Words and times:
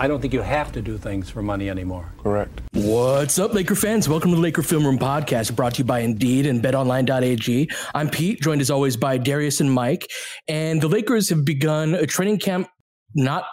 I 0.00 0.08
don't 0.08 0.20
think 0.20 0.32
you 0.32 0.42
have 0.42 0.72
to 0.72 0.82
do 0.82 0.98
things 0.98 1.30
for 1.30 1.40
money 1.40 1.70
anymore. 1.70 2.12
Correct. 2.22 2.60
What's 2.72 3.38
up, 3.38 3.54
Laker 3.54 3.76
fans? 3.76 4.08
Welcome 4.08 4.30
to 4.30 4.36
the 4.36 4.42
Laker 4.42 4.62
Film 4.62 4.84
Room 4.84 4.98
Podcast, 4.98 5.54
brought 5.54 5.74
to 5.74 5.78
you 5.78 5.84
by 5.84 6.00
Indeed 6.00 6.46
and 6.46 6.62
BetOnline.ag. 6.62 7.70
I'm 7.94 8.10
Pete, 8.10 8.40
joined 8.40 8.60
as 8.60 8.70
always 8.70 8.96
by 8.96 9.18
Darius 9.18 9.60
and 9.60 9.72
Mike. 9.72 10.10
And 10.48 10.80
the 10.80 10.88
Lakers 10.88 11.28
have 11.28 11.44
begun 11.44 11.94
a 11.94 12.06
training 12.06 12.38
camp 12.38 12.68
not 13.14 13.44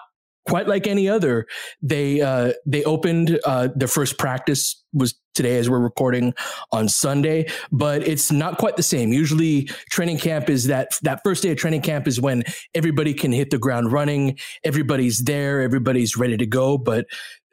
quite 0.47 0.67
like 0.67 0.87
any 0.87 1.07
other. 1.07 1.45
They 1.81 2.21
uh, 2.21 2.53
they 2.65 2.83
opened 2.83 3.39
uh, 3.45 3.69
their 3.75 3.87
first 3.87 4.17
practice 4.17 4.83
was 4.93 5.15
today 5.33 5.57
as 5.57 5.69
we're 5.69 5.79
recording 5.79 6.33
on 6.71 6.89
Sunday, 6.89 7.47
but 7.71 8.05
it's 8.05 8.31
not 8.31 8.57
quite 8.57 8.75
the 8.75 8.83
same. 8.83 9.13
Usually, 9.13 9.65
training 9.89 10.17
camp 10.17 10.49
is 10.49 10.67
that 10.67 10.97
that 11.03 11.21
first 11.23 11.43
day 11.43 11.51
of 11.51 11.57
training 11.57 11.81
camp 11.81 12.07
is 12.07 12.19
when 12.19 12.43
everybody 12.73 13.13
can 13.13 13.31
hit 13.31 13.49
the 13.49 13.57
ground 13.57 13.91
running, 13.91 14.37
everybody's 14.63 15.19
there, 15.19 15.61
everybody's 15.61 16.17
ready 16.17 16.37
to 16.37 16.45
go. 16.45 16.77
But 16.77 17.05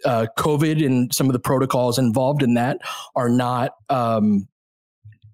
uh, 0.05 0.27
COVID 0.39 0.85
and 0.85 1.13
some 1.15 1.27
of 1.27 1.33
the 1.33 1.41
protocols 1.41 1.99
involved 1.99 2.43
in 2.43 2.55
that 2.55 2.79
are 3.15 3.29
not 3.29 3.73
um, 3.89 4.49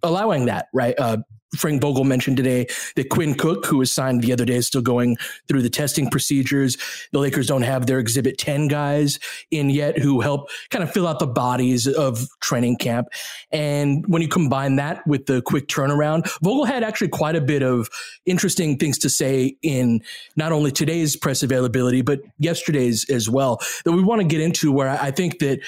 allowing 0.03 0.47
that. 0.47 0.67
Right? 0.73 0.95
Uh, 0.99 1.19
Frank 1.57 1.81
Vogel 1.81 2.05
mentioned 2.05 2.37
today 2.37 2.67
that 2.97 3.09
Quinn 3.09 3.35
Cook, 3.35 3.67
who 3.67 3.79
was 3.79 3.93
signed 3.93 4.23
the 4.23 4.33
other 4.33 4.45
day, 4.45 4.57
is 4.57 4.67
still 4.67 4.83
going 4.83 5.17
through 5.49 5.63
the 5.63 5.71
testing 5.71 6.11
procedures. 6.11 6.77
The 7.13 7.19
Lakers 7.19 7.47
don't 7.47 7.63
have 7.63 7.87
their 7.87 7.99
Exhibit 7.99 8.39
10 8.39 8.69
guys 8.69 9.19
in 9.51 9.71
yet 9.71 9.99
who 9.99 10.21
help 10.21 10.51
kind 10.71 10.83
of 10.83 10.91
fill 10.91 11.07
out 11.07 11.19
the 11.19 11.27
bodies 11.27 11.87
of 11.87 12.27
training 12.41 12.77
camp. 12.77 13.09
And 13.51 14.05
when 14.07 14.23
you 14.23 14.29
combine 14.29 14.77
that 14.77 15.07
with 15.07 15.27
the 15.27 15.43
quick 15.43 15.69
turnaround, 15.69 16.29
Vogel 16.43 16.65
had 16.65 16.83
actually 16.83 17.09
quite 17.09 17.37
a 17.37 17.41
bit 17.41 17.63
of 17.63 17.89
interesting 18.27 18.79
things 18.79 18.99
to 18.99 19.11
say 19.11 19.57
in 19.63 20.01
not 20.37 20.53
only 20.53 20.71
today's 20.71 21.17
press 21.17 21.43
availability, 21.43 22.03
but 22.03 22.21
yesterday's 22.39 23.09
as 23.11 23.29
well 23.29 23.61
that 23.85 23.93
we 23.93 24.03
want 24.03 24.21
to 24.21 24.27
get 24.27 24.41
into 24.41 24.73
where 24.73 24.89
I 24.89 25.11
think 25.11 25.39
that 25.39 25.61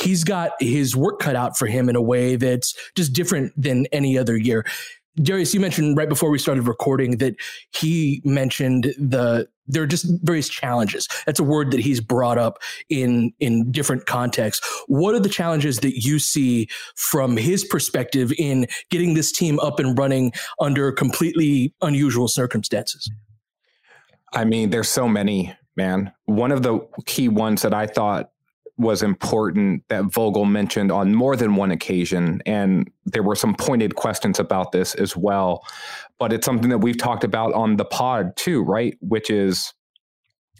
he's 0.00 0.24
got 0.24 0.52
his 0.60 0.96
work 0.96 1.18
cut 1.18 1.36
out 1.36 1.58
for 1.58 1.66
him 1.66 1.88
in 1.88 1.96
a 1.96 2.02
way 2.02 2.36
that's 2.36 2.74
just 2.94 3.12
different 3.12 3.52
than 3.60 3.86
any 3.92 4.16
other 4.16 4.36
year. 4.36 4.64
Darius, 5.22 5.52
you 5.52 5.60
mentioned 5.60 5.96
right 5.96 6.08
before 6.08 6.30
we 6.30 6.38
started 6.38 6.66
recording 6.66 7.18
that 7.18 7.34
he 7.72 8.22
mentioned 8.24 8.94
the 8.98 9.48
there 9.66 9.84
are 9.84 9.86
just 9.86 10.06
various 10.22 10.48
challenges. 10.48 11.06
That's 11.26 11.38
a 11.38 11.44
word 11.44 11.70
that 11.70 11.80
he's 11.80 12.00
brought 12.00 12.38
up 12.38 12.58
in 12.88 13.32
in 13.38 13.70
different 13.70 14.06
contexts. 14.06 14.66
What 14.88 15.14
are 15.14 15.20
the 15.20 15.28
challenges 15.28 15.78
that 15.80 16.02
you 16.04 16.18
see 16.18 16.68
from 16.96 17.36
his 17.36 17.64
perspective 17.64 18.32
in 18.38 18.66
getting 18.90 19.14
this 19.14 19.32
team 19.32 19.60
up 19.60 19.78
and 19.78 19.96
running 19.96 20.32
under 20.60 20.90
completely 20.92 21.74
unusual 21.82 22.28
circumstances? 22.28 23.10
I 24.32 24.44
mean, 24.44 24.70
there's 24.70 24.88
so 24.88 25.08
many, 25.08 25.54
man. 25.76 26.12
One 26.26 26.52
of 26.52 26.62
the 26.62 26.80
key 27.06 27.28
ones 27.28 27.62
that 27.62 27.74
I 27.74 27.86
thought 27.86 28.29
was 28.80 29.02
important 29.02 29.84
that 29.88 30.06
Vogel 30.06 30.46
mentioned 30.46 30.90
on 30.90 31.14
more 31.14 31.36
than 31.36 31.54
one 31.54 31.70
occasion. 31.70 32.42
And 32.46 32.90
there 33.04 33.22
were 33.22 33.36
some 33.36 33.54
pointed 33.54 33.94
questions 33.94 34.40
about 34.40 34.72
this 34.72 34.94
as 34.94 35.14
well. 35.14 35.62
But 36.18 36.32
it's 36.32 36.46
something 36.46 36.70
that 36.70 36.78
we've 36.78 36.98
talked 36.98 37.22
about 37.22 37.52
on 37.52 37.76
the 37.76 37.84
pod 37.84 38.36
too, 38.36 38.62
right? 38.62 38.96
Which 39.00 39.28
is 39.28 39.74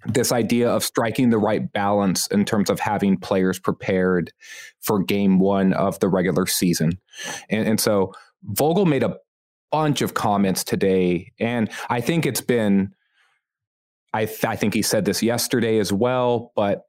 this 0.07 0.33
idea 0.33 0.71
of 0.71 0.85
striking 0.85 1.31
the 1.31 1.39
right 1.39 1.73
balance 1.73 2.27
in 2.29 2.45
terms 2.45 2.69
of 2.69 2.79
having 2.79 3.17
players 3.17 3.59
prepared 3.59 4.33
for 4.81 5.03
game 5.03 5.39
one 5.39 5.73
of 5.73 5.99
the 6.01 6.09
regular 6.09 6.47
season. 6.47 6.93
And, 7.49 7.67
and 7.67 7.81
so 7.81 8.13
Vogel 8.43 8.87
made 8.87 9.03
a 9.03 9.17
bunch 9.73 10.03
of 10.03 10.15
comments 10.15 10.63
today. 10.63 11.33
And 11.39 11.71
I 11.89 12.01
think 12.01 12.27
it's 12.27 12.41
been, 12.41 12.95
I, 14.13 14.27
th- 14.27 14.45
I 14.45 14.57
think 14.57 14.75
he 14.75 14.83
said 14.83 15.05
this 15.05 15.23
yesterday 15.23 15.79
as 15.79 15.93
well, 15.93 16.53
but 16.55 16.83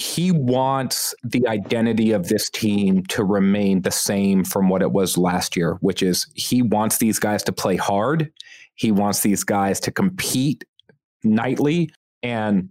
he 0.00 0.32
wants 0.32 1.14
the 1.22 1.46
identity 1.46 2.12
of 2.12 2.28
this 2.28 2.48
team 2.48 3.04
to 3.06 3.22
remain 3.22 3.82
the 3.82 3.90
same 3.90 4.44
from 4.44 4.70
what 4.70 4.80
it 4.80 4.92
was 4.92 5.18
last 5.18 5.56
year, 5.56 5.76
which 5.80 6.02
is 6.02 6.26
he 6.34 6.62
wants 6.62 6.98
these 6.98 7.18
guys 7.18 7.42
to 7.42 7.52
play 7.52 7.76
hard. 7.76 8.32
He 8.74 8.92
wants 8.92 9.20
these 9.20 9.44
guys 9.44 9.78
to 9.80 9.90
compete 9.90 10.64
nightly. 11.22 11.90
And 12.22 12.70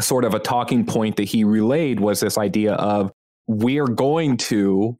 sort 0.00 0.24
of 0.24 0.34
a 0.34 0.38
talking 0.38 0.84
point 0.84 1.16
that 1.16 1.24
he 1.24 1.44
relayed 1.44 1.98
was 1.98 2.20
this 2.20 2.36
idea 2.36 2.74
of 2.74 3.10
we're 3.46 3.86
going 3.86 4.36
to 4.36 4.98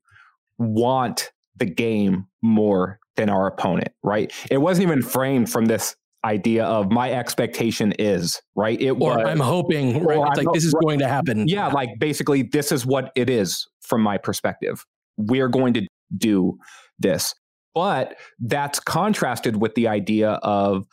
want 0.59 1.31
the 1.57 1.67
game 1.67 2.27
more 2.43 2.99
than 3.17 3.29
our 3.29 3.47
opponent, 3.47 3.91
right? 4.03 4.33
It 4.51 4.59
wasn't 4.59 4.89
even 4.89 5.03
framed 5.03 5.51
from 5.51 5.67
this 5.67 5.95
idea 6.25 6.65
of 6.65 6.91
my 6.91 7.11
expectation 7.13 7.93
is 7.99 8.41
right. 8.55 8.81
It 8.81 8.91
or 8.91 9.17
was, 9.17 9.27
I'm 9.27 9.41
hoping 9.41 10.05
right. 10.05 10.19
It's 10.29 10.39
like 10.39 10.53
this 10.53 10.65
is 10.65 10.75
going 10.75 10.99
to 10.99 11.09
happen. 11.09 11.49
Yeah, 11.49 11.69
like 11.69 11.91
basically 11.99 12.43
this 12.43 12.73
is 12.73 12.85
what 12.85 13.13
it 13.15 13.31
is 13.31 13.67
from 13.81 14.03
my 14.03 14.19
perspective. 14.19 14.85
We're 15.17 15.49
going 15.49 15.75
to 15.75 15.87
do 16.17 16.59
this. 16.99 17.35
But 17.75 18.17
that's 18.41 18.81
contrasted 18.81 19.57
with 19.57 19.75
the 19.75 19.89
idea 19.89 20.33
of 20.43 20.87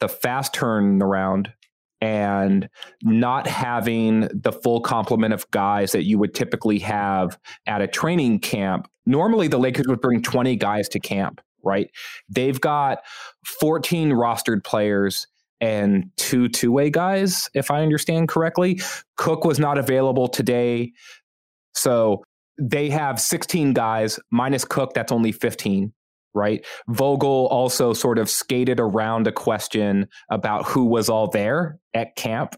the 0.00 0.08
fast 0.08 0.52
turn 0.52 0.98
turnaround 0.98 1.52
and 2.00 2.68
not 3.02 3.46
having 3.46 4.28
the 4.32 4.52
full 4.52 4.80
complement 4.80 5.32
of 5.32 5.50
guys 5.52 5.92
that 5.92 6.04
you 6.04 6.18
would 6.18 6.34
typically 6.34 6.78
have 6.80 7.38
at 7.66 7.80
a 7.80 7.86
training 7.86 8.40
camp. 8.40 8.88
Normally, 9.06 9.48
the 9.48 9.58
Lakers 9.58 9.86
would 9.86 10.00
bring 10.00 10.20
20 10.20 10.56
guys 10.56 10.88
to 10.90 11.00
camp, 11.00 11.40
right? 11.64 11.90
They've 12.28 12.60
got 12.60 12.98
14 13.60 14.10
rostered 14.10 14.64
players 14.64 15.26
and 15.60 16.10
two 16.16 16.48
two 16.48 16.72
way 16.72 16.90
guys, 16.90 17.48
if 17.54 17.70
I 17.70 17.82
understand 17.82 18.28
correctly. 18.28 18.80
Cook 19.16 19.44
was 19.44 19.58
not 19.58 19.78
available 19.78 20.28
today. 20.28 20.92
So 21.74 22.22
they 22.58 22.90
have 22.90 23.20
16 23.20 23.72
guys 23.72 24.18
minus 24.30 24.64
Cook, 24.64 24.94
that's 24.94 25.12
only 25.12 25.32
15 25.32 25.92
right? 26.34 26.66
Vogel 26.88 27.46
also 27.46 27.92
sort 27.92 28.18
of 28.18 28.28
skated 28.28 28.80
around 28.80 29.26
a 29.26 29.32
question 29.32 30.08
about 30.30 30.66
who 30.66 30.84
was 30.84 31.08
all 31.08 31.28
there 31.28 31.78
at 31.94 32.16
camp. 32.16 32.56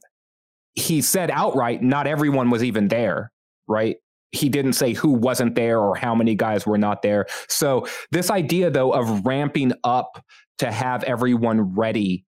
He 0.73 1.03
said 1.03 1.31
outright, 1.31 1.82
not 1.82 2.06
everyone 2.06 2.50
was 2.50 2.64
even 2.64 2.88
there, 2.88 3.32
right? 3.69 3.97
He 4.32 4.49
didn't 4.49 4.75
say 4.75 4.93
who 4.93 5.12
wasn't 5.12 5.55
there 5.55 5.81
or 5.81 5.94
how 5.94 6.14
many 6.14 6.34
guys 6.34 6.67
were 6.67 6.78
not 6.78 7.02
there. 7.02 7.26
So, 7.49 7.87
this 8.11 8.31
idea, 8.31 8.70
though, 8.70 8.93
of 8.93 9.25
ramping 9.25 9.73
up 9.84 10.25
to 10.58 10.70
have 10.70 11.05
everyone 11.05 11.75
ready 11.75 12.25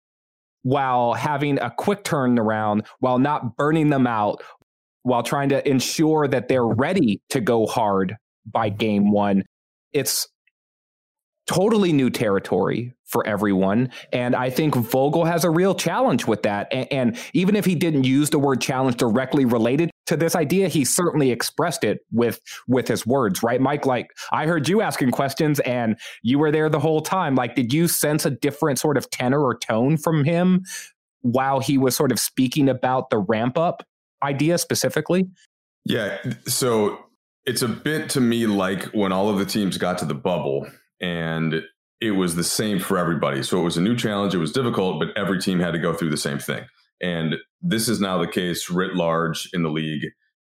while 0.62 1.14
having 1.14 1.60
a 1.60 1.70
quick 1.70 2.02
turnaround, 2.02 2.86
while 2.98 3.18
not 3.18 3.56
burning 3.56 3.88
them 3.90 4.06
out, 4.06 4.42
while 5.04 5.22
trying 5.22 5.48
to 5.48 5.68
ensure 5.68 6.26
that 6.26 6.48
they're 6.48 6.66
ready 6.66 7.20
to 7.30 7.40
go 7.40 7.66
hard 7.66 8.16
by 8.44 8.68
game 8.68 9.12
one, 9.12 9.44
it's 9.92 10.26
totally 11.46 11.92
new 11.92 12.10
territory 12.10 12.92
for 13.04 13.24
everyone. 13.26 13.90
And 14.12 14.34
I 14.34 14.50
think 14.50 14.74
Vogel 14.74 15.24
has 15.24 15.44
a 15.44 15.50
real 15.50 15.74
challenge 15.74 16.26
with 16.26 16.42
that. 16.42 16.66
And, 16.72 16.92
and, 16.92 17.18
even 17.34 17.54
if 17.54 17.64
he 17.64 17.76
didn't 17.76 18.04
use 18.04 18.30
the 18.30 18.38
word 18.38 18.60
challenge 18.60 18.96
directly 18.96 19.44
related 19.44 19.90
to 20.06 20.16
this 20.16 20.34
idea, 20.34 20.68
he 20.68 20.84
certainly 20.84 21.30
expressed 21.30 21.84
it 21.84 22.00
with 22.10 22.40
with 22.66 22.88
his 22.88 23.06
words, 23.06 23.42
right? 23.42 23.60
Mike, 23.60 23.86
like 23.86 24.10
I 24.32 24.46
heard 24.46 24.68
you 24.68 24.80
asking 24.80 25.12
questions 25.12 25.60
and 25.60 25.96
you 26.22 26.38
were 26.38 26.50
there 26.50 26.68
the 26.68 26.80
whole 26.80 27.00
time. 27.00 27.36
Like, 27.36 27.54
did 27.54 27.72
you 27.72 27.86
sense 27.86 28.26
a 28.26 28.30
different 28.30 28.78
sort 28.78 28.96
of 28.96 29.08
tenor 29.10 29.40
or 29.40 29.56
tone 29.56 29.96
from 29.96 30.24
him 30.24 30.64
while 31.20 31.60
he 31.60 31.78
was 31.78 31.96
sort 31.96 32.12
of 32.12 32.18
speaking 32.18 32.68
about 32.68 33.10
the 33.10 33.18
ramp 33.18 33.56
up 33.56 33.84
idea 34.22 34.58
specifically? 34.58 35.28
Yeah. 35.84 36.18
So 36.46 36.98
it's 37.44 37.62
a 37.62 37.68
bit 37.68 38.10
to 38.10 38.20
me 38.20 38.46
like 38.46 38.84
when 38.86 39.12
all 39.12 39.28
of 39.28 39.38
the 39.38 39.46
teams 39.46 39.78
got 39.78 39.98
to 39.98 40.04
the 40.04 40.14
bubble 40.14 40.66
and 41.00 41.62
it 42.00 42.12
was 42.12 42.36
the 42.36 42.44
same 42.44 42.78
for 42.78 42.98
everybody. 42.98 43.42
So 43.42 43.58
it 43.58 43.64
was 43.64 43.76
a 43.76 43.82
new 43.82 43.96
challenge. 43.96 44.34
It 44.34 44.38
was 44.38 44.52
difficult, 44.52 45.00
but 45.00 45.16
every 45.16 45.40
team 45.40 45.60
had 45.60 45.72
to 45.72 45.78
go 45.78 45.92
through 45.92 46.10
the 46.10 46.16
same 46.16 46.38
thing. 46.38 46.64
And 47.00 47.36
this 47.60 47.88
is 47.88 48.00
now 48.00 48.18
the 48.18 48.26
case 48.26 48.70
writ 48.70 48.94
large 48.94 49.48
in 49.52 49.62
the 49.62 49.70
league, 49.70 50.04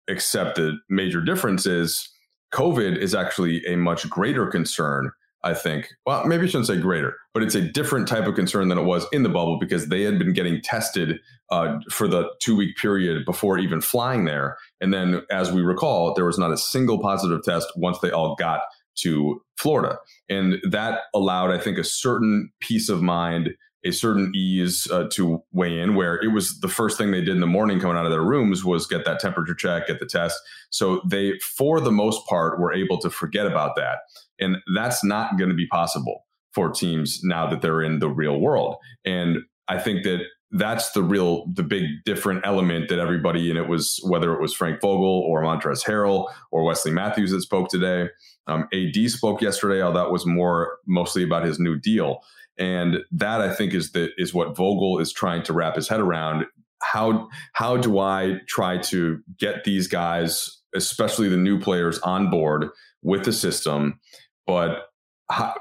except 0.08 0.56
the 0.56 0.78
major 0.88 1.20
difference 1.20 1.66
is 1.66 2.08
COVID 2.54 2.96
is 2.96 3.14
actually 3.14 3.64
a 3.66 3.76
much 3.76 4.08
greater 4.08 4.46
concern. 4.46 5.10
I 5.44 5.54
think, 5.54 5.88
well, 6.06 6.24
maybe 6.24 6.44
I 6.44 6.46
shouldn't 6.46 6.68
say 6.68 6.78
greater, 6.78 7.16
but 7.34 7.42
it's 7.42 7.56
a 7.56 7.60
different 7.60 8.06
type 8.06 8.28
of 8.28 8.36
concern 8.36 8.68
than 8.68 8.78
it 8.78 8.84
was 8.84 9.06
in 9.10 9.24
the 9.24 9.28
bubble 9.28 9.58
because 9.58 9.88
they 9.88 10.02
had 10.02 10.16
been 10.16 10.32
getting 10.32 10.60
tested 10.60 11.18
uh, 11.50 11.80
for 11.90 12.06
the 12.06 12.30
two 12.40 12.54
week 12.54 12.76
period 12.76 13.24
before 13.24 13.58
even 13.58 13.80
flying 13.80 14.24
there. 14.24 14.56
And 14.80 14.94
then, 14.94 15.22
as 15.32 15.50
we 15.50 15.62
recall, 15.62 16.14
there 16.14 16.24
was 16.24 16.38
not 16.38 16.52
a 16.52 16.56
single 16.56 17.00
positive 17.00 17.42
test 17.42 17.72
once 17.76 17.98
they 17.98 18.12
all 18.12 18.36
got 18.36 18.60
to 18.96 19.42
Florida. 19.56 19.98
And 20.28 20.58
that 20.68 21.00
allowed, 21.14 21.50
I 21.50 21.58
think, 21.58 21.78
a 21.78 21.84
certain 21.84 22.50
peace 22.60 22.88
of 22.88 23.02
mind, 23.02 23.54
a 23.84 23.92
certain 23.92 24.32
ease 24.34 24.88
uh, 24.90 25.08
to 25.12 25.42
weigh 25.52 25.78
in, 25.78 25.94
where 25.94 26.16
it 26.16 26.32
was 26.32 26.60
the 26.60 26.68
first 26.68 26.98
thing 26.98 27.10
they 27.10 27.20
did 27.20 27.34
in 27.34 27.40
the 27.40 27.46
morning 27.46 27.80
coming 27.80 27.96
out 27.96 28.04
of 28.04 28.12
their 28.12 28.22
rooms 28.22 28.64
was 28.64 28.86
get 28.86 29.04
that 29.04 29.20
temperature 29.20 29.54
check, 29.54 29.86
get 29.86 30.00
the 30.00 30.06
test. 30.06 30.38
So 30.70 31.00
they, 31.08 31.38
for 31.38 31.80
the 31.80 31.92
most 31.92 32.26
part, 32.26 32.60
were 32.60 32.72
able 32.72 32.98
to 32.98 33.10
forget 33.10 33.46
about 33.46 33.76
that. 33.76 33.98
And 34.38 34.58
that's 34.74 35.04
not 35.04 35.36
going 35.36 35.50
to 35.50 35.56
be 35.56 35.66
possible 35.66 36.26
for 36.52 36.70
teams 36.70 37.20
now 37.22 37.48
that 37.48 37.62
they're 37.62 37.82
in 37.82 37.98
the 37.98 38.10
real 38.10 38.38
world. 38.38 38.76
And 39.04 39.38
I 39.68 39.78
think 39.78 40.04
that 40.04 40.20
that's 40.52 40.92
the 40.92 41.02
real 41.02 41.46
the 41.54 41.62
big 41.62 41.84
different 42.04 42.46
element 42.46 42.90
that 42.90 42.98
everybody 42.98 43.48
and 43.48 43.58
it 43.58 43.68
was 43.68 43.98
whether 44.04 44.34
it 44.34 44.40
was 44.40 44.52
Frank 44.52 44.82
Vogel 44.82 45.24
or 45.26 45.42
Montrezl 45.42 45.84
Harrell 45.84 46.30
or 46.50 46.62
Wesley 46.62 46.90
Matthews 46.90 47.30
that 47.30 47.40
spoke 47.40 47.70
today 47.70 48.08
um, 48.46 48.68
AD 48.72 49.10
spoke 49.10 49.40
yesterday. 49.40 49.80
All 49.80 49.92
that 49.92 50.10
was 50.10 50.26
more 50.26 50.78
mostly 50.86 51.22
about 51.22 51.44
his 51.44 51.58
new 51.58 51.78
deal, 51.78 52.20
and 52.58 52.98
that 53.12 53.40
I 53.40 53.54
think 53.54 53.74
is 53.74 53.92
the 53.92 54.10
is 54.16 54.34
what 54.34 54.56
Vogel 54.56 54.98
is 54.98 55.12
trying 55.12 55.42
to 55.44 55.52
wrap 55.52 55.76
his 55.76 55.88
head 55.88 56.00
around. 56.00 56.46
How 56.82 57.28
how 57.52 57.76
do 57.76 57.98
I 57.98 58.40
try 58.48 58.78
to 58.78 59.20
get 59.38 59.64
these 59.64 59.86
guys, 59.86 60.62
especially 60.74 61.28
the 61.28 61.36
new 61.36 61.58
players, 61.60 61.98
on 62.00 62.30
board 62.30 62.68
with 63.02 63.24
the 63.24 63.32
system, 63.32 64.00
but 64.46 64.88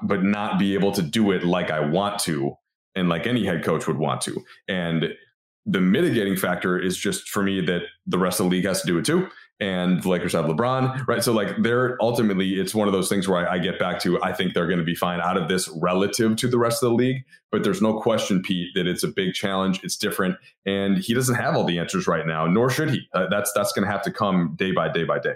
but 0.01 0.23
not 0.23 0.59
be 0.59 0.73
able 0.73 0.91
to 0.91 1.01
do 1.01 1.31
it 1.31 1.43
like 1.43 1.71
I 1.71 1.79
want 1.79 2.19
to 2.19 2.55
and 2.95 3.07
like 3.07 3.25
any 3.25 3.45
head 3.45 3.63
coach 3.63 3.87
would 3.87 3.97
want 3.97 4.21
to. 4.21 4.43
And 4.67 5.13
the 5.65 5.79
mitigating 5.79 6.35
factor 6.35 6.77
is 6.79 6.97
just 6.97 7.29
for 7.29 7.43
me 7.43 7.61
that 7.61 7.83
the 8.05 8.17
rest 8.17 8.39
of 8.39 8.45
the 8.45 8.49
league 8.49 8.65
has 8.65 8.81
to 8.81 8.87
do 8.87 8.97
it 8.97 9.05
too 9.05 9.29
and 9.61 10.01
the 10.01 10.09
Lakers 10.09 10.33
have 10.33 10.45
LeBron, 10.45 11.07
right? 11.07 11.23
So 11.23 11.31
like 11.31 11.55
they're 11.61 11.95
ultimately 12.01 12.59
it's 12.59 12.75
one 12.75 12.87
of 12.87 12.93
those 12.93 13.07
things 13.07 13.27
where 13.27 13.47
I, 13.47 13.55
I 13.55 13.59
get 13.59 13.79
back 13.79 13.99
to 14.01 14.21
I 14.21 14.33
think 14.33 14.53
they're 14.53 14.67
going 14.67 14.79
to 14.79 14.83
be 14.83 14.95
fine 14.95 15.21
out 15.21 15.37
of 15.37 15.47
this 15.47 15.69
relative 15.81 16.35
to 16.37 16.47
the 16.47 16.57
rest 16.57 16.83
of 16.83 16.89
the 16.89 16.95
league, 16.95 17.23
but 17.51 17.63
there's 17.63 17.81
no 17.81 17.99
question, 18.01 18.41
Pete, 18.41 18.69
that 18.75 18.87
it's 18.87 19.03
a 19.03 19.07
big 19.07 19.33
challenge. 19.33 19.79
It's 19.83 19.95
different, 19.95 20.35
and 20.65 20.97
he 20.97 21.13
doesn't 21.13 21.35
have 21.35 21.55
all 21.55 21.63
the 21.63 21.77
answers 21.77 22.07
right 22.07 22.25
now, 22.25 22.47
nor 22.47 22.69
should 22.69 22.89
he. 22.89 23.07
Uh, 23.13 23.27
that's 23.29 23.51
that's 23.53 23.71
going 23.71 23.85
to 23.85 23.91
have 23.91 24.01
to 24.01 24.11
come 24.11 24.55
day 24.57 24.71
by 24.71 24.91
day 24.91 25.03
by 25.03 25.19
day. 25.19 25.35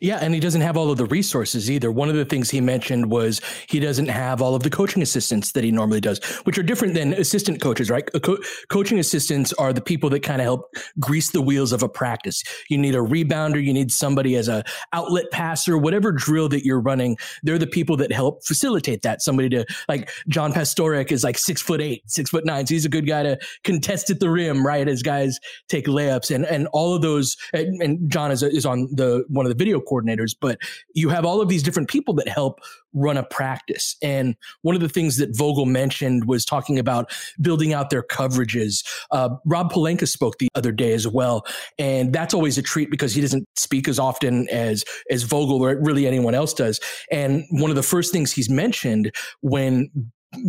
Yeah, 0.00 0.18
and 0.20 0.34
he 0.34 0.40
doesn't 0.40 0.62
have 0.62 0.76
all 0.76 0.90
of 0.90 0.96
the 0.96 1.04
resources 1.06 1.70
either. 1.70 1.92
One 1.92 2.08
of 2.08 2.16
the 2.16 2.24
things 2.24 2.50
he 2.50 2.60
mentioned 2.60 3.10
was 3.10 3.40
he 3.68 3.80
doesn't 3.80 4.08
have 4.08 4.42
all 4.42 4.54
of 4.54 4.62
the 4.62 4.70
coaching 4.70 5.02
assistants 5.02 5.52
that 5.52 5.62
he 5.62 5.70
normally 5.70 6.00
does, 6.00 6.18
which 6.44 6.58
are 6.58 6.62
different 6.62 6.94
than 6.94 7.12
assistant 7.12 7.60
coaches, 7.60 7.90
right? 7.90 8.08
Co- 8.22 8.38
coaching 8.70 8.98
assistants 8.98 9.52
are 9.52 9.72
the 9.72 9.80
people 9.80 10.10
that 10.10 10.20
kind 10.20 10.40
of 10.40 10.44
help 10.44 10.74
grease 10.98 11.30
the 11.30 11.42
wheels 11.42 11.72
of 11.72 11.82
a 11.82 11.88
practice. 11.88 12.42
You 12.70 12.78
need 12.78 12.94
a 12.94 12.98
rebounder, 12.98 13.62
you 13.62 13.72
need 13.72 13.92
somebody 13.92 14.36
as 14.36 14.48
a 14.48 14.64
outlet 14.92 15.26
passer, 15.30 15.78
whatever 15.78 16.12
drill 16.12 16.48
that 16.48 16.64
you're 16.64 16.80
running. 16.80 17.16
They're 17.42 17.58
the 17.58 17.66
people 17.66 17.96
that 17.98 18.10
help 18.10 18.44
facilitate 18.44 19.02
that. 19.02 19.22
Somebody 19.22 19.48
to 19.50 19.64
like 19.88 20.10
John 20.28 20.52
Pastoric 20.52 21.12
is 21.12 21.22
like 21.22 21.38
six 21.38 21.62
foot 21.62 21.80
eight, 21.80 22.02
six 22.06 22.30
foot 22.30 22.44
nine. 22.44 22.66
So 22.66 22.74
he's 22.74 22.86
a 22.86 22.90
good 22.90 23.06
guy 23.06 23.22
to 23.22 23.38
contest 23.62 24.10
at 24.10 24.18
the 24.18 24.30
rim, 24.30 24.66
right? 24.66 24.88
As 24.88 25.02
guys 25.02 25.38
take 25.68 25.86
layups 25.86 26.34
and 26.34 26.44
and 26.46 26.66
all 26.72 26.94
of 26.94 27.02
those. 27.02 27.36
And, 27.52 27.80
and 27.80 28.10
John 28.10 28.32
is 28.32 28.42
is 28.42 28.66
on 28.66 28.88
the 28.92 29.24
one 29.28 29.46
of 29.46 29.50
the 29.50 29.56
video 29.56 29.73
coordinators, 29.80 30.34
but 30.38 30.58
you 30.94 31.08
have 31.08 31.24
all 31.24 31.40
of 31.40 31.48
these 31.48 31.62
different 31.62 31.88
people 31.88 32.14
that 32.14 32.28
help 32.28 32.60
run 32.92 33.16
a 33.16 33.24
practice. 33.24 33.96
And 34.02 34.36
one 34.62 34.74
of 34.74 34.80
the 34.80 34.88
things 34.88 35.16
that 35.16 35.36
Vogel 35.36 35.66
mentioned 35.66 36.26
was 36.26 36.44
talking 36.44 36.78
about 36.78 37.12
building 37.40 37.72
out 37.72 37.90
their 37.90 38.02
coverages. 38.02 38.84
Uh, 39.10 39.30
Rob 39.44 39.72
Pelinka 39.72 40.08
spoke 40.08 40.38
the 40.38 40.48
other 40.54 40.72
day 40.72 40.92
as 40.92 41.06
well, 41.06 41.44
and 41.78 42.12
that's 42.12 42.34
always 42.34 42.56
a 42.56 42.62
treat 42.62 42.90
because 42.90 43.14
he 43.14 43.20
doesn't 43.20 43.46
speak 43.56 43.88
as 43.88 43.98
often 43.98 44.48
as 44.48 44.84
as 45.10 45.24
Vogel 45.24 45.62
or 45.62 45.76
really 45.76 46.06
anyone 46.06 46.34
else 46.34 46.54
does. 46.54 46.80
And 47.10 47.44
one 47.50 47.70
of 47.70 47.76
the 47.76 47.82
first 47.82 48.12
things 48.12 48.32
he's 48.32 48.50
mentioned 48.50 49.12
when 49.40 49.90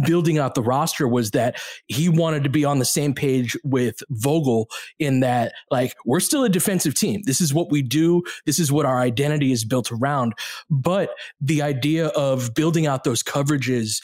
building 0.05 0.37
out 0.37 0.55
the 0.55 0.61
roster 0.61 1.07
was 1.07 1.31
that 1.31 1.59
he 1.87 2.09
wanted 2.09 2.43
to 2.43 2.49
be 2.49 2.65
on 2.65 2.79
the 2.79 2.85
same 2.85 3.13
page 3.13 3.57
with 3.63 4.01
Vogel 4.09 4.69
in 4.99 5.19
that, 5.21 5.53
like, 5.71 5.95
we're 6.05 6.19
still 6.19 6.43
a 6.43 6.49
defensive 6.49 6.95
team. 6.95 7.21
This 7.25 7.41
is 7.41 7.53
what 7.53 7.71
we 7.71 7.81
do. 7.81 8.23
This 8.45 8.59
is 8.59 8.71
what 8.71 8.85
our 8.85 8.99
identity 8.99 9.51
is 9.51 9.65
built 9.65 9.91
around. 9.91 10.33
But 10.69 11.11
the 11.39 11.61
idea 11.61 12.07
of 12.07 12.53
building 12.53 12.87
out 12.87 13.03
those 13.03 13.23
coverages 13.23 14.01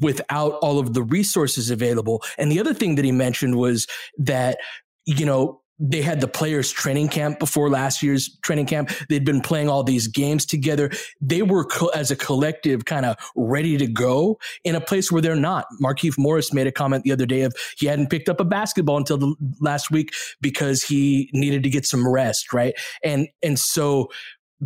without 0.00 0.54
all 0.62 0.78
of 0.78 0.94
the 0.94 1.02
resources 1.02 1.70
available. 1.70 2.22
And 2.38 2.50
the 2.50 2.58
other 2.58 2.74
thing 2.74 2.96
that 2.96 3.04
he 3.04 3.12
mentioned 3.12 3.54
was 3.54 3.86
that, 4.18 4.58
you 5.04 5.24
know, 5.24 5.62
they 5.78 6.02
had 6.02 6.20
the 6.20 6.28
players 6.28 6.70
training 6.70 7.08
camp 7.08 7.38
before 7.38 7.68
last 7.68 8.02
year's 8.02 8.38
training 8.42 8.66
camp. 8.66 8.90
They'd 9.08 9.24
been 9.24 9.40
playing 9.40 9.68
all 9.68 9.82
these 9.82 10.08
games 10.08 10.46
together. 10.46 10.90
They 11.20 11.42
were 11.42 11.64
co- 11.64 11.88
as 11.88 12.10
a 12.10 12.16
collective 12.16 12.84
kind 12.84 13.04
of 13.04 13.16
ready 13.36 13.76
to 13.76 13.86
go 13.86 14.38
in 14.64 14.74
a 14.74 14.80
place 14.80 15.12
where 15.12 15.20
they're 15.20 15.36
not. 15.36 15.66
Markieff 15.82 16.16
Morris 16.16 16.52
made 16.52 16.66
a 16.66 16.72
comment 16.72 17.04
the 17.04 17.12
other 17.12 17.26
day 17.26 17.42
of 17.42 17.54
he 17.76 17.86
hadn't 17.86 18.10
picked 18.10 18.28
up 18.28 18.40
a 18.40 18.44
basketball 18.44 18.96
until 18.96 19.18
the 19.18 19.34
last 19.60 19.90
week 19.90 20.12
because 20.40 20.82
he 20.82 21.28
needed 21.32 21.62
to 21.62 21.70
get 21.70 21.84
some 21.84 22.08
rest, 22.08 22.52
right? 22.52 22.74
And 23.04 23.28
and 23.42 23.58
so 23.58 24.08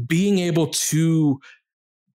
being 0.07 0.39
able 0.39 0.69
to 0.69 1.41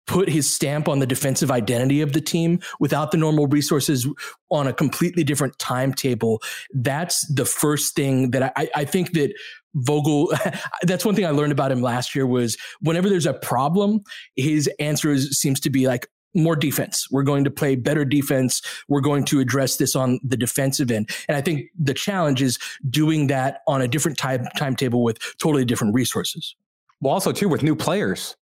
put 0.08 0.30
his 0.30 0.52
stamp 0.52 0.88
on 0.88 1.00
the 1.00 1.08
defensive 1.08 1.52
identity 1.52 2.02
of 2.02 2.14
the 2.14 2.22
team 2.22 2.60
without 2.80 3.12
the 3.12 3.18
normal 3.18 3.48
resources 3.48 4.08
on 4.52 4.68
a 4.68 4.74
completely 4.74 5.24
different 5.24 5.58
timetable. 5.60 6.42
That's 6.74 7.26
the 7.34 7.46
first 7.46 7.96
thing 7.96 8.32
that 8.32 8.54
I, 8.56 8.70
I 8.76 8.86
think 8.86 9.14
that 9.14 9.34
Vogel, 9.74 10.34
that's 10.84 11.06
one 11.06 11.16
thing 11.16 11.26
I 11.26 11.32
learned 11.32 11.52
about 11.52 11.72
him 11.72 11.82
last 11.82 12.16
year 12.16 12.26
was 12.28 12.58
whenever 12.82 13.10
there's 13.10 13.26
a 13.26 13.34
problem, 13.34 14.02
his 14.36 14.70
answer 14.80 15.12
is, 15.12 15.40
seems 15.40 15.60
to 15.62 15.70
be 15.70 15.88
like, 15.88 16.08
more 16.38 16.56
defense. 16.56 17.08
We're 17.10 17.24
going 17.24 17.46
to 17.46 17.52
play 17.52 17.76
better 17.76 18.04
defense. 18.04 18.62
We're 18.90 19.02
going 19.02 19.24
to 19.26 19.40
address 19.40 19.78
this 19.78 19.96
on 19.96 20.20
the 20.22 20.36
defensive 20.36 20.92
end. 20.92 21.10
And 21.30 21.38
I 21.38 21.42
think 21.42 21.70
the 21.80 21.94
challenge 21.94 22.42
is 22.42 22.60
doing 22.90 23.28
that 23.28 23.62
on 23.68 23.82
a 23.82 23.88
different 23.88 24.18
time 24.18 24.46
timetable 24.58 25.02
with 25.02 25.18
totally 25.38 25.64
different 25.64 25.94
resources. 25.96 26.56
Well, 27.00 27.14
also 27.14 27.32
too 27.32 27.48
with 27.48 27.64
new 27.64 27.76
players, 27.76 28.36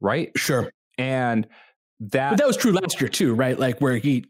right? 0.00 0.30
Sure. 0.36 0.70
And 0.98 1.46
that 2.00 2.30
but 2.30 2.38
that 2.38 2.46
was 2.46 2.56
true 2.56 2.72
last 2.72 3.00
year 3.00 3.08
too, 3.08 3.34
right? 3.34 3.58
Like 3.58 3.80
where 3.80 3.96
he 3.96 4.26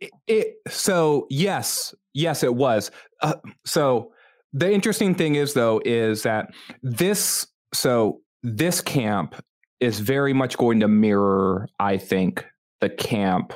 it, 0.00 0.10
it 0.26 0.54
so 0.68 1.26
yes, 1.30 1.94
yes 2.14 2.42
it 2.42 2.54
was. 2.54 2.90
Uh, 3.20 3.34
so 3.64 4.12
the 4.52 4.70
interesting 4.70 5.14
thing 5.14 5.34
is 5.34 5.54
though 5.54 5.80
is 5.84 6.22
that 6.22 6.48
this 6.82 7.46
so 7.74 8.20
this 8.42 8.80
camp 8.80 9.42
is 9.80 10.00
very 10.00 10.32
much 10.32 10.56
going 10.56 10.80
to 10.80 10.88
mirror 10.88 11.68
I 11.78 11.96
think 11.98 12.44
the 12.80 12.90
camp 12.90 13.52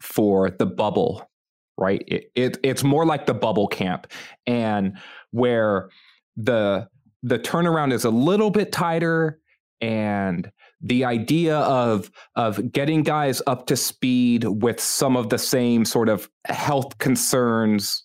for 0.00 0.50
the 0.50 0.66
bubble, 0.66 1.28
right? 1.76 2.02
It, 2.06 2.30
it 2.34 2.58
it's 2.62 2.84
more 2.84 3.04
like 3.04 3.26
the 3.26 3.34
bubble 3.34 3.68
camp 3.68 4.06
and 4.46 4.98
where 5.30 5.90
the 6.36 6.88
the 7.22 7.38
turnaround 7.38 7.92
is 7.92 8.04
a 8.04 8.10
little 8.10 8.50
bit 8.50 8.72
tighter 8.72 9.40
and 9.80 10.50
the 10.80 11.04
idea 11.04 11.56
of 11.58 12.10
of 12.36 12.72
getting 12.72 13.02
guys 13.02 13.42
up 13.46 13.66
to 13.66 13.76
speed 13.76 14.44
with 14.44 14.80
some 14.80 15.16
of 15.16 15.28
the 15.28 15.38
same 15.38 15.84
sort 15.84 16.08
of 16.08 16.28
health 16.46 16.98
concerns 16.98 18.04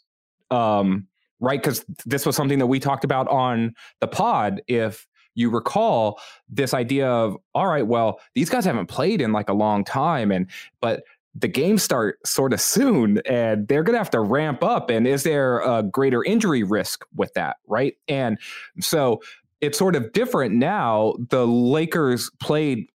um, 0.51 1.07
right? 1.39 1.61
Because 1.61 1.83
this 2.05 2.25
was 2.25 2.35
something 2.35 2.59
that 2.59 2.67
we 2.67 2.79
talked 2.79 3.03
about 3.03 3.27
on 3.27 3.73
the 3.99 4.07
pod 4.07 4.61
if 4.67 5.07
you 5.35 5.49
recall 5.49 6.19
this 6.47 6.75
idea 6.75 7.09
of 7.09 7.35
all 7.55 7.65
right 7.65 7.87
well 7.87 8.19
these 8.35 8.51
guys 8.51 8.65
haven't 8.65 8.85
played 8.85 9.19
in 9.19 9.31
like 9.31 9.49
a 9.49 9.53
long 9.53 9.83
time 9.83 10.31
and 10.31 10.47
but 10.79 11.01
the 11.35 11.47
games 11.47 11.81
start 11.81 12.19
sort 12.23 12.53
of 12.53 12.61
soon 12.61 13.17
and 13.25 13.67
they're 13.67 13.81
going 13.81 13.95
to 13.95 13.97
have 13.97 14.11
to 14.11 14.19
ramp 14.19 14.63
up 14.63 14.91
and 14.91 15.07
is 15.07 15.23
there 15.23 15.59
a 15.61 15.81
greater 15.81 16.23
injury 16.23 16.61
risk 16.61 17.03
with 17.15 17.33
that? 17.33 17.57
Right? 17.67 17.95
And 18.07 18.37
so 18.79 19.21
it's 19.63 19.77
sort 19.77 19.95
of 19.95 20.11
different 20.11 20.55
now. 20.55 21.13
The 21.29 21.47
Lakers 21.47 22.29
played 22.41 22.87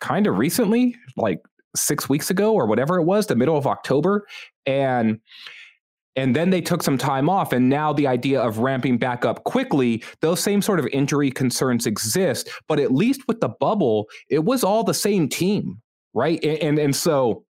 kind 0.00 0.26
of 0.26 0.36
recently, 0.36 0.94
like 1.16 1.40
six 1.74 2.06
weeks 2.06 2.28
ago 2.28 2.52
or 2.52 2.66
whatever 2.66 2.98
it 2.98 3.04
was, 3.04 3.26
the 3.26 3.36
middle 3.36 3.56
of 3.56 3.66
October, 3.66 4.26
and 4.66 5.18
and 6.14 6.36
then 6.36 6.50
they 6.50 6.60
took 6.60 6.82
some 6.82 6.98
time 6.98 7.30
off 7.30 7.54
and 7.54 7.70
now 7.70 7.90
the 7.90 8.06
idea 8.06 8.38
of 8.38 8.58
ramping 8.58 8.98
back 8.98 9.24
up 9.24 9.44
quickly 9.44 10.04
those 10.20 10.40
same 10.40 10.60
sort 10.60 10.78
of 10.78 10.86
injury 10.88 11.30
concerns 11.30 11.86
exist 11.86 12.50
but 12.68 12.78
at 12.78 12.92
least 12.92 13.22
with 13.28 13.40
the 13.40 13.48
bubble 13.48 14.06
it 14.28 14.44
was 14.44 14.62
all 14.62 14.84
the 14.84 14.92
same 14.92 15.26
team 15.26 15.80
right 16.12 16.38
and 16.44 16.58
and, 16.58 16.78
and 16.78 16.94
so 16.94 17.46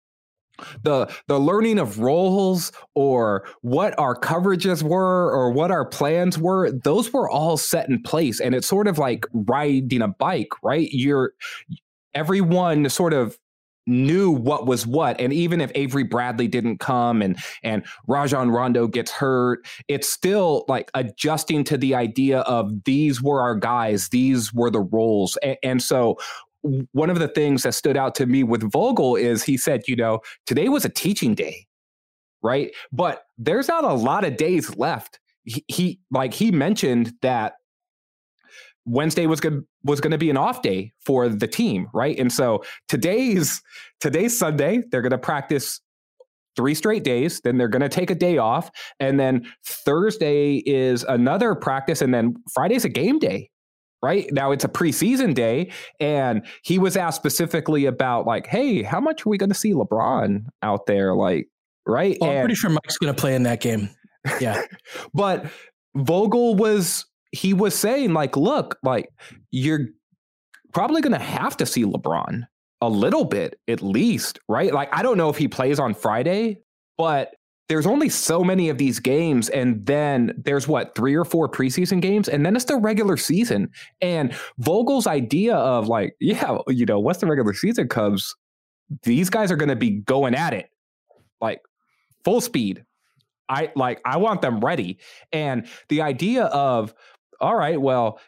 the 0.82 1.12
the 1.28 1.38
learning 1.38 1.78
of 1.78 1.98
roles 1.98 2.72
or 2.94 3.46
what 3.62 3.98
our 3.98 4.14
coverages 4.14 4.82
were 4.82 5.30
or 5.30 5.50
what 5.50 5.70
our 5.70 5.84
plans 5.84 6.38
were 6.38 6.70
those 6.70 7.12
were 7.12 7.28
all 7.28 7.56
set 7.56 7.88
in 7.88 8.02
place. 8.02 8.40
And 8.40 8.54
it's 8.54 8.66
sort 8.66 8.88
of 8.88 8.98
like 8.98 9.26
riding 9.32 10.02
a 10.02 10.08
bike 10.08 10.50
right? 10.62 10.88
You're 10.92 11.32
everyone 12.14 12.88
sort 12.88 13.12
of 13.12 13.38
knew 13.86 14.30
what 14.30 14.66
was 14.66 14.86
what. 14.86 15.20
And 15.20 15.32
even 15.32 15.60
if 15.60 15.72
Avery 15.74 16.04
Bradley 16.04 16.46
didn't 16.46 16.78
come 16.78 17.20
and 17.20 17.36
and 17.62 17.84
Rajon 18.06 18.50
Rondo 18.50 18.86
gets 18.86 19.10
hurt 19.10 19.66
it's 19.88 20.08
still 20.08 20.64
like 20.68 20.90
adjusting 20.94 21.64
to 21.64 21.76
the 21.76 21.94
idea 21.94 22.40
of 22.40 22.84
these 22.84 23.20
were 23.20 23.40
our 23.40 23.56
guys 23.56 24.08
these 24.10 24.52
were 24.52 24.70
the 24.70 24.80
roles. 24.80 25.36
And, 25.42 25.56
and 25.62 25.82
so 25.82 26.16
one 26.62 27.10
of 27.10 27.18
the 27.18 27.28
things 27.28 27.64
that 27.64 27.74
stood 27.74 27.96
out 27.96 28.14
to 28.16 28.26
me 28.26 28.42
with 28.42 28.70
Vogel 28.70 29.16
is 29.16 29.42
he 29.42 29.56
said, 29.56 29.82
you 29.86 29.96
know, 29.96 30.20
today 30.46 30.68
was 30.68 30.84
a 30.84 30.88
teaching 30.88 31.34
day, 31.34 31.66
right? 32.42 32.72
But 32.92 33.24
there's 33.38 33.68
not 33.68 33.84
a 33.84 33.92
lot 33.92 34.24
of 34.24 34.36
days 34.36 34.76
left. 34.76 35.18
He, 35.44 35.64
he 35.66 36.00
like 36.10 36.34
he 36.34 36.52
mentioned 36.52 37.12
that 37.22 37.54
Wednesday 38.84 39.26
was 39.26 39.40
good 39.40 39.64
was 39.84 40.00
going 40.00 40.12
to 40.12 40.18
be 40.18 40.30
an 40.30 40.36
off 40.36 40.62
day 40.62 40.92
for 41.04 41.28
the 41.28 41.48
team, 41.48 41.88
right? 41.92 42.18
And 42.18 42.32
so 42.32 42.62
today's 42.88 43.60
today's 44.00 44.38
Sunday, 44.38 44.82
they're 44.90 45.02
going 45.02 45.10
to 45.10 45.18
practice 45.18 45.80
three 46.54 46.74
straight 46.74 47.02
days, 47.02 47.40
then 47.40 47.56
they're 47.56 47.68
going 47.68 47.82
to 47.82 47.88
take 47.88 48.10
a 48.10 48.14
day 48.14 48.38
off, 48.38 48.70
and 49.00 49.18
then 49.18 49.46
Thursday 49.64 50.56
is 50.66 51.02
another 51.04 51.54
practice 51.54 52.02
and 52.02 52.12
then 52.14 52.36
Friday's 52.52 52.84
a 52.84 52.88
game 52.88 53.18
day 53.18 53.50
right? 54.02 54.26
Now 54.32 54.50
it's 54.50 54.64
a 54.64 54.68
preseason 54.68 55.34
day 55.34 55.70
and 56.00 56.44
he 56.62 56.78
was 56.78 56.96
asked 56.96 57.16
specifically 57.16 57.86
about 57.86 58.26
like 58.26 58.46
hey 58.46 58.82
how 58.82 59.00
much 59.00 59.24
are 59.24 59.30
we 59.30 59.38
going 59.38 59.50
to 59.50 59.54
see 59.54 59.72
lebron 59.72 60.46
out 60.62 60.86
there? 60.86 61.14
Like 61.14 61.48
right? 61.86 62.16
Oh, 62.20 62.30
i'm 62.30 62.40
pretty 62.40 62.54
sure 62.54 62.70
mike's 62.70 62.98
going 62.98 63.14
to 63.14 63.20
play 63.20 63.34
in 63.34 63.44
that 63.44 63.60
game. 63.60 63.90
Yeah. 64.40 64.62
But 65.14 65.46
vogel 65.94 66.54
was 66.54 67.06
he 67.32 67.52
was 67.52 67.74
saying 67.74 68.12
like 68.12 68.36
look 68.36 68.78
like 68.82 69.08
you're 69.50 69.88
probably 70.72 71.00
going 71.02 71.12
to 71.12 71.18
have 71.18 71.56
to 71.58 71.66
see 71.66 71.84
lebron 71.84 72.46
a 72.80 72.88
little 72.88 73.24
bit 73.24 73.58
at 73.68 73.82
least 73.82 74.38
right? 74.48 74.72
Like 74.72 74.88
i 74.92 75.02
don't 75.02 75.18
know 75.18 75.28
if 75.28 75.36
he 75.36 75.48
plays 75.48 75.78
on 75.78 75.94
friday 75.94 76.58
but 76.96 77.34
there's 77.68 77.86
only 77.86 78.08
so 78.08 78.42
many 78.42 78.68
of 78.68 78.78
these 78.78 78.98
games 78.98 79.48
and 79.48 79.84
then 79.86 80.32
there's 80.44 80.68
what 80.68 80.94
three 80.94 81.14
or 81.14 81.24
four 81.24 81.48
preseason 81.48 82.00
games 82.00 82.28
and 82.28 82.44
then 82.44 82.56
it's 82.56 82.64
the 82.66 82.76
regular 82.76 83.16
season. 83.16 83.70
And 84.00 84.34
vogel's 84.58 85.06
idea 85.06 85.54
of 85.54 85.88
like 85.88 86.14
yeah 86.20 86.58
you 86.68 86.86
know 86.86 87.00
once 87.00 87.18
the 87.18 87.26
regular 87.26 87.54
season 87.54 87.88
comes 87.88 88.34
these 89.04 89.30
guys 89.30 89.50
are 89.50 89.56
going 89.56 89.68
to 89.68 89.76
be 89.76 89.90
going 89.90 90.34
at 90.34 90.52
it 90.52 90.68
like 91.40 91.60
full 92.24 92.40
speed. 92.40 92.84
I 93.48 93.70
like 93.74 94.00
i 94.04 94.16
want 94.16 94.42
them 94.42 94.60
ready. 94.60 94.98
And 95.32 95.66
the 95.88 96.02
idea 96.02 96.44
of 96.46 96.94
all 97.40 97.56
right 97.56 97.80
well 97.80 98.20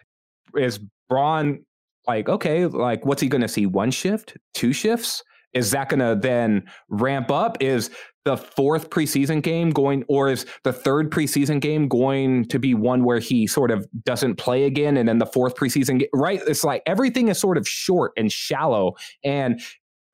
is 0.56 0.80
Bron 1.08 1.64
like 2.06 2.28
okay 2.28 2.66
like 2.66 3.04
what's 3.04 3.22
he 3.22 3.28
going 3.28 3.42
to 3.42 3.48
see? 3.48 3.66
One 3.66 3.90
shift? 3.90 4.36
Two 4.54 4.72
shifts? 4.72 5.22
Is 5.52 5.70
that 5.70 5.88
going 5.88 6.00
to 6.00 6.18
then 6.20 6.64
ramp 6.88 7.30
up? 7.30 7.62
Is 7.62 7.90
the 8.24 8.36
fourth 8.36 8.90
preseason 8.90 9.42
game 9.42 9.70
going, 9.70 10.04
or 10.08 10.30
is 10.30 10.46
the 10.62 10.72
third 10.72 11.10
preseason 11.10 11.60
game 11.60 11.88
going 11.88 12.46
to 12.46 12.58
be 12.58 12.74
one 12.74 13.04
where 13.04 13.18
he 13.18 13.46
sort 13.46 13.70
of 13.70 13.86
doesn't 14.04 14.36
play 14.36 14.64
again? 14.64 14.96
And 14.96 15.08
then 15.08 15.18
the 15.18 15.26
fourth 15.26 15.54
preseason 15.54 16.04
right? 16.12 16.40
It's 16.46 16.64
like 16.64 16.82
everything 16.86 17.28
is 17.28 17.38
sort 17.38 17.58
of 17.58 17.68
short 17.68 18.12
and 18.16 18.32
shallow. 18.32 18.94
And 19.22 19.60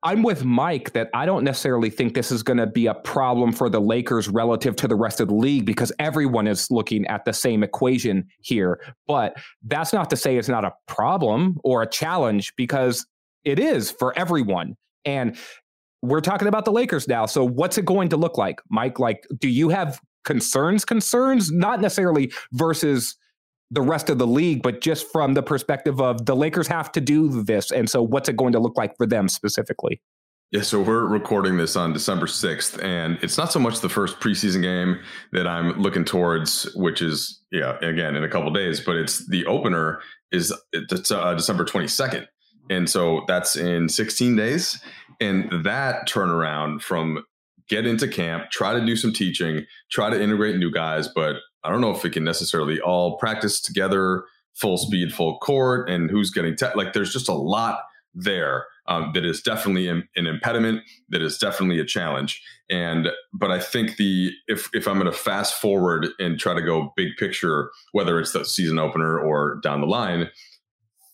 I'm 0.03 0.23
with 0.23 0.43
Mike 0.43 0.93
that 0.93 1.09
I 1.13 1.27
don't 1.27 1.43
necessarily 1.43 1.91
think 1.91 2.15
this 2.15 2.31
is 2.31 2.41
going 2.41 2.57
to 2.57 2.65
be 2.65 2.87
a 2.87 2.95
problem 2.95 3.51
for 3.51 3.69
the 3.69 3.79
Lakers 3.79 4.27
relative 4.27 4.75
to 4.77 4.87
the 4.87 4.95
rest 4.95 5.19
of 5.19 5.27
the 5.27 5.35
league 5.35 5.65
because 5.65 5.91
everyone 5.99 6.47
is 6.47 6.71
looking 6.71 7.05
at 7.05 7.23
the 7.23 7.33
same 7.33 7.61
equation 7.61 8.27
here. 8.41 8.81
But 9.07 9.37
that's 9.63 9.93
not 9.93 10.09
to 10.09 10.17
say 10.17 10.37
it's 10.37 10.49
not 10.49 10.65
a 10.65 10.73
problem 10.87 11.59
or 11.63 11.83
a 11.83 11.87
challenge 11.87 12.53
because 12.55 13.05
it 13.43 13.59
is 13.59 13.91
for 13.91 14.17
everyone. 14.17 14.75
And 15.05 15.37
we're 16.01 16.21
talking 16.21 16.47
about 16.47 16.65
the 16.65 16.71
Lakers 16.71 17.07
now. 17.07 17.25
So 17.25 17.45
what's 17.45 17.77
it 17.77 17.85
going 17.85 18.09
to 18.09 18.17
look 18.17 18.37
like, 18.37 18.61
Mike? 18.69 18.99
Like, 18.99 19.25
do 19.39 19.47
you 19.47 19.69
have 19.69 19.99
concerns? 20.23 20.85
Concerns, 20.85 21.51
not 21.51 21.81
necessarily 21.81 22.31
versus 22.53 23.15
the 23.69 23.81
rest 23.81 24.09
of 24.09 24.17
the 24.17 24.27
league, 24.27 24.61
but 24.61 24.81
just 24.81 25.09
from 25.11 25.33
the 25.33 25.41
perspective 25.41 26.01
of 26.01 26.25
the 26.25 26.35
Lakers 26.35 26.67
have 26.67 26.91
to 26.91 27.01
do 27.01 27.43
this. 27.43 27.71
And 27.71 27.89
so 27.89 28.03
what's 28.03 28.27
it 28.27 28.35
going 28.35 28.51
to 28.51 28.59
look 28.59 28.77
like 28.77 28.97
for 28.97 29.05
them 29.05 29.29
specifically? 29.29 30.01
Yeah, 30.51 30.63
so 30.63 30.81
we're 30.81 31.05
recording 31.05 31.55
this 31.55 31.77
on 31.77 31.93
December 31.93 32.25
6th, 32.25 32.83
and 32.83 33.17
it's 33.21 33.37
not 33.37 33.53
so 33.53 33.59
much 33.59 33.79
the 33.79 33.87
first 33.87 34.19
preseason 34.19 34.61
game 34.61 34.99
that 35.31 35.47
I'm 35.47 35.79
looking 35.79 36.03
towards, 36.03 36.63
which 36.75 37.01
is, 37.01 37.41
yeah, 37.53 37.77
again, 37.81 38.17
in 38.17 38.25
a 38.25 38.27
couple 38.27 38.51
days, 38.51 38.81
but 38.81 38.97
it's 38.97 39.25
the 39.29 39.45
opener 39.45 40.01
is 40.33 40.53
it's, 40.73 41.09
uh, 41.09 41.33
December 41.35 41.63
22nd. 41.63 42.27
And 42.69 42.89
so 42.89 43.23
that's 43.29 43.55
in 43.55 43.87
16 43.87 44.35
days. 44.35 44.81
And 45.21 45.63
that 45.63 46.09
turnaround 46.09 46.81
from 46.81 47.23
get 47.69 47.85
into 47.85 48.07
camp, 48.07 48.51
try 48.51 48.73
to 48.73 48.85
do 48.85 48.95
some 48.97 49.13
teaching, 49.13 49.65
try 49.89 50.09
to 50.09 50.21
integrate 50.21 50.57
new 50.57 50.71
guys, 50.71 51.07
but 51.07 51.37
I 51.63 51.69
don't 51.69 51.79
know 51.79 51.91
if 51.91 52.03
we 52.03 52.09
can 52.09 52.23
necessarily 52.23 52.81
all 52.81 53.17
practice 53.17 53.61
together 53.61 54.25
full 54.53 54.77
speed, 54.77 55.13
full 55.13 55.37
court, 55.39 55.89
and 55.89 56.09
who's 56.09 56.31
getting 56.31 56.55
te- 56.55 56.75
like 56.75 56.93
there's 56.93 57.13
just 57.13 57.29
a 57.29 57.33
lot 57.33 57.83
there 58.13 58.65
um, 58.87 59.11
that 59.13 59.23
is 59.23 59.41
definitely 59.41 59.87
an, 59.87 60.07
an, 60.17 60.27
impediment, 60.27 60.81
that 61.09 61.21
is 61.21 61.37
definitely 61.37 61.79
a 61.79 61.85
challenge. 61.85 62.43
And 62.69 63.09
but 63.33 63.51
I 63.51 63.59
think 63.59 63.95
the 63.95 64.31
if 64.47 64.69
if 64.73 64.87
I'm 64.87 64.99
going 64.99 65.05
to 65.05 65.17
fast 65.17 65.61
forward 65.61 66.07
and 66.19 66.37
try 66.37 66.53
to 66.53 66.61
go 66.61 66.91
big 66.97 67.15
picture, 67.17 67.71
whether 67.93 68.19
it's 68.19 68.33
the 68.33 68.43
season 68.43 68.79
opener 68.79 69.19
or 69.19 69.59
down 69.63 69.81
the 69.81 69.87
line, 69.87 70.29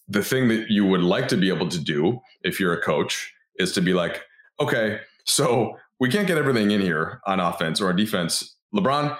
the 0.07 0.23
thing 0.23 0.47
that 0.47 0.71
you 0.71 0.85
would 0.85 1.01
like 1.01 1.27
to 1.27 1.37
be 1.37 1.49
able 1.49 1.67
to 1.69 1.79
do 1.79 2.19
if 2.43 2.59
you're 2.59 2.73
a 2.73 2.81
coach 2.81 3.33
is 3.57 3.71
to 3.73 3.81
be 3.81 3.93
like, 3.93 4.23
okay, 4.59 4.99
so 5.25 5.77
we 5.99 6.09
can't 6.09 6.27
get 6.27 6.37
everything 6.37 6.71
in 6.71 6.81
here 6.81 7.19
on 7.25 7.39
offense 7.39 7.81
or 7.81 7.89
on 7.89 7.95
defense. 7.95 8.55
LeBron, 8.73 9.17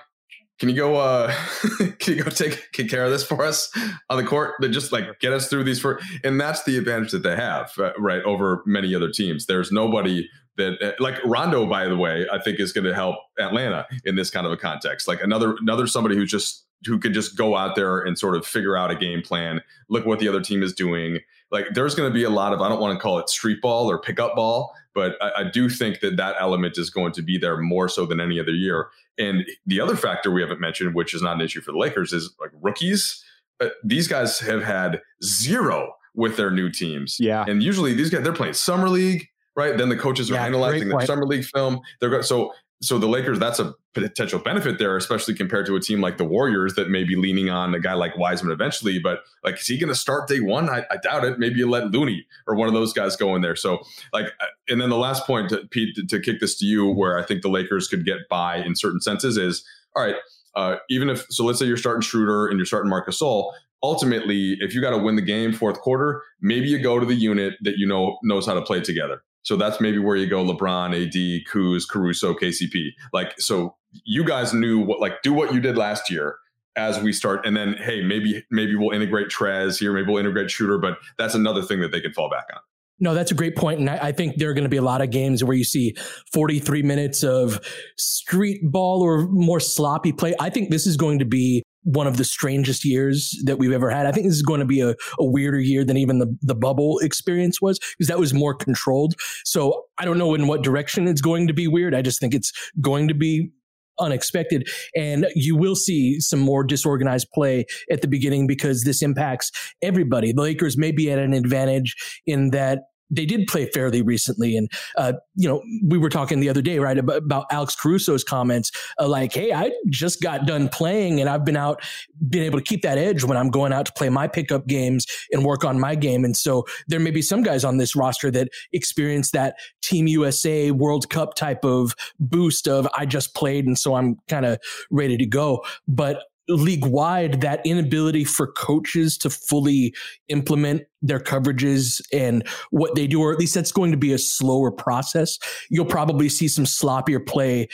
can 0.60 0.70
you 0.70 0.76
go 0.76 0.96
uh 0.96 1.32
can 2.00 2.16
you 2.16 2.24
go 2.24 2.30
take, 2.30 2.72
take 2.72 2.90
care 2.90 3.06
of 3.06 3.12
this 3.12 3.24
for 3.24 3.44
us 3.44 3.72
on 4.10 4.18
the 4.18 4.24
court? 4.24 4.56
That 4.60 4.70
just 4.70 4.92
like 4.92 5.20
get 5.20 5.34
us 5.34 5.50
through 5.50 5.64
these 5.64 5.80
for 5.80 6.00
and 6.24 6.40
that's 6.40 6.64
the 6.64 6.78
advantage 6.78 7.12
that 7.12 7.24
they 7.24 7.36
have 7.36 7.72
uh, 7.78 7.92
right 7.98 8.24
over 8.24 8.64
many 8.66 8.96
other 8.96 9.10
teams. 9.10 9.46
There's 9.46 9.72
nobody 9.72 10.28
that 10.58 10.82
uh, 10.82 10.92
like 11.00 11.24
rondo 11.24 11.68
by 11.68 11.88
the 11.88 11.96
way 11.96 12.26
i 12.34 12.42
think 12.42 12.60
is 12.60 12.74
going 12.74 12.84
to 12.84 12.92
help 12.92 13.16
atlanta 13.38 13.86
in 14.06 14.16
this 14.16 14.32
kind 14.32 14.46
of 14.46 14.52
a 14.52 14.58
context. 14.58 15.08
Like 15.08 15.22
another 15.22 15.56
another 15.62 15.86
somebody 15.86 16.16
who 16.16 16.26
just 16.26 16.66
who 16.86 17.00
could 17.00 17.14
just 17.14 17.38
go 17.38 17.56
out 17.56 17.76
there 17.76 18.00
and 18.00 18.18
sort 18.18 18.36
of 18.36 18.46
figure 18.46 18.78
out 18.78 18.92
a 18.92 18.96
game 18.96 19.22
plan. 19.22 19.62
Look 19.90 20.06
what 20.06 20.20
the 20.20 20.28
other 20.28 20.42
team 20.42 20.62
is 20.62 20.74
doing 20.74 21.20
like 21.52 21.66
there's 21.74 21.96
going 21.96 22.10
to 22.10 22.14
be 22.14 22.24
a 22.24 22.30
lot 22.30 22.54
of 22.54 22.62
i 22.62 22.70
don't 22.70 22.80
want 22.80 22.98
to 22.98 23.02
call 23.02 23.20
it 23.20 23.30
street 23.30 23.62
ball 23.62 23.90
or 23.90 24.00
pickup 24.00 24.36
ball 24.36 24.74
but 24.94 25.16
I, 25.22 25.42
I 25.42 25.44
do 25.44 25.70
think 25.70 26.00
that 26.00 26.18
that 26.18 26.36
element 26.40 26.76
is 26.80 26.90
going 26.90 27.14
to 27.14 27.22
be 27.22 27.38
there 27.38 27.58
more 27.58 27.88
so 27.88 28.08
than 28.08 28.20
any 28.20 28.40
other 28.40 28.52
year 28.52 28.90
and 29.18 29.46
the 29.66 29.80
other 29.80 29.96
factor 29.96 30.32
we 30.32 30.42
haven't 30.42 30.62
mentioned, 30.62 30.94
which 30.94 31.14
is 31.14 31.22
not 31.22 31.36
an 31.36 31.42
issue 31.42 31.62
for 31.62 31.72
the 31.72 31.78
Lakers, 31.78 32.14
is 32.14 32.34
like 32.40 32.52
rookies. 32.62 33.24
Uh, 33.60 33.70
these 33.84 34.08
guys 34.08 34.40
have 34.40 34.64
had 34.64 35.02
zero 35.24 35.94
with 36.14 36.38
their 36.38 36.52
new 36.52 36.70
teams. 36.70 37.18
Yeah. 37.20 37.46
And 37.48 37.64
usually 37.64 37.94
these 37.94 38.10
guys, 38.10 38.24
they're 38.24 38.34
playing 38.34 38.54
summer 38.54 38.90
league, 38.90 39.28
right? 39.56 39.78
Then 39.78 39.90
the 39.90 39.98
coaches 39.98 40.30
are 40.30 40.36
Yeah, 40.36 40.46
analyzing 40.46 40.90
the 40.90 41.06
summer 41.06 41.26
league 41.26 41.46
film. 41.46 41.80
They're 42.00 42.22
so 42.24 42.54
so 42.80 43.00
the 43.00 43.08
Lakers, 43.08 43.40
that's 43.40 43.60
a 43.60 43.74
potential 44.02 44.40
benefit 44.40 44.80
there, 44.80 44.96
especially 44.98 45.34
compared 45.34 45.66
to 45.66 45.76
a 45.76 45.80
team 45.80 46.02
like 46.02 46.18
the 46.18 46.26
Warriors 46.26 46.76
that 46.76 46.90
may 46.90 47.04
be 47.04 47.16
leaning 47.16 47.50
on 47.50 47.74
a 47.74 47.80
guy 47.80 47.94
like 47.94 48.18
Wiseman 48.18 48.52
eventually. 48.52 49.00
But 49.00 49.20
like, 49.44 49.60
is 49.60 49.68
he 49.68 49.78
going 49.78 49.90
to 49.90 49.96
start 49.96 50.28
day 50.28 50.40
one? 50.40 50.70
I, 50.70 50.86
I 50.92 50.98
doubt 50.98 51.24
it. 51.24 51.40
Maybe 51.40 51.56
you 51.60 51.70
let 51.70 51.92
Looney 51.92 52.26
or 52.48 52.56
one 52.56 52.68
of 52.68 52.74
those 52.74 52.94
guys 52.94 53.16
go 53.16 53.36
in 53.36 53.42
there. 53.42 53.56
So 53.56 53.80
like, 54.14 54.28
uh, 54.40 54.46
and 54.70 54.82
then 54.82 54.90
the 54.90 54.98
last 54.98 55.26
point, 55.26 55.50
to, 55.50 55.66
Pete, 55.70 55.96
to, 55.96 56.06
to 56.06 56.20
kick 56.20 56.40
this 56.40 56.58
to 56.60 56.66
you, 56.66 56.90
where 56.90 57.18
I 57.18 57.24
think 57.24 57.42
the 57.42 57.50
Lakers 57.50 57.88
could 57.88 58.06
get 58.06 58.28
by 58.30 58.58
in 58.58 58.76
certain 58.76 59.02
senses 59.02 59.38
is, 59.38 59.66
all 59.96 60.04
right, 60.04 60.16
uh, 60.56 60.78
even 60.90 61.10
if 61.10 61.26
so, 61.30 61.46
let's 61.46 61.60
say 61.60 61.66
you're 61.66 61.78
starting 61.78 62.02
Schroeder 62.02 62.48
and 62.48 62.58
you're 62.58 62.66
starting 62.66 62.90
Marc 62.90 63.08
Gasol. 63.08 63.54
Ultimately, 63.84 64.58
if 64.60 64.74
you 64.74 64.82
got 64.82 64.90
to 64.90 64.98
win 64.98 65.16
the 65.16 65.22
game 65.22 65.54
fourth 65.54 65.80
quarter, 65.80 66.24
maybe 66.42 66.68
you 66.68 66.80
go 66.80 67.00
to 67.00 67.06
the 67.06 67.14
unit 67.14 67.54
that 67.62 67.78
you 67.78 67.88
know 67.88 68.18
knows 68.24 68.48
how 68.48 68.56
to 68.56 68.62
play 68.64 68.82
together. 68.82 69.22
So 69.48 69.56
that's 69.56 69.80
maybe 69.80 69.98
where 69.98 70.18
you 70.18 70.28
go 70.28 70.44
LeBron, 70.44 70.94
AD, 70.94 71.48
Kuz, 71.50 71.88
Caruso, 71.88 72.34
KCP. 72.34 72.90
Like, 73.14 73.40
so 73.40 73.77
you 74.06 74.24
guys 74.24 74.54
knew 74.54 74.80
what, 74.80 75.00
like, 75.00 75.22
do 75.22 75.34
what 75.34 75.54
you 75.54 75.60
did 75.60 75.78
last 75.78 76.10
year 76.10 76.38
as 76.76 77.02
we 77.02 77.12
start. 77.12 77.46
And 77.46 77.58
then, 77.58 77.74
hey, 77.74 78.04
maybe, 78.04 78.46
maybe 78.52 78.76
we'll 78.76 78.96
integrate 78.96 79.30
Trez 79.30 79.80
here. 79.80 79.94
Maybe 79.94 80.08
we'll 80.08 80.20
integrate 80.20 80.52
Schroeder, 80.52 80.78
but 80.78 80.98
that's 81.18 81.34
another 81.34 81.62
thing 81.62 81.82
that 81.82 81.92
they 81.92 82.02
can 82.02 82.14
fall 82.14 82.30
back 82.30 82.46
on. 82.54 82.62
No, 83.00 83.14
that's 83.14 83.32
a 83.32 83.36
great 83.36 83.56
point. 83.56 83.80
And 83.80 83.90
I, 83.90 84.08
I 84.08 84.12
think 84.12 84.38
there 84.38 84.50
are 84.50 84.54
going 84.54 84.64
to 84.64 84.70
be 84.70 84.78
a 84.78 84.84
lot 84.84 85.02
of 85.02 85.12
games 85.12 85.44
where 85.44 85.56
you 85.56 85.64
see 85.64 85.96
43 86.34 86.82
minutes 86.84 87.24
of 87.24 87.60
street 87.98 88.60
ball 88.64 89.02
or 89.02 89.28
more 89.28 89.60
sloppy 89.60 90.12
play. 90.12 90.34
I 90.40 90.50
think 90.50 90.72
this 90.72 90.88
is 90.88 90.98
going 90.98 91.20
to 91.20 91.26
be 91.26 91.64
one 91.84 92.08
of 92.08 92.18
the 92.18 92.26
strangest 92.26 92.84
years 92.84 93.40
that 93.46 93.58
we've 93.58 93.72
ever 93.72 93.90
had. 93.90 94.06
I 94.08 94.12
think 94.12 94.26
this 94.26 94.36
is 94.36 94.42
going 94.42 94.60
to 94.60 94.66
be 94.66 94.82
a, 94.82 94.90
a 95.20 95.24
weirder 95.26 95.60
year 95.60 95.86
than 95.86 95.96
even 95.96 96.20
the, 96.20 96.36
the 96.42 96.56
bubble 96.56 97.00
experience 97.00 97.62
was 97.62 97.80
because 97.98 98.10
that 98.10 98.20
was 98.20 98.34
more 98.34 98.54
controlled. 98.54 99.14
So 99.46 99.86
I 99.98 100.04
don't 100.04 100.18
know 100.18 100.34
in 100.34 100.48
what 100.48 100.64
direction 100.64 101.08
it's 101.08 101.22
going 101.22 101.48
to 101.48 101.54
be 101.54 101.68
weird. 101.68 101.96
I 101.96 102.02
just 102.02 102.20
think 102.20 102.34
it's 102.34 102.52
going 102.82 103.08
to 103.08 103.14
be 103.14 103.52
unexpected. 104.00 104.68
And 104.96 105.28
you 105.36 105.56
will 105.56 105.76
see 105.76 106.20
some 106.20 106.40
more 106.40 106.64
disorganized 106.64 107.28
play 107.34 107.66
at 107.92 108.02
the 108.02 108.08
beginning 108.08 108.48
because 108.48 108.84
this 108.84 109.02
impacts 109.02 109.52
everybody. 109.82 110.34
The 110.34 110.42
Lakers 110.42 110.78
may 110.78 110.92
be 110.92 111.12
at 111.12 111.20
an 111.20 111.34
advantage 111.34 111.96
in 112.26 112.52
that 112.52 112.80
they 113.10 113.26
did 113.26 113.48
play 113.48 113.66
fairly 113.68 114.02
recently. 114.02 114.58
And, 114.58 114.70
uh, 114.98 115.14
you 115.36 115.48
know, 115.48 115.62
we 115.84 115.98
were 115.98 116.10
talking 116.10 116.40
the 116.40 116.50
other 116.50 116.62
day, 116.62 116.80
right, 116.80 116.98
about, 116.98 117.18
about 117.18 117.46
Alex 117.52 117.76
Caruso's 117.76 118.24
comments, 118.24 118.72
uh, 119.00 119.08
like, 119.08 119.34
hey, 119.34 119.54
I 119.54 119.72
just 119.90 120.22
got 120.22 120.46
done 120.46 120.70
playing 120.70 121.20
and 121.20 121.30
I've 121.30 121.46
been 121.46 121.58
out, 121.58 121.82
been 122.30 122.44
able 122.44 122.60
to 122.60 122.64
keep 122.64 122.82
that 122.82 122.98
edge 122.98 123.24
when 123.24 123.38
I'm 123.38 123.50
going 123.50 123.74
out 123.74 123.86
to 123.88 123.94
play 123.94 124.10
my 124.10 124.28
pickup 124.28 124.68
games 124.68 125.06
and 125.32 125.46
work 125.46 125.64
on 125.64 125.80
my 125.80 125.96
game. 125.96 126.26
And 126.26 126.36
so 126.36 126.66
there 126.88 127.00
may 127.00 127.12
be 127.12 127.22
some 127.22 127.44
guys 127.44 127.64
on 127.64 127.78
this 127.78 127.96
roster 127.96 128.32
that 128.32 128.50
experience 128.74 129.32
that 129.32 129.56
Team 129.82 130.08
USA 130.08 130.72
World 130.72 131.10
Cup 131.10 131.36
type 131.36 131.64
of 131.64 131.94
boost 132.20 132.68
of, 132.68 132.88
I 132.98 133.06
just 133.06 133.34
played 133.36 133.66
and 133.66 133.78
so 133.78 133.96
I'm 133.96 134.18
kind 134.28 134.46
of 134.46 134.60
ready 134.92 135.18
to 135.18 135.26
go. 135.26 135.64
But 135.88 136.24
league 136.50 136.86
wide 136.86 137.42
that 137.42 137.62
inability 137.66 138.24
for 138.24 138.48
coaches 138.48 139.18
to 139.20 139.30
fully 139.30 139.94
implement 140.30 140.84
their 141.02 141.20
coverages 141.20 142.02
and 142.12 142.48
what 142.72 142.96
they 142.96 143.08
do, 143.08 143.22
or 143.22 143.32
at 143.32 143.40
least 143.40 143.54
that's 143.54 143.72
going 143.72 143.92
to 143.92 143.98
be 143.98 144.14
a 144.14 144.18
slower 144.18 144.72
process. 144.72 145.38
You'll 145.70 145.86
probably 145.86 146.30
see 146.30 146.48
some 146.48 146.66
sloppier 146.66 147.26
play 147.26 147.68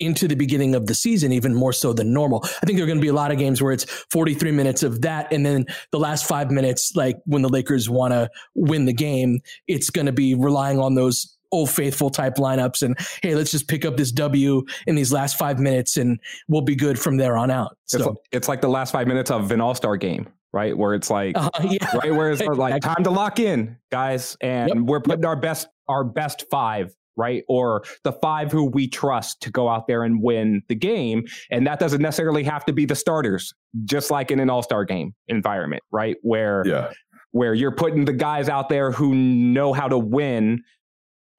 into 0.00 0.26
the 0.26 0.34
beginning 0.34 0.74
of 0.74 0.86
the 0.86 0.94
season, 0.94 1.32
even 1.32 1.54
more 1.54 1.72
so 1.72 1.92
than 1.92 2.12
normal. 2.12 2.40
I 2.44 2.66
think 2.66 2.76
there 2.76 2.84
are 2.84 2.86
going 2.86 2.98
to 2.98 3.02
be 3.02 3.08
a 3.08 3.14
lot 3.14 3.30
of 3.30 3.38
games 3.38 3.62
where 3.62 3.72
it's 3.72 3.84
43 4.10 4.50
minutes 4.50 4.82
of 4.82 5.02
that. 5.02 5.32
And 5.32 5.46
then 5.46 5.66
the 5.92 6.00
last 6.00 6.26
five 6.26 6.50
minutes, 6.50 6.92
like 6.96 7.16
when 7.26 7.42
the 7.42 7.48
Lakers 7.48 7.88
want 7.88 8.12
to 8.12 8.28
win 8.54 8.86
the 8.86 8.92
game, 8.92 9.40
it's 9.68 9.90
going 9.90 10.06
to 10.06 10.12
be 10.12 10.34
relying 10.34 10.78
on 10.78 10.94
those 10.94 11.33
old 11.54 11.70
faithful 11.70 12.10
type 12.10 12.34
lineups 12.34 12.82
and 12.82 12.98
hey 13.22 13.34
let's 13.36 13.52
just 13.52 13.68
pick 13.68 13.84
up 13.84 13.96
this 13.96 14.10
w 14.10 14.64
in 14.88 14.96
these 14.96 15.12
last 15.12 15.38
five 15.38 15.60
minutes 15.60 15.96
and 15.96 16.18
we'll 16.48 16.60
be 16.60 16.74
good 16.74 16.98
from 16.98 17.16
there 17.16 17.36
on 17.36 17.48
out 17.48 17.78
so 17.84 18.10
it's, 18.10 18.20
it's 18.32 18.48
like 18.48 18.60
the 18.60 18.68
last 18.68 18.90
five 18.90 19.06
minutes 19.06 19.30
of 19.30 19.52
an 19.52 19.60
all-star 19.60 19.96
game 19.96 20.26
right 20.52 20.76
where 20.76 20.94
it's 20.94 21.10
like 21.10 21.36
uh, 21.38 21.48
yeah. 21.62 21.96
right 22.02 22.12
where 22.12 22.32
it's 22.32 22.42
like 22.42 22.82
time 22.82 23.04
to 23.04 23.10
lock 23.10 23.38
in 23.38 23.76
guys 23.92 24.36
and 24.40 24.68
yep. 24.68 24.78
we're 24.78 25.00
putting 25.00 25.22
yep. 25.22 25.28
our 25.28 25.36
best 25.36 25.68
our 25.88 26.02
best 26.02 26.44
five 26.50 26.92
right 27.16 27.44
or 27.48 27.84
the 28.02 28.12
five 28.12 28.50
who 28.50 28.64
we 28.64 28.88
trust 28.88 29.40
to 29.40 29.48
go 29.48 29.68
out 29.68 29.86
there 29.86 30.02
and 30.02 30.20
win 30.20 30.60
the 30.68 30.74
game 30.74 31.24
and 31.52 31.64
that 31.68 31.78
doesn't 31.78 32.02
necessarily 32.02 32.42
have 32.42 32.64
to 32.64 32.72
be 32.72 32.84
the 32.84 32.96
starters 32.96 33.54
just 33.84 34.10
like 34.10 34.32
in 34.32 34.40
an 34.40 34.50
all-star 34.50 34.84
game 34.84 35.14
environment 35.28 35.82
right 35.92 36.16
where 36.22 36.66
yeah 36.66 36.90
where 37.34 37.52
you're 37.52 37.72
putting 37.72 38.04
the 38.04 38.12
guys 38.12 38.48
out 38.48 38.68
there 38.68 38.92
who 38.92 39.12
know 39.12 39.72
how 39.72 39.88
to 39.88 39.98
win 39.98 40.62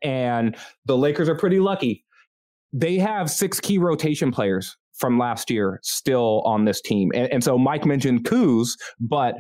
and 0.06 0.56
the 0.86 0.96
Lakers 0.96 1.28
are 1.28 1.36
pretty 1.36 1.60
lucky. 1.60 2.06
They 2.72 2.98
have 3.00 3.30
six 3.30 3.60
key 3.60 3.78
rotation 3.78 4.32
players 4.32 4.78
from 4.94 5.18
last 5.18 5.50
year 5.50 5.80
still 5.84 6.42
on 6.46 6.66
this 6.66 6.80
team. 6.82 7.12
And, 7.14 7.32
and 7.32 7.44
so 7.44 7.58
Mike 7.58 7.86
mentioned 7.86 8.24
Kuz, 8.24 8.70
but 9.00 9.36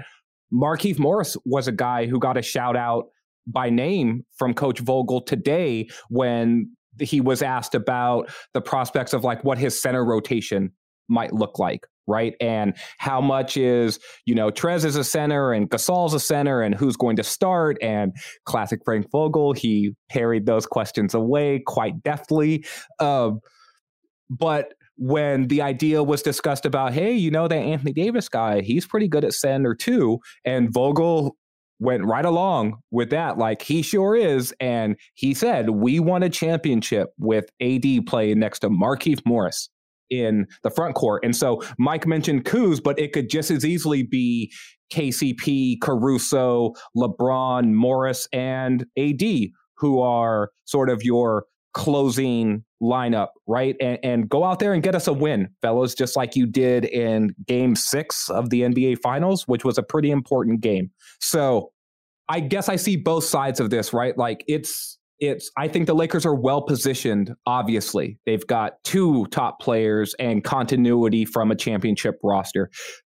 Markieff 0.53 0.99
Morris 0.99 1.37
was 1.45 1.67
a 1.67 1.71
guy 1.71 2.07
who 2.07 2.19
got 2.19 2.37
a 2.37 2.41
shout 2.41 2.75
out 2.75 3.05
by 3.47 3.69
name 3.69 4.25
from 4.37 4.53
Coach 4.53 4.79
Vogel 4.79 5.21
today 5.21 5.87
when 6.09 6.75
he 6.99 7.21
was 7.21 7.41
asked 7.41 7.75
about 7.75 8.29
the 8.53 8.61
prospects 8.61 9.13
of 9.13 9.23
like 9.23 9.43
what 9.43 9.57
his 9.57 9.79
center 9.79 10.03
rotation 10.03 10.71
might 11.07 11.33
look 11.33 11.59
like 11.59 11.85
right? 12.07 12.35
And 12.39 12.75
how 12.97 13.21
much 13.21 13.57
is, 13.57 13.99
you 14.25 14.35
know, 14.35 14.51
Trez 14.51 14.85
is 14.85 14.95
a 14.95 15.03
center 15.03 15.53
and 15.53 15.69
Gasol's 15.69 16.13
a 16.13 16.19
center 16.19 16.61
and 16.61 16.75
who's 16.75 16.95
going 16.95 17.15
to 17.17 17.23
start? 17.23 17.77
And 17.81 18.13
classic 18.45 18.81
Frank 18.85 19.09
Vogel, 19.11 19.53
he 19.53 19.93
parried 20.09 20.45
those 20.45 20.65
questions 20.65 21.13
away 21.13 21.61
quite 21.65 22.03
deftly. 22.03 22.65
Um, 22.99 23.39
but 24.29 24.73
when 24.97 25.47
the 25.47 25.61
idea 25.61 26.03
was 26.03 26.21
discussed 26.21 26.65
about, 26.65 26.93
hey, 26.93 27.11
you 27.13 27.29
know, 27.29 27.47
that 27.47 27.55
Anthony 27.55 27.93
Davis 27.93 28.29
guy, 28.29 28.61
he's 28.61 28.85
pretty 28.85 29.07
good 29.07 29.25
at 29.25 29.33
center 29.33 29.75
too. 29.75 30.19
And 30.45 30.71
Vogel 30.73 31.35
went 31.79 32.05
right 32.05 32.23
along 32.23 32.77
with 32.91 33.09
that. 33.09 33.37
Like 33.37 33.61
he 33.61 33.81
sure 33.81 34.15
is. 34.15 34.53
And 34.59 34.95
he 35.15 35.33
said, 35.33 35.71
we 35.71 35.99
won 35.99 36.23
a 36.23 36.29
championship 36.29 37.09
with 37.17 37.49
AD 37.61 38.05
playing 38.07 38.39
next 38.39 38.59
to 38.59 38.69
Markieff 38.69 39.19
Morris 39.25 39.69
in 40.09 40.45
the 40.63 40.69
front 40.69 40.95
court. 40.95 41.23
And 41.23 41.35
so 41.35 41.61
Mike 41.77 42.05
mentioned 42.07 42.45
Kuz, 42.45 42.81
but 42.83 42.99
it 42.99 43.13
could 43.13 43.29
just 43.29 43.51
as 43.51 43.65
easily 43.65 44.03
be 44.03 44.51
KCP, 44.93 45.81
Caruso, 45.81 46.73
LeBron, 46.95 47.73
Morris, 47.73 48.27
and 48.31 48.85
AD, 48.97 49.23
who 49.77 49.99
are 50.01 50.51
sort 50.65 50.89
of 50.89 51.03
your 51.03 51.45
closing 51.73 52.63
lineup, 52.81 53.29
right? 53.47 53.75
And, 53.81 53.99
and 54.01 54.29
go 54.29 54.43
out 54.43 54.59
there 54.59 54.73
and 54.73 54.81
get 54.81 54.95
us 54.95 55.07
a 55.07 55.13
win, 55.13 55.49
fellas, 55.61 55.93
just 55.93 56.15
like 56.15 56.35
you 56.35 56.45
did 56.45 56.85
in 56.85 57.35
game 57.45 57.75
six 57.75 58.29
of 58.29 58.49
the 58.49 58.61
NBA 58.61 58.99
Finals, 58.99 59.43
which 59.47 59.65
was 59.65 59.77
a 59.77 59.83
pretty 59.83 60.09
important 60.09 60.61
game. 60.61 60.91
So 61.19 61.71
I 62.29 62.39
guess 62.39 62.69
I 62.69 62.77
see 62.77 62.95
both 62.95 63.25
sides 63.25 63.59
of 63.59 63.69
this, 63.69 63.93
right? 63.93 64.17
Like 64.17 64.43
it's 64.47 64.97
it's 65.27 65.51
I 65.57 65.67
think 65.67 65.87
the 65.87 65.95
Lakers 65.95 66.25
are 66.25 66.35
well 66.35 66.61
positioned, 66.61 67.33
obviously. 67.45 68.17
They've 68.25 68.45
got 68.45 68.83
two 68.83 69.25
top 69.27 69.59
players 69.59 70.13
and 70.19 70.43
continuity 70.43 71.25
from 71.25 71.51
a 71.51 71.55
championship 71.55 72.19
roster. 72.23 72.69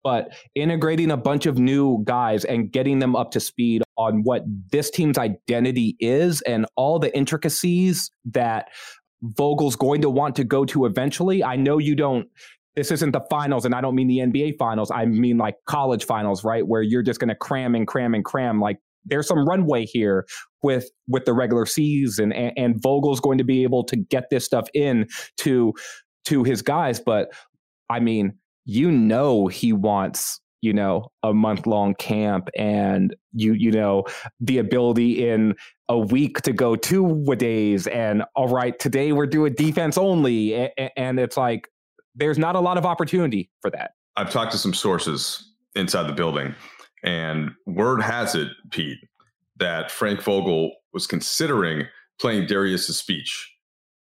But 0.02 0.34
integrating 0.54 1.10
a 1.10 1.16
bunch 1.16 1.46
of 1.46 1.58
new 1.58 2.02
guys 2.04 2.44
and 2.44 2.70
getting 2.70 3.00
them 3.00 3.16
up 3.16 3.32
to 3.32 3.40
speed 3.40 3.82
on 3.98 4.22
what 4.22 4.44
this 4.70 4.88
team's 4.88 5.18
identity 5.18 5.96
is 5.98 6.42
and 6.42 6.64
all 6.76 7.00
the 7.00 7.14
intricacies 7.16 8.10
that 8.26 8.68
Vogel's 9.22 9.74
going 9.74 10.02
to 10.02 10.10
want 10.10 10.36
to 10.36 10.44
go 10.44 10.64
to 10.66 10.84
eventually. 10.84 11.42
I 11.42 11.56
know 11.56 11.78
you 11.78 11.96
don't 11.96 12.28
this 12.76 12.90
isn't 12.90 13.12
the 13.12 13.22
finals, 13.30 13.64
and 13.64 13.74
I 13.74 13.80
don't 13.80 13.94
mean 13.94 14.06
the 14.06 14.18
NBA 14.18 14.58
finals. 14.58 14.90
I 14.90 15.06
mean 15.06 15.38
like 15.38 15.56
college 15.66 16.04
finals, 16.04 16.44
right? 16.44 16.66
Where 16.66 16.82
you're 16.82 17.02
just 17.02 17.18
going 17.18 17.30
to 17.30 17.34
cram 17.34 17.74
and 17.74 17.86
cram 17.86 18.14
and 18.14 18.24
cram. 18.24 18.60
Like 18.60 18.76
there's 19.06 19.26
some 19.26 19.48
runway 19.48 19.86
here 19.86 20.26
with 20.66 20.90
with 21.08 21.24
the 21.24 21.32
regular 21.32 21.64
season, 21.64 22.32
and, 22.32 22.52
and 22.56 22.82
Vogel's 22.82 23.20
going 23.20 23.38
to 23.38 23.44
be 23.44 23.62
able 23.62 23.84
to 23.84 23.96
get 23.96 24.28
this 24.30 24.44
stuff 24.44 24.68
in 24.74 25.06
to 25.38 25.72
to 26.26 26.44
his 26.44 26.60
guys. 26.60 27.00
But 27.00 27.28
I 27.88 28.00
mean, 28.00 28.34
you 28.64 28.90
know, 28.90 29.46
he 29.46 29.72
wants 29.72 30.40
you 30.62 30.72
know 30.72 31.10
a 31.22 31.32
month 31.32 31.66
long 31.66 31.94
camp 31.94 32.48
and 32.56 33.14
you 33.32 33.52
you 33.52 33.70
know 33.70 34.04
the 34.40 34.58
ability 34.58 35.28
in 35.28 35.54
a 35.88 35.98
week 35.98 36.40
to 36.42 36.52
go 36.52 36.74
two 36.74 37.24
days 37.36 37.86
and 37.86 38.24
all 38.34 38.48
right 38.48 38.78
today 38.78 39.12
we're 39.12 39.26
doing 39.26 39.54
defense 39.54 39.96
only 39.98 40.54
and, 40.54 40.90
and 40.96 41.20
it's 41.20 41.36
like 41.36 41.68
there's 42.14 42.38
not 42.38 42.56
a 42.56 42.60
lot 42.60 42.78
of 42.78 42.86
opportunity 42.86 43.50
for 43.60 43.70
that 43.70 43.92
i've 44.16 44.30
talked 44.30 44.50
to 44.50 44.58
some 44.58 44.74
sources 44.74 45.52
inside 45.74 46.04
the 46.08 46.12
building 46.12 46.54
and 47.04 47.50
word 47.66 48.00
has 48.00 48.34
it 48.34 48.48
pete 48.70 48.98
that 49.58 49.90
frank 49.90 50.22
vogel 50.22 50.72
was 50.92 51.06
considering 51.06 51.86
playing 52.18 52.46
darius's 52.46 52.98
speech 52.98 53.52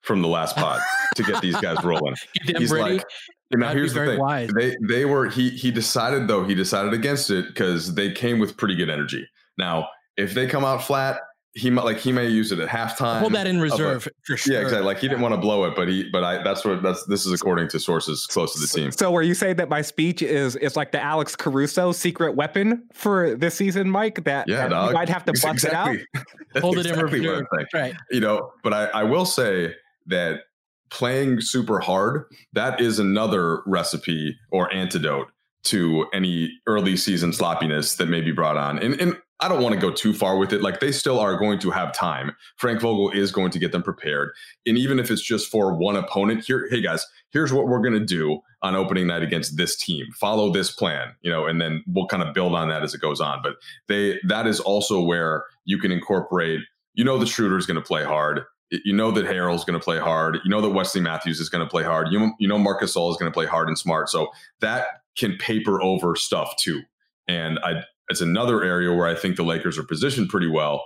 from 0.03 0.22
the 0.22 0.29
last 0.29 0.57
pod 0.57 0.81
to 1.14 1.22
get 1.22 1.42
these 1.42 1.57
guys 1.57 1.76
rolling. 1.85 2.14
He's 2.59 2.72
like, 2.72 3.05
now 3.53 3.72
here's 3.72 3.92
the 3.92 4.07
thing. 4.07 4.18
Wise. 4.18 4.50
They 4.57 4.76
they 4.87 5.05
were 5.05 5.29
he 5.29 5.50
he 5.50 5.70
decided 5.70 6.29
though 6.29 6.44
he 6.44 6.55
decided 6.55 6.94
against 6.94 7.31
it 7.31 7.48
because 7.48 7.94
they 7.94 8.12
came 8.12 8.38
with 8.38 8.57
pretty 8.57 8.74
good 8.74 8.90
energy. 8.90 9.29
Now 9.59 9.88
if 10.16 10.35
they 10.35 10.46
come 10.46 10.64
out 10.64 10.83
flat, 10.83 11.20
he 11.54 11.68
might 11.68 11.84
like 11.84 11.98
he 11.98 12.12
may 12.12 12.28
use 12.28 12.52
it 12.52 12.60
at 12.60 12.68
halftime. 12.68 13.18
Hold 13.18 13.32
that 13.32 13.46
in 13.46 13.60
reserve 13.60 14.06
a, 14.06 14.10
for 14.22 14.36
sure. 14.36 14.54
Yeah, 14.54 14.60
exactly. 14.60 14.86
Like 14.86 14.98
he 14.98 15.08
didn't 15.08 15.20
want 15.20 15.34
to 15.34 15.40
blow 15.40 15.64
it, 15.64 15.74
but 15.74 15.88
he 15.88 16.08
but 16.10 16.22
I 16.22 16.42
that's 16.42 16.64
what 16.64 16.82
that's 16.82 17.04
this 17.06 17.26
is 17.26 17.32
according 17.32 17.68
to 17.68 17.80
sources 17.80 18.26
close 18.26 18.54
to 18.54 18.60
the 18.60 18.68
team. 18.68 18.92
So 18.92 19.10
were 19.10 19.22
you 19.22 19.34
saying 19.34 19.56
that 19.56 19.68
my 19.68 19.82
speech 19.82 20.22
is 20.22 20.54
is 20.56 20.76
like 20.76 20.92
the 20.92 21.00
Alex 21.00 21.34
Caruso 21.34 21.90
secret 21.90 22.36
weapon 22.36 22.84
for 22.92 23.34
this 23.34 23.56
season, 23.56 23.90
Mike? 23.90 24.24
That, 24.24 24.48
yeah, 24.48 24.58
that 24.58 24.70
dog. 24.70 24.88
you 24.90 24.94
might 24.94 25.08
have 25.08 25.24
to 25.24 25.32
bust 25.32 25.44
exactly, 25.44 26.06
it 26.14 26.20
out. 26.20 26.62
Hold 26.62 26.78
exactly 26.78 27.02
it 27.02 27.24
in 27.24 27.30
reserve. 27.30 27.46
Right. 27.74 27.94
You 28.10 28.20
know, 28.20 28.52
but 28.62 28.72
I, 28.72 28.84
I 28.86 29.02
will 29.02 29.26
say 29.26 29.74
that 30.06 30.42
playing 30.90 31.40
super 31.40 31.80
hard, 31.80 32.24
that 32.52 32.80
is 32.80 32.98
another 32.98 33.62
recipe 33.66 34.36
or 34.52 34.72
antidote 34.72 35.28
to 35.62 36.06
any 36.12 36.50
early 36.66 36.96
season 36.96 37.32
sloppiness 37.32 37.96
that 37.96 38.06
may 38.06 38.20
be 38.20 38.32
brought 38.32 38.56
on. 38.56 38.78
And, 38.78 39.00
and 39.00 39.16
I 39.40 39.48
don't 39.48 39.62
want 39.62 39.74
to 39.74 39.81
go 39.81 39.90
too 39.90 40.12
far 40.12 40.37
with 40.37 40.53
it. 40.53 40.62
Like 40.62 40.81
they 40.81 40.92
still 40.92 41.18
are 41.18 41.37
going 41.37 41.59
to 41.61 41.70
have 41.70 41.94
time. 41.94 42.33
Frank 42.57 42.81
Vogel 42.81 43.11
is 43.11 43.33
going 43.33 43.50
to 43.53 43.59
get 43.59 43.72
them 43.72 43.83
prepared. 43.83 44.33
And 44.66 44.76
even 44.76 44.98
if 44.98 45.11
it's 45.11 45.22
just 45.22 45.50
for 45.50 45.74
one 45.74 45.96
opponent, 45.96 46.44
here, 46.44 46.68
hey 46.70 46.83
guys, 46.83 47.07
here's 47.31 47.53
what 47.53 47.66
we're 47.66 47.81
going 47.81 47.98
to 47.98 48.05
do 48.05 48.40
on 48.62 48.76
opening 48.76 49.07
night 49.07 49.22
against 49.22 49.57
this 49.57 49.76
team. 49.76 50.07
Follow 50.20 50.53
this 50.53 50.70
plan, 50.70 51.14
you 51.22 51.31
know, 51.31 51.46
and 51.46 51.61
then 51.61 51.83
we'll 51.87 52.07
kind 52.07 52.22
of 52.22 52.35
build 52.35 52.55
on 52.55 52.68
that 52.68 52.83
as 52.83 52.94
it 52.94 53.00
goes 53.00 53.20
on. 53.20 53.40
But 53.42 53.55
they 53.88 54.20
that 54.29 54.46
is 54.46 54.61
also 54.61 55.03
where 55.03 55.44
you 55.64 55.79
can 55.79 55.90
incorporate, 55.90 56.61
you 56.94 57.05
know, 57.05 57.16
the 57.16 57.26
Schroeder 57.26 57.57
is 57.57 57.66
going 57.66 57.81
to 57.81 57.87
play 57.87 58.05
hard 58.05 58.42
you 58.70 58.92
know 58.92 59.11
that 59.11 59.26
Harrell's 59.26 59.64
going 59.64 59.79
to 59.79 59.85
play 59.85 59.98
hard. 59.98 60.38
You 60.44 60.50
know 60.50 60.61
that 60.61 60.70
Wesley 60.70 61.00
Matthews 61.00 61.40
is 61.40 61.48
going 61.48 61.64
to 61.64 61.68
play 61.68 61.83
hard. 61.83 62.09
You, 62.11 62.33
you 62.38 62.46
know 62.46 62.59
Marc 62.59 62.81
Gasol 62.81 63.11
is 63.11 63.16
going 63.16 63.31
to 63.31 63.35
play 63.35 63.46
hard 63.46 63.68
and 63.68 63.76
smart. 63.76 64.09
So 64.09 64.29
that 64.61 64.87
can 65.16 65.37
paper 65.38 65.83
over 65.83 66.14
stuff 66.14 66.55
too. 66.57 66.83
And 67.26 67.59
I, 67.64 67.83
it's 68.11 68.20
another 68.20 68.62
area 68.62 68.92
where 68.92 69.07
I 69.07 69.14
think 69.14 69.37
the 69.37 69.42
Lakers 69.42 69.79
are 69.79 69.85
positioned 69.85 70.29
pretty 70.29 70.49
well. 70.49 70.85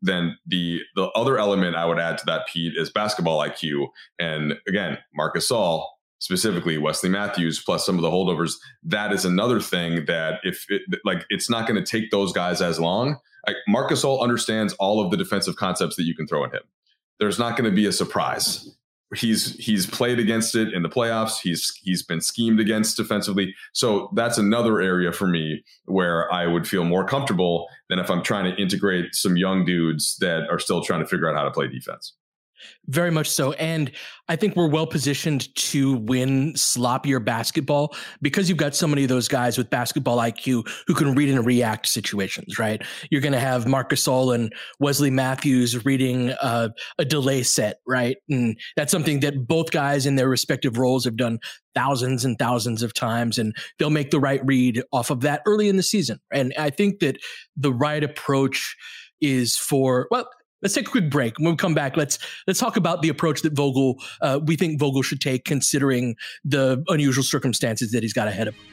Then 0.00 0.36
the 0.46 0.80
the 0.96 1.08
other 1.10 1.38
element 1.38 1.76
I 1.76 1.86
would 1.86 2.00
add 2.00 2.18
to 2.18 2.24
that, 2.26 2.46
Pete, 2.48 2.74
is 2.76 2.90
basketball 2.90 3.38
IQ. 3.38 3.88
And 4.18 4.54
again, 4.66 4.98
Marc 5.14 5.36
Gasol, 5.36 5.86
specifically 6.18 6.78
Wesley 6.78 7.08
Matthews, 7.08 7.62
plus 7.64 7.86
some 7.86 7.96
of 7.96 8.02
the 8.02 8.10
holdovers. 8.10 8.54
That 8.82 9.12
is 9.12 9.24
another 9.24 9.60
thing 9.60 10.06
that 10.06 10.40
if 10.42 10.64
it, 10.68 10.82
like 11.04 11.24
it's 11.28 11.48
not 11.48 11.68
going 11.68 11.82
to 11.82 11.88
take 11.88 12.10
those 12.10 12.32
guys 12.32 12.60
as 12.60 12.80
long. 12.80 13.18
Like 13.46 13.56
Marc 13.68 13.90
Gasol 13.90 14.20
understands 14.20 14.72
all 14.74 15.04
of 15.04 15.10
the 15.10 15.16
defensive 15.16 15.56
concepts 15.56 15.96
that 15.96 16.04
you 16.04 16.16
can 16.16 16.26
throw 16.26 16.44
at 16.44 16.52
him 16.52 16.62
there's 17.22 17.38
not 17.38 17.56
going 17.56 17.70
to 17.70 17.74
be 17.74 17.86
a 17.86 17.92
surprise. 17.92 18.68
He's 19.14 19.56
he's 19.56 19.86
played 19.86 20.18
against 20.18 20.54
it 20.54 20.72
in 20.72 20.82
the 20.82 20.88
playoffs. 20.88 21.40
He's 21.42 21.72
he's 21.82 22.02
been 22.02 22.20
schemed 22.20 22.60
against 22.60 22.96
defensively. 22.96 23.54
So 23.72 24.10
that's 24.14 24.38
another 24.38 24.80
area 24.80 25.12
for 25.12 25.26
me 25.26 25.62
where 25.84 26.32
I 26.32 26.46
would 26.46 26.66
feel 26.66 26.84
more 26.84 27.04
comfortable 27.04 27.68
than 27.88 27.98
if 27.98 28.10
I'm 28.10 28.22
trying 28.22 28.44
to 28.44 28.60
integrate 28.60 29.14
some 29.14 29.36
young 29.36 29.64
dudes 29.64 30.16
that 30.20 30.48
are 30.50 30.58
still 30.58 30.82
trying 30.82 31.00
to 31.00 31.06
figure 31.06 31.28
out 31.28 31.36
how 31.36 31.44
to 31.44 31.50
play 31.50 31.68
defense. 31.68 32.14
Very 32.86 33.10
much 33.10 33.30
so. 33.30 33.52
And 33.52 33.92
I 34.28 34.36
think 34.36 34.56
we're 34.56 34.68
well 34.68 34.86
positioned 34.86 35.54
to 35.56 35.96
win 35.98 36.54
sloppier 36.54 37.24
basketball 37.24 37.94
because 38.20 38.48
you've 38.48 38.58
got 38.58 38.74
so 38.74 38.86
many 38.86 39.02
of 39.02 39.08
those 39.08 39.28
guys 39.28 39.58
with 39.58 39.70
basketball 39.70 40.18
IQ 40.18 40.68
who 40.86 40.94
can 40.94 41.14
read 41.14 41.28
and 41.28 41.44
react 41.44 41.86
situations, 41.86 42.58
right? 42.58 42.82
You're 43.10 43.20
going 43.20 43.32
to 43.32 43.40
have 43.40 43.66
Marc 43.66 43.90
Gasol 43.90 44.34
and 44.34 44.52
Wesley 44.80 45.10
Matthews 45.10 45.84
reading 45.84 46.30
uh, 46.42 46.70
a 46.98 47.04
delay 47.04 47.42
set, 47.42 47.78
right? 47.86 48.16
And 48.28 48.58
that's 48.76 48.90
something 48.90 49.20
that 49.20 49.46
both 49.46 49.70
guys 49.70 50.06
in 50.06 50.16
their 50.16 50.28
respective 50.28 50.78
roles 50.78 51.04
have 51.04 51.16
done 51.16 51.38
thousands 51.74 52.24
and 52.24 52.38
thousands 52.38 52.82
of 52.82 52.94
times, 52.94 53.38
and 53.38 53.54
they'll 53.78 53.90
make 53.90 54.10
the 54.10 54.20
right 54.20 54.40
read 54.44 54.82
off 54.92 55.10
of 55.10 55.20
that 55.20 55.42
early 55.46 55.68
in 55.68 55.76
the 55.76 55.82
season. 55.82 56.18
And 56.32 56.52
I 56.58 56.70
think 56.70 57.00
that 57.00 57.16
the 57.56 57.72
right 57.72 58.02
approach 58.02 58.76
is 59.20 59.56
for, 59.56 60.08
well, 60.10 60.28
Let's 60.62 60.74
take 60.74 60.86
a 60.86 60.90
quick 60.90 61.10
break. 61.10 61.38
When 61.38 61.50
we 61.50 61.56
come 61.56 61.74
back, 61.74 61.96
let's 61.96 62.18
let's 62.46 62.60
talk 62.60 62.76
about 62.76 63.02
the 63.02 63.08
approach 63.08 63.42
that 63.42 63.52
Vogel 63.52 63.96
uh, 64.20 64.40
we 64.42 64.56
think 64.56 64.78
Vogel 64.78 65.02
should 65.02 65.20
take, 65.20 65.44
considering 65.44 66.14
the 66.44 66.84
unusual 66.88 67.24
circumstances 67.24 67.90
that 67.90 68.02
he's 68.02 68.12
got 68.12 68.28
ahead 68.28 68.48
of 68.48 68.54
him. 68.54 68.64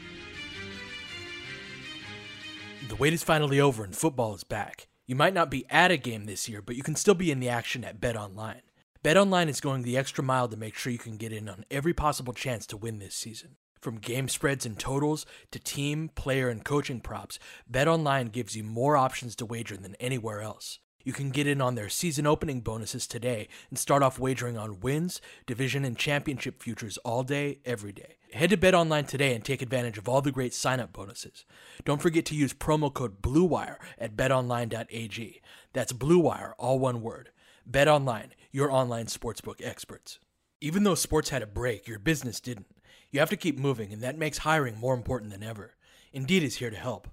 The 2.87 2.95
wait 2.95 3.13
is 3.13 3.23
finally 3.23 3.59
over, 3.59 3.83
and 3.83 3.95
football 3.95 4.35
is 4.35 4.43
back. 4.43 4.87
You 5.07 5.15
might 5.15 5.33
not 5.33 5.49
be 5.49 5.65
at 5.69 5.89
a 5.89 5.97
game 5.97 6.25
this 6.25 6.47
year, 6.47 6.61
but 6.61 6.75
you 6.75 6.83
can 6.83 6.95
still 6.95 7.15
be 7.15 7.31
in 7.31 7.39
the 7.39 7.49
action 7.49 7.83
at 7.83 7.99
Bet 7.99 8.15
Online. 8.15 8.61
Bet 9.01 9.17
Online 9.17 9.49
is 9.49 9.61
going 9.61 9.81
the 9.81 9.97
extra 9.97 10.23
mile 10.23 10.47
to 10.47 10.57
make 10.57 10.75
sure 10.75 10.91
you 10.91 10.99
can 10.99 11.17
get 11.17 11.33
in 11.33 11.49
on 11.49 11.65
every 11.71 11.93
possible 11.93 12.33
chance 12.33 12.67
to 12.67 12.77
win 12.77 12.99
this 12.99 13.15
season. 13.15 13.55
From 13.81 13.97
game 13.97 14.27
spreads 14.27 14.65
and 14.65 14.77
totals 14.77 15.25
to 15.51 15.59
team, 15.59 16.09
player, 16.13 16.49
and 16.49 16.65
coaching 16.65 16.99
props, 16.99 17.39
Bet 17.67 17.87
Online 17.87 18.27
gives 18.27 18.55
you 18.55 18.63
more 18.63 18.97
options 18.97 19.35
to 19.37 19.45
wager 19.45 19.77
than 19.77 19.95
anywhere 19.95 20.41
else. 20.41 20.79
You 21.03 21.13
can 21.13 21.29
get 21.29 21.47
in 21.47 21.61
on 21.61 21.75
their 21.75 21.89
season 21.89 22.27
opening 22.27 22.59
bonuses 22.61 23.07
today 23.07 23.47
and 23.69 23.79
start 23.79 24.03
off 24.03 24.19
wagering 24.19 24.57
on 24.57 24.81
wins, 24.81 25.21
division, 25.45 25.85
and 25.85 25.97
championship 25.97 26.61
futures 26.61 26.97
all 26.99 27.23
day, 27.23 27.59
every 27.65 27.91
day. 27.91 28.17
Head 28.33 28.49
to 28.51 28.57
BetOnline 28.57 29.07
today 29.07 29.33
and 29.33 29.43
take 29.43 29.61
advantage 29.61 29.97
of 29.97 30.07
all 30.07 30.21
the 30.21 30.31
great 30.31 30.53
sign-up 30.53 30.93
bonuses. 30.93 31.45
Don't 31.85 32.01
forget 32.01 32.25
to 32.25 32.35
use 32.35 32.53
promo 32.53 32.93
code 32.93 33.21
BLUEWIRE 33.21 33.77
at 33.97 34.15
betonline.ag. 34.15 35.41
That's 35.73 35.93
BLUEWIRE, 35.93 36.53
all 36.57 36.79
one 36.79 37.01
word. 37.01 37.29
BetOnline, 37.69 38.31
your 38.51 38.71
online 38.71 39.05
sportsbook 39.05 39.65
experts. 39.65 40.19
Even 40.61 40.83
though 40.83 40.95
sports 40.95 41.29
had 41.29 41.41
a 41.41 41.47
break, 41.47 41.87
your 41.87 41.99
business 41.99 42.39
didn't. 42.39 42.67
You 43.11 43.19
have 43.19 43.29
to 43.29 43.37
keep 43.37 43.57
moving, 43.57 43.93
and 43.93 44.03
that 44.03 44.17
makes 44.17 44.39
hiring 44.39 44.77
more 44.77 44.93
important 44.93 45.31
than 45.31 45.43
ever. 45.43 45.75
Indeed 46.11 46.43
is 46.43 46.57
here 46.57 46.69
to 46.69 46.75
help. 46.75 47.07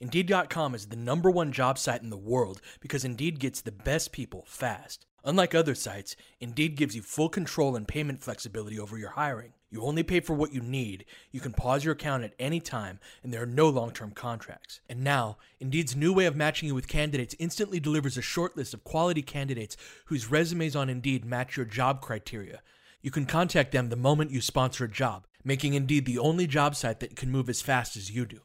Indeed.com 0.00 0.74
is 0.74 0.86
the 0.86 0.96
number 0.96 1.30
one 1.30 1.52
job 1.52 1.78
site 1.78 2.02
in 2.02 2.10
the 2.10 2.16
world 2.16 2.60
because 2.80 3.04
Indeed 3.04 3.38
gets 3.38 3.60
the 3.60 3.72
best 3.72 4.12
people 4.12 4.44
fast. 4.46 5.06
Unlike 5.24 5.54
other 5.54 5.74
sites, 5.74 6.14
Indeed 6.40 6.76
gives 6.76 6.94
you 6.94 7.02
full 7.02 7.28
control 7.28 7.74
and 7.74 7.88
payment 7.88 8.22
flexibility 8.22 8.78
over 8.78 8.96
your 8.96 9.10
hiring. 9.10 9.54
You 9.70 9.82
only 9.82 10.04
pay 10.04 10.20
for 10.20 10.34
what 10.34 10.54
you 10.54 10.60
need, 10.60 11.04
you 11.32 11.40
can 11.40 11.52
pause 11.52 11.84
your 11.84 11.94
account 11.94 12.22
at 12.22 12.34
any 12.38 12.60
time, 12.60 13.00
and 13.24 13.32
there 13.32 13.42
are 13.42 13.46
no 13.46 13.68
long 13.68 13.90
term 13.90 14.12
contracts. 14.12 14.80
And 14.88 15.02
now, 15.02 15.38
Indeed's 15.58 15.96
new 15.96 16.12
way 16.12 16.26
of 16.26 16.36
matching 16.36 16.68
you 16.68 16.74
with 16.74 16.86
candidates 16.86 17.34
instantly 17.40 17.80
delivers 17.80 18.16
a 18.16 18.22
short 18.22 18.56
list 18.56 18.74
of 18.74 18.84
quality 18.84 19.22
candidates 19.22 19.76
whose 20.04 20.30
resumes 20.30 20.76
on 20.76 20.88
Indeed 20.88 21.24
match 21.24 21.56
your 21.56 21.66
job 21.66 22.00
criteria. 22.00 22.62
You 23.02 23.10
can 23.10 23.26
contact 23.26 23.72
them 23.72 23.88
the 23.88 23.96
moment 23.96 24.30
you 24.30 24.40
sponsor 24.40 24.84
a 24.84 24.88
job, 24.88 25.26
making 25.42 25.74
Indeed 25.74 26.06
the 26.06 26.18
only 26.18 26.46
job 26.46 26.76
site 26.76 27.00
that 27.00 27.16
can 27.16 27.32
move 27.32 27.48
as 27.48 27.60
fast 27.60 27.96
as 27.96 28.10
you 28.10 28.26
do. 28.26 28.40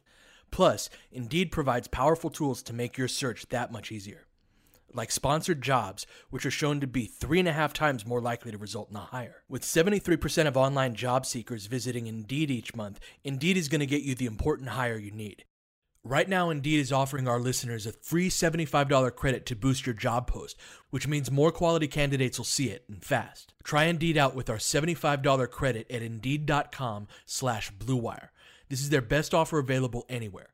Plus, 0.51 0.89
Indeed 1.11 1.51
provides 1.51 1.87
powerful 1.87 2.29
tools 2.29 2.61
to 2.63 2.73
make 2.73 2.97
your 2.97 3.07
search 3.07 3.47
that 3.49 3.71
much 3.71 3.91
easier. 3.91 4.27
Like 4.93 5.11
sponsored 5.11 5.61
jobs, 5.61 6.05
which 6.29 6.45
are 6.45 6.51
shown 6.51 6.81
to 6.81 6.87
be 6.87 7.05
three 7.05 7.39
and 7.39 7.47
a 7.47 7.53
half 7.53 7.71
times 7.71 8.05
more 8.05 8.19
likely 8.19 8.51
to 8.51 8.57
result 8.57 8.89
in 8.89 8.97
a 8.97 8.99
hire. 8.99 9.43
With 9.47 9.61
73% 9.63 10.47
of 10.47 10.57
online 10.57 10.95
job 10.95 11.25
seekers 11.25 11.67
visiting 11.67 12.07
Indeed 12.07 12.51
each 12.51 12.75
month, 12.75 12.99
Indeed 13.23 13.55
is 13.55 13.69
going 13.69 13.79
to 13.79 13.85
get 13.85 14.01
you 14.01 14.15
the 14.15 14.25
important 14.25 14.69
hire 14.69 14.97
you 14.97 15.11
need. 15.11 15.45
Right 16.03 16.27
now, 16.27 16.49
Indeed 16.49 16.79
is 16.79 16.91
offering 16.91 17.27
our 17.27 17.39
listeners 17.39 17.85
a 17.85 17.91
free 17.91 18.27
$75 18.27 19.15
credit 19.15 19.45
to 19.45 19.55
boost 19.55 19.85
your 19.85 19.93
job 19.93 20.25
post, 20.25 20.57
which 20.89 21.07
means 21.07 21.29
more 21.29 21.51
quality 21.51 21.87
candidates 21.87 22.39
will 22.39 22.45
see 22.45 22.71
it 22.71 22.85
and 22.89 23.05
fast. 23.05 23.53
Try 23.63 23.83
Indeed 23.83 24.17
out 24.17 24.35
with 24.35 24.49
our 24.49 24.57
$75 24.57 25.51
credit 25.51 25.89
at 25.91 26.01
Indeed.com 26.01 27.07
slash 27.27 27.71
BlueWire. 27.73 28.29
This 28.71 28.79
is 28.81 28.89
their 28.89 29.01
best 29.01 29.33
offer 29.33 29.59
available 29.59 30.05
anywhere. 30.07 30.47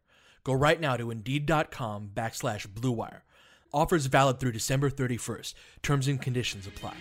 Go 0.44 0.54
right 0.54 0.82
now 0.82 0.98
to 0.98 1.12
Indeed.com 1.12 2.10
backslash 2.16 2.68
BlueWire. 2.68 3.22
Offers 3.72 4.08
valid 4.08 4.40
through 4.40 4.54
December 4.54 4.90
31st. 4.90 5.54
Terms 5.84 6.08
and 6.08 6.20
conditions 6.20 6.66
apply. 6.66 6.96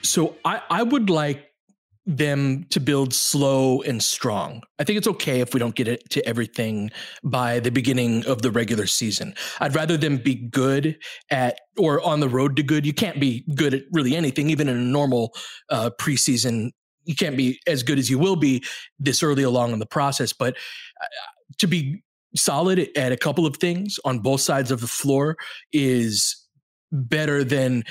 So 0.00 0.36
I, 0.42 0.62
I 0.70 0.82
would 0.82 1.10
like 1.10 1.50
them 2.06 2.64
to 2.70 2.80
build 2.80 3.12
slow 3.12 3.82
and 3.82 4.02
strong. 4.02 4.62
I 4.78 4.84
think 4.84 4.96
it's 4.96 5.08
okay 5.08 5.40
if 5.40 5.52
we 5.52 5.60
don't 5.60 5.74
get 5.74 5.88
it 5.88 6.08
to 6.10 6.26
everything 6.26 6.92
by 7.22 7.60
the 7.60 7.70
beginning 7.70 8.24
of 8.24 8.40
the 8.40 8.50
regular 8.50 8.86
season. 8.86 9.34
I'd 9.60 9.74
rather 9.74 9.98
them 9.98 10.16
be 10.16 10.34
good 10.34 10.96
at 11.30 11.58
or 11.76 12.00
on 12.00 12.20
the 12.20 12.28
road 12.30 12.56
to 12.56 12.62
good. 12.62 12.86
You 12.86 12.94
can't 12.94 13.20
be 13.20 13.44
good 13.54 13.74
at 13.74 13.82
really 13.92 14.16
anything, 14.16 14.48
even 14.48 14.68
in 14.68 14.78
a 14.78 14.80
normal 14.80 15.34
uh, 15.68 15.90
preseason. 16.00 16.70
You 17.04 17.14
can't 17.14 17.36
be 17.36 17.60
as 17.66 17.82
good 17.82 17.98
as 17.98 18.10
you 18.10 18.18
will 18.18 18.36
be 18.36 18.64
this 18.98 19.22
early 19.22 19.42
along 19.42 19.72
in 19.72 19.78
the 19.78 19.86
process. 19.86 20.32
But 20.32 20.56
uh, 21.00 21.06
to 21.58 21.66
be 21.66 22.02
solid 22.36 22.88
at 22.96 23.12
a 23.12 23.16
couple 23.16 23.46
of 23.46 23.56
things 23.56 23.98
on 24.04 24.18
both 24.18 24.40
sides 24.40 24.70
of 24.70 24.80
the 24.80 24.86
floor 24.86 25.36
is 25.72 26.36
better 26.90 27.44
than 27.44 27.84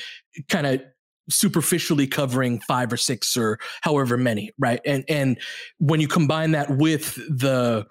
kind 0.50 0.68
of 0.68 0.82
superficially 1.30 2.08
covering 2.08 2.60
five 2.60 2.92
or 2.92 2.98
six 2.98 3.38
or 3.38 3.60
however 3.82 4.18
many, 4.18 4.52
right? 4.58 4.82
And 4.86 5.06
and 5.08 5.40
when 5.80 6.02
you 6.02 6.08
combine 6.08 6.52
that 6.52 6.70
with 6.70 7.16
the 7.16 7.88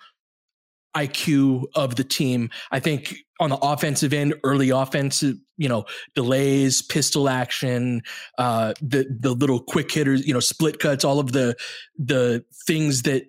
IQ 0.97 1.65
of 1.75 1.97
the 1.97 2.05
team, 2.05 2.51
I 2.71 2.81
think 2.81 3.17
on 3.43 3.51
the 3.51 3.59
offensive 3.59 4.13
end, 4.13 4.35
early 4.45 4.71
offensive, 4.71 5.37
you 5.59 5.69
know, 5.69 5.85
delays, 6.15 6.81
pistol 6.81 7.29
action, 7.29 8.03
uh, 8.39 8.73
the 8.81 9.07
the 9.21 9.33
little 9.33 9.61
quick 9.61 9.91
hitters, 9.91 10.27
you 10.27 10.33
know, 10.33 10.41
split 10.41 10.79
cuts, 10.79 11.05
all 11.05 11.19
of 11.19 11.33
the 11.33 11.57
the 11.99 12.45
things 12.67 13.03
that 13.03 13.25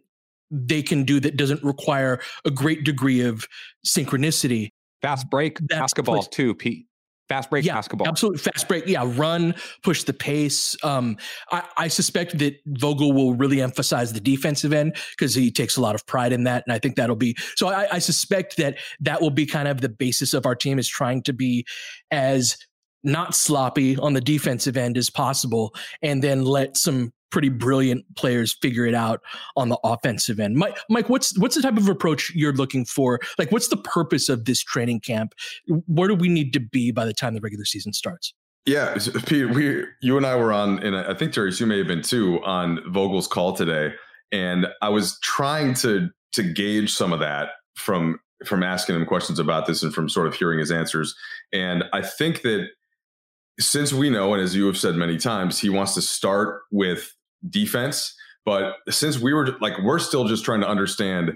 they 0.52 0.84
can 0.84 1.04
do 1.04 1.20
that 1.20 1.36
doesn't 1.36 1.64
require 1.64 2.22
a 2.46 2.52
great 2.52 2.84
degree 2.84 3.22
of 3.22 3.48
synchronicity. 3.86 4.70
Fast 5.02 5.30
break 5.30 5.60
basketballs 5.60 6.30
too, 6.30 6.54
Pete. 6.56 6.88
Fast 7.30 7.50
break 7.50 7.64
yeah, 7.64 7.76
basketball. 7.76 8.08
Absolutely. 8.08 8.40
Fast 8.40 8.68
break. 8.68 8.86
Yeah. 8.86 9.04
Run, 9.06 9.56
push 9.82 10.04
the 10.04 10.14
pace. 10.14 10.76
Um, 10.84 11.18
I, 11.52 11.64
I, 11.78 11.88
suspect 11.88 12.38
that 12.40 12.56
Vogel 12.66 13.14
will 13.14 13.34
really 13.34 13.62
emphasize 13.62 14.12
the 14.12 14.20
defensive 14.20 14.74
end 14.74 14.98
because 15.18 15.34
he 15.34 15.50
takes 15.50 15.78
a 15.78 15.82
lot 15.82 15.96
of 15.96 16.06
pride 16.06 16.34
in 16.34 16.44
that. 16.44 16.64
And 16.68 16.74
I 16.74 16.80
think 16.80 16.96
that'll 16.96 17.16
be 17.16 17.36
so 17.56 17.70
I, 17.70 17.88
I 17.94 18.00
suspect 18.00 18.58
that 18.58 18.78
that 19.00 19.22
will 19.22 19.30
be 19.30 19.46
kind 19.46 19.68
of 19.68 19.80
the 19.80 19.90
basis 19.90 20.34
of 20.34 20.46
our 20.46 20.56
team 20.56 20.78
is 20.80 20.88
trying 20.88 21.24
to 21.24 21.34
be 21.34 21.66
as 22.12 22.58
not 23.04 23.36
sloppy 23.36 23.98
on 23.98 24.14
the 24.14 24.22
defensive 24.22 24.78
end 24.78 24.98
as 24.98 25.10
possible 25.10 25.74
and 26.02 26.24
then 26.24 26.44
let 26.44 26.78
some 26.78 27.14
pretty 27.34 27.50
brilliant 27.50 28.06
players 28.16 28.54
figure 28.54 28.86
it 28.86 28.94
out 28.94 29.20
on 29.58 29.68
the 29.68 29.78
offensive 29.84 30.40
end. 30.40 30.56
Mike, 30.56 30.78
Mike, 30.88 31.10
what's 31.10 31.38
what's 31.40 31.56
the 31.56 31.62
type 31.64 31.78
of 31.78 31.90
approach 31.90 32.32
you're 32.36 32.54
looking 32.54 32.86
for? 32.86 33.20
Like, 33.40 33.52
what's 33.52 33.68
the 33.68 33.78
purpose 33.78 34.30
of 34.30 34.46
this 34.46 34.62
training 34.62 35.02
camp? 35.02 35.34
Where 35.88 36.08
do 36.08 36.16
we 36.16 36.30
need 36.30 36.54
to 36.54 36.60
be 36.60 36.92
by 36.92 37.06
the 37.06 37.14
time 37.14 37.34
the 37.34 37.42
regular 37.42 37.66
season 37.66 37.92
starts? 37.92 38.34
Yeah, 38.66 38.98
Pete, 39.26 39.50
we, 39.50 39.84
you 40.02 40.16
and 40.16 40.26
I 40.26 40.38
were 40.38 40.54
on, 40.54 40.82
and 40.84 40.96
I 40.96 41.14
think 41.14 41.34
Darius, 41.34 41.60
you 41.60 41.66
may 41.66 41.80
have 41.80 41.88
been 41.88 42.02
too, 42.02 42.42
on 42.46 42.80
Vogel's 42.94 43.28
call 43.28 43.52
today, 43.52 43.94
and 44.32 44.68
I 44.82 44.88
was 44.88 45.20
trying 45.22 45.74
to 45.76 46.10
to 46.34 46.44
gauge 46.44 46.94
some 46.94 47.12
of 47.12 47.20
that 47.20 47.50
from 47.76 48.20
from 48.46 48.62
asking 48.62 48.96
him 48.96 49.06
questions 49.06 49.40
about 49.40 49.66
this 49.66 49.82
and 49.82 49.94
from 49.94 50.08
sort 50.08 50.28
of 50.28 50.36
hearing 50.36 50.60
his 50.60 50.72
answers. 50.72 51.16
And 51.52 51.84
I 51.94 52.02
think 52.04 52.44
that 52.44 52.68
since 53.60 53.92
we 53.94 54.10
know, 54.10 54.34
and 54.34 54.42
as 54.42 54.56
you 54.56 54.66
have 54.68 54.78
said 54.78 54.96
many 54.96 55.18
times, 55.18 55.60
he 55.60 55.70
wants 55.70 55.94
to 55.94 56.02
start 56.02 56.62
with 56.72 57.14
defense. 57.50 58.16
But 58.46 58.76
since 58.90 59.20
we 59.20 59.34
were 59.34 59.58
like, 59.62 59.74
we're 59.84 60.00
still 60.00 60.26
just 60.26 60.44
trying 60.44 60.62
to 60.62 60.68
understand 60.68 61.34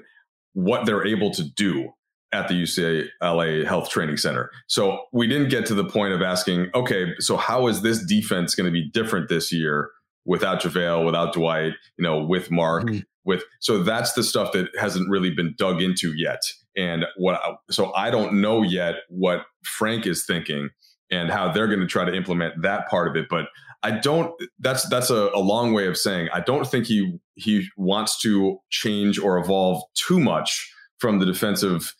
what 0.53 0.85
they're 0.85 1.05
able 1.05 1.31
to 1.31 1.43
do 1.43 1.91
at 2.33 2.47
the 2.47 2.53
UCLA 2.53 3.65
Health 3.65 3.89
Training 3.89 4.17
Center. 4.17 4.51
So 4.67 5.05
we 5.13 5.27
didn't 5.27 5.49
get 5.49 5.65
to 5.67 5.73
the 5.73 5.85
point 5.85 6.13
of 6.13 6.21
asking, 6.21 6.69
okay, 6.75 7.13
so 7.19 7.37
how 7.37 7.67
is 7.67 7.81
this 7.81 8.03
defense 8.05 8.53
going 8.53 8.65
to 8.65 8.71
be 8.71 8.89
different 8.89 9.29
this 9.29 9.53
year 9.53 9.91
without 10.25 10.61
JaVale, 10.61 11.05
without 11.05 11.33
Dwight, 11.33 11.73
you 11.97 12.03
know, 12.03 12.23
with 12.23 12.51
Mark, 12.51 12.83
mm-hmm. 12.83 12.99
with 13.23 13.43
so 13.61 13.81
that's 13.81 14.13
the 14.13 14.23
stuff 14.23 14.51
that 14.51 14.67
hasn't 14.77 15.09
really 15.09 15.31
been 15.31 15.55
dug 15.57 15.81
into 15.81 16.13
yet. 16.13 16.41
And 16.75 17.05
what 17.15 17.35
I, 17.35 17.53
so 17.71 17.93
I 17.93 18.11
don't 18.11 18.41
know 18.41 18.61
yet 18.61 18.95
what 19.07 19.45
Frank 19.63 20.05
is 20.05 20.25
thinking 20.25 20.69
and 21.09 21.31
how 21.31 21.51
they're 21.51 21.67
going 21.67 21.79
to 21.79 21.87
try 21.87 22.03
to 22.03 22.13
implement 22.13 22.61
that 22.61 22.89
part 22.89 23.07
of 23.07 23.15
it. 23.15 23.27
But 23.29 23.45
I 23.83 23.91
don't. 23.91 24.31
That's 24.59 24.87
that's 24.89 25.09
a, 25.09 25.29
a 25.33 25.39
long 25.39 25.73
way 25.73 25.87
of 25.87 25.97
saying 25.97 26.29
I 26.33 26.39
don't 26.39 26.67
think 26.67 26.85
he 26.85 27.19
he 27.35 27.67
wants 27.77 28.19
to 28.19 28.59
change 28.69 29.19
or 29.19 29.37
evolve 29.37 29.83
too 29.93 30.19
much 30.19 30.71
from 30.99 31.19
the 31.19 31.25
defensive 31.25 31.93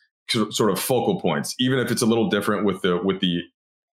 sort 0.50 0.72
of 0.72 0.80
focal 0.80 1.22
points, 1.22 1.56
even 1.60 1.80
if 1.80 1.92
it's 1.92 2.02
a 2.02 2.06
little 2.06 2.30
different 2.30 2.66
with 2.66 2.82
the 2.82 2.98
with 3.04 3.20
the 3.20 3.42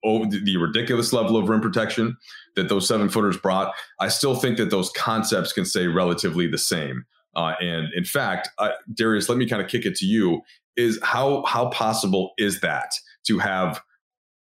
oh, 0.05 0.25
the 0.25 0.57
ridiculous 0.57 1.13
level 1.13 1.37
of 1.37 1.49
rim 1.49 1.61
protection 1.61 2.17
that 2.55 2.69
those 2.69 2.87
seven 2.87 3.09
footers 3.09 3.37
brought. 3.37 3.73
I 3.99 4.07
still 4.07 4.35
think 4.35 4.57
that 4.57 4.69
those 4.69 4.91
concepts 4.91 5.53
can 5.53 5.65
stay 5.65 5.87
relatively 5.87 6.47
the 6.47 6.57
same. 6.57 7.05
Uh, 7.35 7.53
and 7.61 7.87
in 7.93 8.03
fact, 8.03 8.49
uh, 8.57 8.71
Darius, 8.93 9.29
let 9.29 9.37
me 9.37 9.47
kind 9.47 9.61
of 9.61 9.67
kick 9.67 9.85
it 9.85 9.95
to 9.95 10.05
you: 10.05 10.41
is 10.75 10.99
how 11.03 11.43
how 11.45 11.69
possible 11.69 12.33
is 12.37 12.61
that 12.61 12.93
to 13.25 13.39
have 13.39 13.81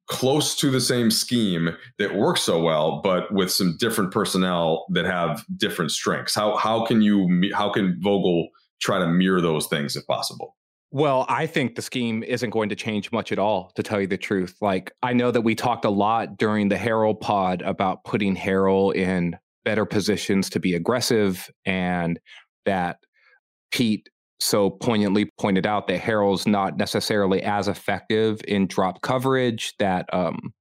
close 0.07 0.55
to 0.57 0.71
the 0.71 0.81
same 0.81 1.11
scheme 1.11 1.77
that 1.99 2.15
works 2.15 2.43
so 2.43 2.63
well, 2.63 3.01
but 3.03 3.33
with 3.33 3.51
some 3.51 3.77
different 3.79 4.13
personnel 4.13 4.87
that 4.91 5.05
have 5.05 5.45
different 5.57 5.91
strengths? 5.91 6.35
How 6.35 6.57
how 6.57 6.85
can 6.85 7.03
you 7.03 7.51
how 7.55 7.71
can 7.71 7.99
Vogel 8.01 8.49
try 8.81 8.99
to 8.99 9.07
mirror 9.07 9.41
those 9.41 9.67
things 9.67 9.97
if 9.97 10.07
possible? 10.07 10.57
Well, 10.93 11.27
I 11.29 11.47
think 11.47 11.75
the 11.75 11.83
scheme 11.83 12.23
isn't 12.23 12.51
going 12.51 12.69
to 12.69 12.77
change 12.77 13.11
much 13.11 13.33
at 13.33 13.39
all, 13.39 13.73
to 13.75 13.83
tell 13.83 14.01
you 14.01 14.07
the 14.07 14.17
truth. 14.17 14.57
Like, 14.61 14.93
I 15.03 15.13
know 15.13 15.31
that 15.31 15.43
we 15.43 15.55
talked 15.55 15.85
a 15.85 15.91
lot 15.91 16.39
during 16.39 16.69
the 16.69 16.77
Harrell 16.77 17.21
pod 17.21 17.61
about 17.63 18.05
putting 18.05 18.37
Harrell 18.37 18.95
in 18.95 19.37
better 19.65 19.85
positions 19.85 20.49
to 20.51 20.61
be 20.61 20.75
aggressive 20.75 21.51
and 21.65 22.21
that 22.67 22.99
Pete 23.73 24.09
so 24.39 24.71
poignantly 24.71 25.31
pointed 25.41 25.67
out 25.67 25.89
that 25.89 26.01
Harrell's 26.01 26.47
not 26.47 26.77
necessarily 26.77 27.43
as 27.43 27.69
effective 27.69 28.41
in 28.47 28.67
drop 28.67 29.01
coverage 29.01 29.75
that 29.79 30.13
um, 30.13 30.53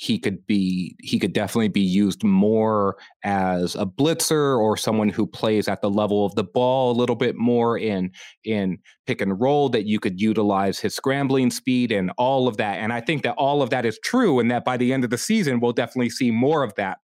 he 0.00 0.18
could 0.18 0.46
be 0.46 0.96
he 1.00 1.18
could 1.18 1.34
definitely 1.34 1.68
be 1.68 1.82
used 1.82 2.24
more 2.24 2.96
as 3.22 3.74
a 3.76 3.84
blitzer 3.84 4.58
or 4.58 4.74
someone 4.76 5.10
who 5.10 5.26
plays 5.26 5.68
at 5.68 5.82
the 5.82 5.90
level 5.90 6.24
of 6.24 6.34
the 6.36 6.42
ball 6.42 6.90
a 6.90 6.98
little 6.98 7.14
bit 7.14 7.36
more 7.36 7.76
in 7.76 8.10
in 8.44 8.78
pick 9.06 9.20
and 9.20 9.38
roll 9.40 9.68
that 9.68 9.84
you 9.84 10.00
could 10.00 10.18
utilize 10.18 10.78
his 10.78 10.96
scrambling 10.96 11.50
speed 11.50 11.92
and 11.92 12.10
all 12.16 12.48
of 12.48 12.56
that 12.56 12.78
and 12.78 12.94
I 12.94 13.00
think 13.02 13.22
that 13.24 13.34
all 13.34 13.60
of 13.60 13.68
that 13.70 13.84
is 13.84 13.98
true 14.02 14.40
and 14.40 14.50
that 14.50 14.64
by 14.64 14.78
the 14.78 14.92
end 14.92 15.04
of 15.04 15.10
the 15.10 15.18
season 15.18 15.60
we'll 15.60 15.72
definitely 15.72 16.10
see 16.10 16.30
more 16.30 16.64
of 16.64 16.74
that 16.76 16.98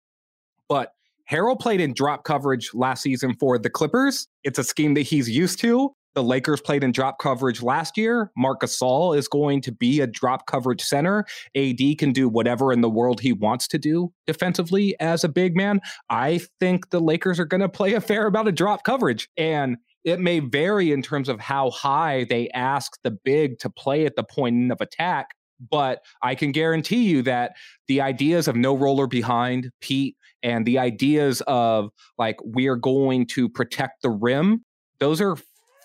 but 0.69 0.93
Harrell 1.29 1.59
played 1.59 1.81
in 1.81 1.95
drop 1.95 2.23
coverage 2.25 2.71
last 2.75 3.03
season 3.03 3.35
for 3.41 3.59
the 3.59 3.71
Clippers. 3.71 4.29
It's 4.43 4.59
a 4.59 4.65
scheme 4.65 4.93
that 4.95 5.03
he's 5.03 5.29
used 5.29 5.59
to. 5.61 5.95
The 6.15 6.23
Lakers 6.23 6.61
played 6.61 6.85
in 6.85 6.93
drop 6.93 7.19
coverage 7.19 7.63
last 7.63 7.99
year. 7.99 8.31
Marc 8.37 8.61
Gasol 8.61 9.17
is 9.17 9.27
going 9.27 9.61
to 9.63 9.73
be 9.73 10.01
a 10.01 10.07
drop 10.07 10.47
coverage 10.47 10.83
center. 10.83 11.25
AD 11.57 11.81
can 11.99 12.13
do 12.13 12.29
whatever 12.29 12.73
in 12.73 12.83
the 12.83 12.91
world 12.91 13.21
he 13.21 13.33
wants 13.33 13.67
to 13.69 13.79
do 13.79 14.13
defensively 14.27 14.95
as 15.01 15.25
a 15.25 15.29
big 15.29 15.57
man. 15.57 15.81
I 16.11 16.41
think 16.61 16.91
the 16.91 17.01
Lakers 17.01 17.41
are 17.41 17.45
going 17.45 17.63
to 17.63 17.69
play 17.69 17.95
a 17.95 18.01
fair 18.01 18.29
amount 18.29 18.49
of 18.49 18.55
drop 18.55 18.85
coverage. 18.85 19.29
And 19.37 19.77
it 20.05 20.21
may 20.21 20.39
vary 20.39 20.93
in 20.93 21.03
terms 21.03 21.29
of 21.29 21.41
how 21.41 21.71
high 21.71 22.25
they 22.25 22.49
ask 22.51 22.93
the 23.03 23.11
big 23.11 23.59
to 23.59 23.71
play 23.71 24.07
at 24.07 24.17
the 24.17 24.23
point 24.23 24.71
of 24.71 24.81
attack. 24.81 25.31
But 25.71 26.01
I 26.23 26.35
can 26.35 26.53
guarantee 26.53 27.05
you 27.05 27.23
that 27.23 27.53
the 27.89 28.01
ideas 28.01 28.47
of 28.47 28.55
no 28.55 28.77
roller 28.77 29.07
behind 29.07 29.71
Pete 29.81 30.17
and 30.43 30.67
the 30.67 30.79
ideas 30.79 31.43
of 31.47 31.91
like 32.19 32.37
we're 32.45 32.77
going 32.77 33.27
to 33.29 33.49
protect 33.49 34.03
the 34.03 34.11
rim, 34.11 34.65
those 35.01 35.21
are 35.21 35.37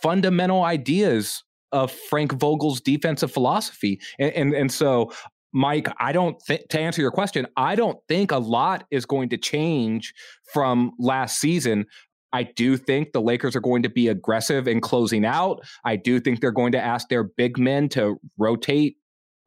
fundamental 0.01 0.63
ideas 0.63 1.43
of 1.71 1.91
Frank 1.91 2.33
Vogel's 2.33 2.81
defensive 2.81 3.31
philosophy. 3.31 3.99
And, 4.17 4.31
and, 4.33 4.53
and 4.53 4.71
so, 4.71 5.12
Mike, 5.53 5.88
I 5.99 6.12
don't 6.12 6.41
think, 6.41 6.67
to 6.69 6.79
answer 6.79 7.01
your 7.01 7.12
question, 7.12 7.47
I 7.57 7.75
don't 7.75 7.97
think 8.07 8.31
a 8.31 8.38
lot 8.38 8.85
is 8.91 9.05
going 9.05 9.29
to 9.29 9.38
change 9.38 10.13
from 10.53 10.91
last 10.99 11.39
season. 11.39 11.85
I 12.31 12.43
do 12.43 12.77
think 12.77 13.12
the 13.12 13.21
Lakers 13.21 13.55
are 13.55 13.62
going 13.62 13.83
to 13.83 13.89
be 13.89 14.07
aggressive 14.07 14.67
in 14.67 14.81
closing 14.81 15.25
out. 15.25 15.62
I 15.83 15.95
do 15.95 16.19
think 16.19 16.41
they're 16.41 16.51
going 16.51 16.73
to 16.73 16.79
ask 16.79 17.09
their 17.09 17.23
big 17.23 17.57
men 17.57 17.89
to 17.89 18.19
rotate 18.38 18.97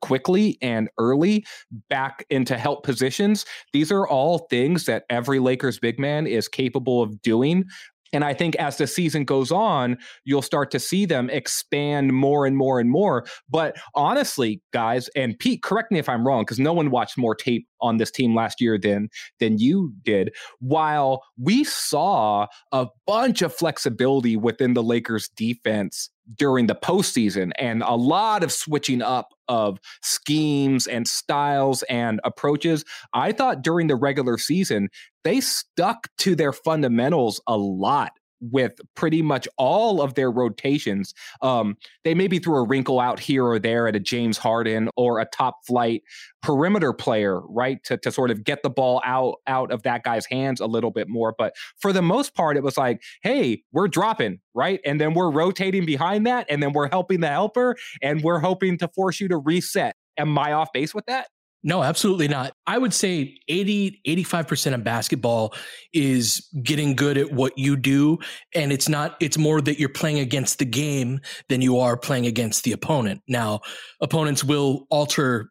quickly 0.00 0.58
and 0.60 0.88
early 0.98 1.46
back 1.88 2.26
into 2.28 2.58
help 2.58 2.82
positions. 2.82 3.46
These 3.72 3.92
are 3.92 4.06
all 4.06 4.40
things 4.50 4.86
that 4.86 5.04
every 5.08 5.38
Lakers 5.38 5.78
big 5.78 6.00
man 6.00 6.26
is 6.26 6.48
capable 6.48 7.00
of 7.02 7.22
doing. 7.22 7.64
And 8.12 8.24
I 8.24 8.34
think 8.34 8.56
as 8.56 8.76
the 8.76 8.86
season 8.86 9.24
goes 9.24 9.50
on, 9.50 9.98
you'll 10.24 10.42
start 10.42 10.70
to 10.72 10.78
see 10.78 11.06
them 11.06 11.30
expand 11.30 12.12
more 12.12 12.46
and 12.46 12.56
more 12.56 12.78
and 12.78 12.90
more. 12.90 13.26
But 13.48 13.76
honestly, 13.94 14.60
guys, 14.72 15.08
and 15.16 15.38
Pete, 15.38 15.62
correct 15.62 15.90
me 15.90 15.98
if 15.98 16.08
I'm 16.08 16.26
wrong, 16.26 16.42
because 16.42 16.58
no 16.58 16.72
one 16.72 16.90
watched 16.90 17.16
more 17.16 17.34
tape 17.34 17.66
on 17.80 17.96
this 17.96 18.10
team 18.10 18.34
last 18.34 18.60
year 18.60 18.78
than 18.78 19.08
than 19.40 19.58
you 19.58 19.92
did. 20.02 20.34
While 20.60 21.22
we 21.38 21.64
saw 21.64 22.46
a 22.70 22.86
bunch 23.06 23.42
of 23.42 23.54
flexibility 23.54 24.36
within 24.36 24.74
the 24.74 24.82
Lakers 24.82 25.28
defense 25.30 26.10
during 26.36 26.66
the 26.66 26.74
postseason 26.74 27.50
and 27.58 27.82
a 27.82 27.94
lot 27.94 28.44
of 28.44 28.52
switching 28.52 29.02
up 29.02 29.30
of 29.52 29.78
schemes 30.00 30.86
and 30.86 31.06
styles 31.06 31.82
and 31.84 32.20
approaches. 32.24 32.84
I 33.12 33.32
thought 33.32 33.62
during 33.62 33.86
the 33.86 33.96
regular 33.96 34.38
season, 34.38 34.88
they 35.24 35.40
stuck 35.40 36.08
to 36.18 36.34
their 36.34 36.52
fundamentals 36.52 37.40
a 37.46 37.56
lot 37.56 38.12
with 38.50 38.80
pretty 38.94 39.22
much 39.22 39.46
all 39.56 40.02
of 40.02 40.14
their 40.14 40.30
rotations. 40.30 41.14
Um, 41.40 41.76
they 42.04 42.14
maybe 42.14 42.38
threw 42.38 42.56
a 42.56 42.66
wrinkle 42.66 43.00
out 43.00 43.20
here 43.20 43.46
or 43.46 43.58
there 43.58 43.86
at 43.86 43.96
a 43.96 44.00
James 44.00 44.38
Harden 44.38 44.88
or 44.96 45.20
a 45.20 45.26
top 45.26 45.58
flight 45.66 46.02
perimeter 46.42 46.92
player, 46.92 47.40
right? 47.48 47.82
To, 47.84 47.96
to 47.98 48.10
sort 48.10 48.30
of 48.30 48.44
get 48.44 48.62
the 48.62 48.70
ball 48.70 49.00
out 49.04 49.36
out 49.46 49.70
of 49.70 49.82
that 49.84 50.02
guy's 50.02 50.26
hands 50.26 50.60
a 50.60 50.66
little 50.66 50.90
bit 50.90 51.08
more. 51.08 51.34
But 51.36 51.54
for 51.80 51.92
the 51.92 52.02
most 52.02 52.34
part, 52.34 52.56
it 52.56 52.62
was 52.62 52.76
like, 52.76 53.02
hey, 53.22 53.62
we're 53.72 53.88
dropping, 53.88 54.40
right? 54.54 54.80
And 54.84 55.00
then 55.00 55.14
we're 55.14 55.30
rotating 55.30 55.86
behind 55.86 56.26
that, 56.26 56.46
and 56.48 56.62
then 56.62 56.72
we're 56.72 56.88
helping 56.88 57.20
the 57.20 57.28
helper, 57.28 57.76
and 58.02 58.22
we're 58.22 58.40
hoping 58.40 58.78
to 58.78 58.88
force 58.88 59.20
you 59.20 59.28
to 59.28 59.36
reset. 59.36 59.94
Am 60.18 60.36
I 60.38 60.52
off 60.52 60.72
base 60.72 60.94
with 60.94 61.06
that? 61.06 61.28
No, 61.64 61.82
absolutely 61.82 62.26
not. 62.26 62.54
I 62.66 62.76
would 62.76 62.92
say 62.92 63.36
80, 63.48 64.00
85% 64.06 64.74
of 64.74 64.82
basketball 64.82 65.54
is 65.92 66.48
getting 66.62 66.96
good 66.96 67.16
at 67.16 67.32
what 67.32 67.56
you 67.56 67.76
do. 67.76 68.18
And 68.54 68.72
it's 68.72 68.88
not, 68.88 69.16
it's 69.20 69.38
more 69.38 69.60
that 69.60 69.78
you're 69.78 69.88
playing 69.88 70.18
against 70.18 70.58
the 70.58 70.64
game 70.64 71.20
than 71.48 71.60
you 71.60 71.78
are 71.78 71.96
playing 71.96 72.26
against 72.26 72.64
the 72.64 72.72
opponent. 72.72 73.20
Now, 73.28 73.60
opponents 74.00 74.42
will 74.42 74.86
alter 74.90 75.50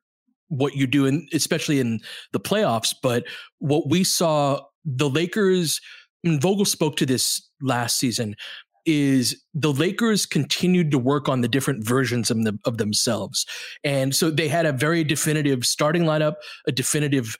what 0.50 0.76
you 0.76 0.86
do, 0.86 1.06
and 1.06 1.30
especially 1.34 1.80
in 1.80 2.02
the 2.34 2.40
playoffs. 2.42 2.94
But 3.02 3.24
what 3.60 3.90
we 3.90 4.04
saw, 4.04 4.60
the 4.84 5.10
Lakers, 5.10 5.80
and 6.26 6.42
Vogel 6.42 6.66
spoke 6.66 6.98
to 6.98 7.06
this 7.06 7.50
last 7.62 7.98
season 7.98 8.36
is 8.86 9.44
the 9.54 9.72
Lakers 9.72 10.26
continued 10.26 10.92
to 10.92 10.98
work 10.98 11.30
on 11.30 11.42
the 11.42 11.48
different 11.48 11.86
versions 11.86 12.32
of, 12.32 12.44
the, 12.44 12.58
of 12.66 12.78
themselves. 12.78 13.46
And 13.84 14.16
so 14.16 14.32
they 14.32 14.48
had 14.48 14.66
a 14.66 14.72
very 14.72 15.04
definitive 15.04 15.66
starting 15.66 16.04
lineup, 16.04 16.36
a 16.68 16.72
definitive 16.72 17.38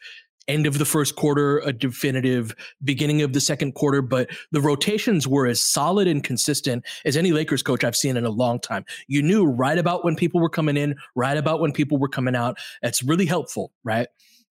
end 0.48 0.66
of 0.66 0.78
the 0.78 0.86
first 0.86 1.16
quarter, 1.16 1.60
a 1.60 1.72
definitive 1.72 2.54
beginning 2.84 3.22
of 3.22 3.34
the 3.34 3.40
second 3.40 3.74
quarter, 3.74 4.02
but 4.02 4.30
the 4.52 4.62
rotations 4.62 5.28
were 5.28 5.48
as 5.48 5.62
solid 5.62 6.08
and 6.08 6.24
consistent 6.24 6.84
as 7.06 7.16
any 7.16 7.32
Lakers 7.32 7.64
coach 7.64 7.84
I've 7.84 7.96
seen 7.96 8.18
in 8.18 8.26
a 8.26 8.30
long 8.30 8.60
time. 8.60 8.84
You 9.08 9.22
knew 9.22 9.46
right 9.46 9.78
about 9.78 10.04
when 10.04 10.16
people 10.16 10.42
were 10.42 10.50
coming 10.50 10.78
in, 10.78 10.96
right 11.16 11.38
about 11.38 11.62
when 11.62 11.72
people 11.72 12.00
were 12.00 12.10
coming 12.10 12.36
out. 12.36 12.58
That's 12.82 13.04
really 13.04 13.26
helpful, 13.26 13.72
right? 13.84 14.08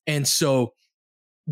And 0.07 0.27
so 0.27 0.73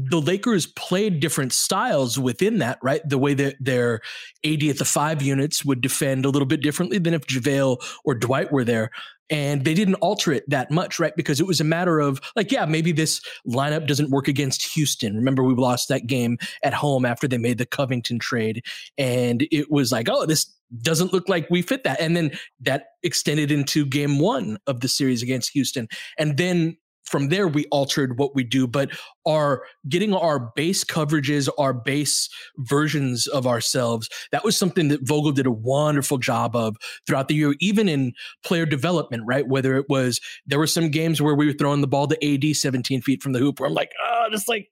the 0.04 0.20
Lakers 0.20 0.66
played 0.66 1.20
different 1.20 1.52
styles 1.52 2.18
within 2.18 2.58
that, 2.58 2.78
right? 2.82 3.00
The 3.08 3.18
way 3.18 3.34
that 3.34 3.56
their 3.58 4.00
AD 4.44 4.62
at 4.64 4.78
the 4.78 4.84
five 4.84 5.22
units 5.22 5.64
would 5.64 5.80
defend 5.80 6.24
a 6.24 6.30
little 6.30 6.46
bit 6.46 6.62
differently 6.62 6.98
than 6.98 7.14
if 7.14 7.26
JaVale 7.26 7.82
or 8.04 8.14
Dwight 8.14 8.52
were 8.52 8.64
there. 8.64 8.90
And 9.30 9.64
they 9.64 9.74
didn't 9.74 9.96
alter 9.96 10.32
it 10.32 10.48
that 10.48 10.70
much, 10.70 10.98
right? 10.98 11.14
Because 11.14 11.40
it 11.40 11.46
was 11.46 11.60
a 11.60 11.64
matter 11.64 11.98
of 11.98 12.20
like, 12.34 12.50
yeah, 12.50 12.64
maybe 12.64 12.92
this 12.92 13.20
lineup 13.46 13.86
doesn't 13.86 14.10
work 14.10 14.28
against 14.28 14.74
Houston. 14.74 15.16
Remember, 15.16 15.42
we 15.42 15.54
lost 15.54 15.88
that 15.88 16.06
game 16.06 16.38
at 16.62 16.72
home 16.72 17.04
after 17.04 17.28
they 17.28 17.36
made 17.36 17.58
the 17.58 17.66
Covington 17.66 18.18
trade. 18.18 18.64
And 18.96 19.46
it 19.50 19.70
was 19.70 19.92
like, 19.92 20.08
oh, 20.08 20.24
this 20.24 20.50
doesn't 20.80 21.12
look 21.12 21.28
like 21.28 21.48
we 21.50 21.60
fit 21.60 21.84
that. 21.84 22.00
And 22.00 22.16
then 22.16 22.30
that 22.60 22.84
extended 23.02 23.50
into 23.50 23.84
game 23.84 24.18
one 24.18 24.58
of 24.66 24.80
the 24.80 24.88
series 24.88 25.22
against 25.22 25.50
Houston. 25.50 25.88
And 26.16 26.38
then 26.38 26.78
from 27.08 27.28
there 27.28 27.48
we 27.48 27.64
altered 27.66 28.18
what 28.18 28.34
we 28.34 28.44
do 28.44 28.66
but 28.66 28.90
our 29.26 29.62
getting 29.88 30.14
our 30.14 30.50
base 30.54 30.84
coverages 30.84 31.48
our 31.58 31.72
base 31.72 32.28
versions 32.58 33.26
of 33.28 33.46
ourselves 33.46 34.08
that 34.32 34.44
was 34.44 34.56
something 34.56 34.88
that 34.88 35.06
vogel 35.06 35.32
did 35.32 35.46
a 35.46 35.50
wonderful 35.50 36.18
job 36.18 36.54
of 36.54 36.76
throughout 37.06 37.28
the 37.28 37.34
year 37.34 37.54
even 37.60 37.88
in 37.88 38.12
player 38.44 38.66
development 38.66 39.22
right? 39.26 39.48
Whether 39.48 39.76
it 39.76 39.86
was 39.88 40.20
there 40.46 40.58
were 40.58 40.66
some 40.66 40.90
games 40.90 41.20
where 41.20 41.34
we 41.34 41.46
were 41.46 41.52
throwing 41.52 41.80
the 41.80 41.86
ball 41.86 42.06
to 42.06 42.24
ad 42.24 42.56
17 42.56 43.02
feet 43.02 43.22
from 43.22 43.32
the 43.32 43.38
hoop 43.38 43.60
where 43.60 43.68
i'm 43.68 43.74
like 43.74 43.92
oh 44.04 44.26
just 44.30 44.48
like 44.48 44.68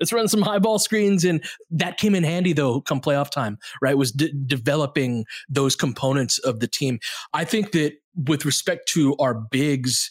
let's 0.00 0.12
run 0.12 0.28
some 0.28 0.42
high 0.42 0.58
ball 0.58 0.78
screens 0.78 1.24
and 1.24 1.44
that 1.70 1.96
came 1.96 2.14
in 2.14 2.24
handy 2.24 2.52
though 2.52 2.80
come 2.80 3.00
playoff 3.00 3.30
time 3.30 3.58
right? 3.80 3.96
Was 3.96 4.12
de- 4.12 4.32
developing 4.32 5.24
those 5.48 5.76
components 5.76 6.38
of 6.38 6.60
the 6.60 6.68
team. 6.68 6.98
I 7.32 7.44
think 7.44 7.72
that 7.72 7.94
with 8.14 8.44
respect 8.44 8.88
to 8.88 9.16
our 9.18 9.34
bigs 9.34 10.10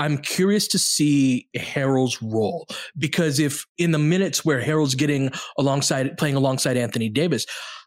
I'm 0.00 0.16
curious 0.16 0.66
to 0.68 0.78
see 0.78 1.46
Harrell's 1.54 2.22
role 2.22 2.66
because 2.96 3.38
if 3.38 3.66
in 3.76 3.90
the 3.90 3.98
minutes 3.98 4.46
where 4.46 4.62
Harrell's 4.62 4.94
getting 4.94 5.30
alongside 5.58 6.16
playing 6.16 6.36
alongside 6.36 6.78
Anthony 6.78 7.10
Davis, 7.10 7.44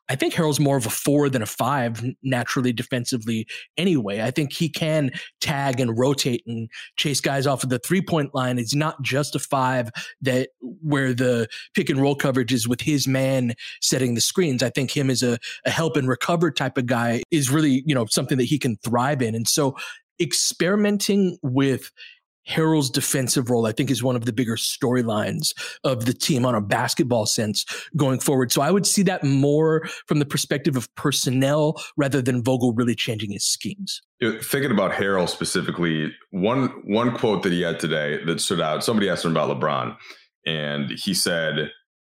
I 0.10 0.16
think 0.16 0.34
Harrell's 0.34 0.60
more 0.60 0.78
of 0.78 0.86
a 0.86 0.92
four 0.92 1.28
than 1.28 1.42
a 1.42 1.48
five 1.48 2.06
naturally 2.22 2.72
defensively 2.72 3.48
anyway. 3.78 4.22
I 4.22 4.30
think 4.30 4.54
he 4.54 4.70
can 4.70 5.12
tag 5.42 5.80
and 5.80 5.98
rotate 5.98 6.44
and 6.46 6.70
chase 6.98 7.20
guys 7.20 7.48
off 7.48 7.64
of 7.64 7.70
the 7.70 7.80
three 7.80 8.02
point 8.02 8.36
line. 8.36 8.60
It's 8.60 8.76
not 8.76 9.02
just 9.02 9.34
a 9.34 9.40
five 9.40 9.90
that 10.22 10.50
where 10.60 11.16
the 11.16 11.48
pick 11.74 11.90
and 11.90 12.00
roll 12.00 12.16
coverage 12.16 12.54
is 12.54 12.68
with 12.68 12.82
his 12.82 13.08
man 13.08 13.54
setting 13.82 14.14
the 14.14 14.22
screens. 14.22 14.62
I 14.62 14.70
think 14.70 14.96
him 14.96 15.10
as 15.10 15.24
a, 15.24 15.40
a 15.66 15.72
help 15.72 15.98
and 15.98 16.08
recover 16.08 16.52
type 16.52 16.78
of 16.78 16.86
guy 16.86 17.24
is 17.32 17.50
really, 17.50 17.82
you 17.88 17.96
know, 17.96 18.06
something 18.08 18.38
that 18.38 18.44
he 18.44 18.60
can 18.60 18.76
thrive 18.84 19.22
in. 19.24 19.34
And 19.34 19.48
so 19.48 19.76
experimenting 20.20 21.38
with 21.42 21.92
Harrell's 22.48 22.90
defensive 22.90 23.50
role, 23.50 23.66
I 23.66 23.72
think, 23.72 23.90
is 23.90 24.04
one 24.04 24.16
of 24.16 24.26
the 24.26 24.34
bigger 24.34 24.56
storylines 24.56 25.54
of 25.84 26.06
the 26.06 26.14
team 26.14 26.46
on 26.46 26.56
a 26.56 26.62
basketball 26.62 27.26
sense 27.26 27.66
going 27.96 28.20
forward. 28.20 28.52
So 28.52 28.62
I 28.62 28.70
would 28.70 28.86
see 28.86 29.02
that 29.04 29.24
more 29.24 29.88
from 30.08 30.20
the 30.20 30.26
perspective 30.26 30.76
of 30.76 30.94
personnel 30.96 31.82
rather 31.96 32.22
than 32.22 32.44
Vogel 32.44 32.74
really 32.74 32.96
changing 32.96 33.32
his 33.32 33.46
schemes. 33.46 34.02
Thinking 34.22 34.72
about 34.72 34.92
Harrell 34.92 35.30
specifically, 35.30 36.12
one 36.32 36.68
one 36.86 37.16
quote 37.18 37.44
that 37.44 37.52
he 37.52 37.62
had 37.62 37.80
today 37.80 38.24
that 38.26 38.42
stood 38.42 38.62
out. 38.62 38.84
Somebody 38.84 39.10
asked 39.10 39.26
him 39.26 39.32
about 39.32 39.58
LeBron, 39.58 39.96
and 40.46 40.92
he 40.92 41.14
said, 41.14 41.72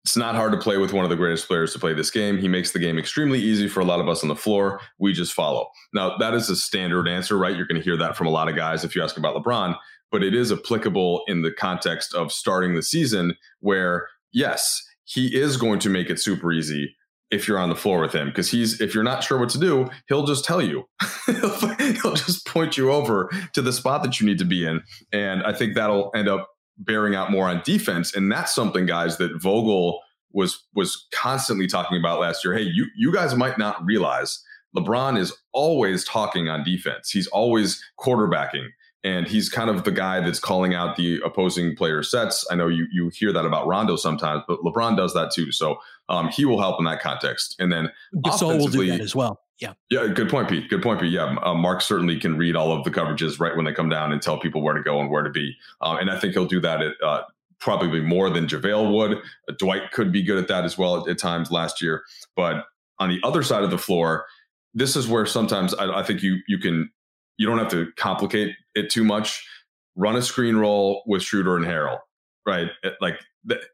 "It's 0.09 0.17
not 0.17 0.35
hard 0.35 0.51
to 0.51 0.57
play 0.57 0.77
with 0.77 0.93
one 0.93 1.03
of 1.03 1.09
the 1.09 1.15
greatest 1.15 1.47
players 1.47 1.73
to 1.73 1.79
play 1.79 1.93
this 1.93 2.11
game. 2.11 2.37
He 2.37 2.47
makes 2.47 2.71
the 2.71 2.79
game 2.79 2.97
extremely 2.97 3.39
easy 3.39 3.67
for 3.67 3.79
a 3.79 3.85
lot 3.85 3.99
of 3.99 4.09
us 4.09 4.23
on 4.23 4.29
the 4.29 4.35
floor. 4.35 4.81
We 4.97 5.13
just 5.13 5.33
follow." 5.33 5.69
Now 5.93 6.17
that 6.17 6.33
is 6.33 6.49
a 6.49 6.55
standard 6.55 7.07
answer, 7.07 7.37
right? 7.37 7.55
You're 7.55 7.67
going 7.67 7.79
to 7.79 7.83
hear 7.83 7.97
that 7.97 8.17
from 8.17 8.27
a 8.27 8.31
lot 8.31 8.49
of 8.49 8.55
guys 8.55 8.83
if 8.83 8.95
you 8.95 9.03
ask 9.03 9.17
about 9.17 9.35
LeBron 9.35 9.75
but 10.11 10.23
it 10.23 10.33
is 10.33 10.51
applicable 10.51 11.21
in 11.27 11.41
the 11.41 11.51
context 11.51 12.13
of 12.13 12.31
starting 12.31 12.75
the 12.75 12.81
season 12.81 13.35
where, 13.59 14.07
yes, 14.31 14.81
he 15.03 15.35
is 15.35 15.57
going 15.57 15.79
to 15.79 15.89
make 15.89 16.09
it 16.09 16.19
super 16.19 16.51
easy 16.51 16.95
if 17.31 17.47
you're 17.47 17.59
on 17.59 17.69
the 17.69 17.75
floor 17.75 17.99
with 17.99 18.13
him 18.13 18.27
because 18.27 18.49
he's 18.49 18.81
if 18.81 18.95
you're 18.95 19.03
not 19.03 19.23
sure 19.23 19.37
what 19.37 19.49
to 19.49 19.59
do 19.59 19.87
he'll 20.07 20.25
just 20.25 20.43
tell 20.43 20.59
you 20.59 20.83
he'll 21.27 22.15
just 22.15 22.43
point 22.47 22.75
you 22.75 22.91
over 22.91 23.29
to 23.53 23.61
the 23.61 23.71
spot 23.71 24.01
that 24.01 24.19
you 24.19 24.25
need 24.25 24.39
to 24.39 24.45
be 24.45 24.65
in 24.65 24.81
and 25.11 25.43
i 25.43 25.53
think 25.53 25.75
that'll 25.75 26.09
end 26.15 26.27
up 26.27 26.48
bearing 26.79 27.15
out 27.15 27.31
more 27.31 27.47
on 27.47 27.61
defense 27.63 28.15
and 28.15 28.31
that's 28.31 28.53
something 28.53 28.85
guys 28.85 29.17
that 29.17 29.31
vogel 29.41 30.01
was 30.31 30.63
was 30.73 31.07
constantly 31.11 31.67
talking 31.67 31.97
about 31.97 32.19
last 32.19 32.43
year 32.43 32.53
hey 32.53 32.63
you 32.63 32.87
you 32.95 33.13
guys 33.13 33.35
might 33.35 33.57
not 33.57 33.83
realize 33.85 34.43
lebron 34.75 35.17
is 35.17 35.35
always 35.51 36.03
talking 36.05 36.47
on 36.47 36.63
defense 36.63 37.11
he's 37.11 37.27
always 37.27 37.83
quarterbacking 37.99 38.67
and 39.03 39.27
he's 39.27 39.49
kind 39.49 39.69
of 39.69 39.83
the 39.83 39.91
guy 39.91 40.19
that's 40.19 40.39
calling 40.39 40.73
out 40.73 40.97
the 40.97 41.21
opposing 41.23 41.75
player 41.75 42.03
sets. 42.03 42.45
I 42.51 42.55
know 42.55 42.67
you 42.67 42.87
you 42.91 43.09
hear 43.13 43.31
that 43.31 43.45
about 43.45 43.65
Rondo 43.67 43.95
sometimes, 43.95 44.43
but 44.47 44.59
LeBron 44.59 44.97
does 44.97 45.13
that 45.13 45.31
too. 45.31 45.51
So 45.51 45.77
um, 46.09 46.29
he 46.29 46.45
will 46.45 46.59
help 46.59 46.79
in 46.79 46.85
that 46.85 47.01
context. 47.01 47.55
And 47.59 47.71
then 47.71 47.91
Gasol 48.15 48.57
will 48.57 48.67
do 48.67 48.85
that 48.87 48.99
as 48.99 49.15
well. 49.15 49.39
Yeah. 49.59 49.73
Yeah. 49.89 50.07
Good 50.07 50.29
point, 50.29 50.49
Pete. 50.49 50.69
Good 50.69 50.81
point, 50.81 51.01
Pete. 51.01 51.11
Yeah. 51.11 51.35
Uh, 51.43 51.53
Marc 51.53 51.81
certainly 51.81 52.19
can 52.19 52.37
read 52.37 52.55
all 52.55 52.71
of 52.71 52.83
the 52.83 52.91
coverages 52.91 53.39
right 53.39 53.55
when 53.55 53.65
they 53.65 53.73
come 53.73 53.89
down 53.89 54.11
and 54.11 54.21
tell 54.21 54.39
people 54.39 54.61
where 54.61 54.73
to 54.73 54.81
go 54.81 54.99
and 54.99 55.09
where 55.09 55.23
to 55.23 55.29
be. 55.29 55.55
Um, 55.81 55.97
and 55.97 56.09
I 56.09 56.17
think 56.17 56.33
he'll 56.33 56.45
do 56.45 56.61
that 56.61 56.81
at, 56.81 56.93
uh, 57.03 57.23
probably 57.59 57.99
more 57.99 58.29
than 58.29 58.47
JaVale 58.47 58.93
would. 58.93 59.17
Uh, 59.17 59.53
Dwight 59.57 59.91
could 59.91 60.11
be 60.11 60.23
good 60.23 60.37
at 60.37 60.47
that 60.47 60.63
as 60.63 60.77
well 60.77 61.01
at, 61.01 61.09
at, 61.09 61.17
times 61.17 61.51
last 61.51 61.81
year. 61.81 62.03
But 62.35 62.65
on 62.99 63.09
the 63.09 63.19
other 63.23 63.43
side 63.43 63.63
of 63.63 63.71
the 63.71 63.77
floor, 63.77 64.25
this 64.73 64.95
is 64.95 65.07
where 65.07 65.25
sometimes 65.25 65.73
I, 65.73 65.99
I 65.99 66.03
think 66.03 66.23
you 66.23 66.37
you 66.47 66.57
can 66.57 66.89
you 67.37 67.47
don't 67.47 67.57
have 67.57 67.69
to 67.69 67.91
complicate 67.97 68.55
it 68.75 68.89
too 68.89 69.03
much. 69.03 69.45
Run 69.95 70.15
a 70.15 70.21
screen 70.21 70.55
roll 70.55 71.03
with 71.05 71.21
Schroeder 71.21 71.57
and 71.57 71.65
Harrell, 71.65 71.99
right? 72.45 72.69
Like, 73.01 73.19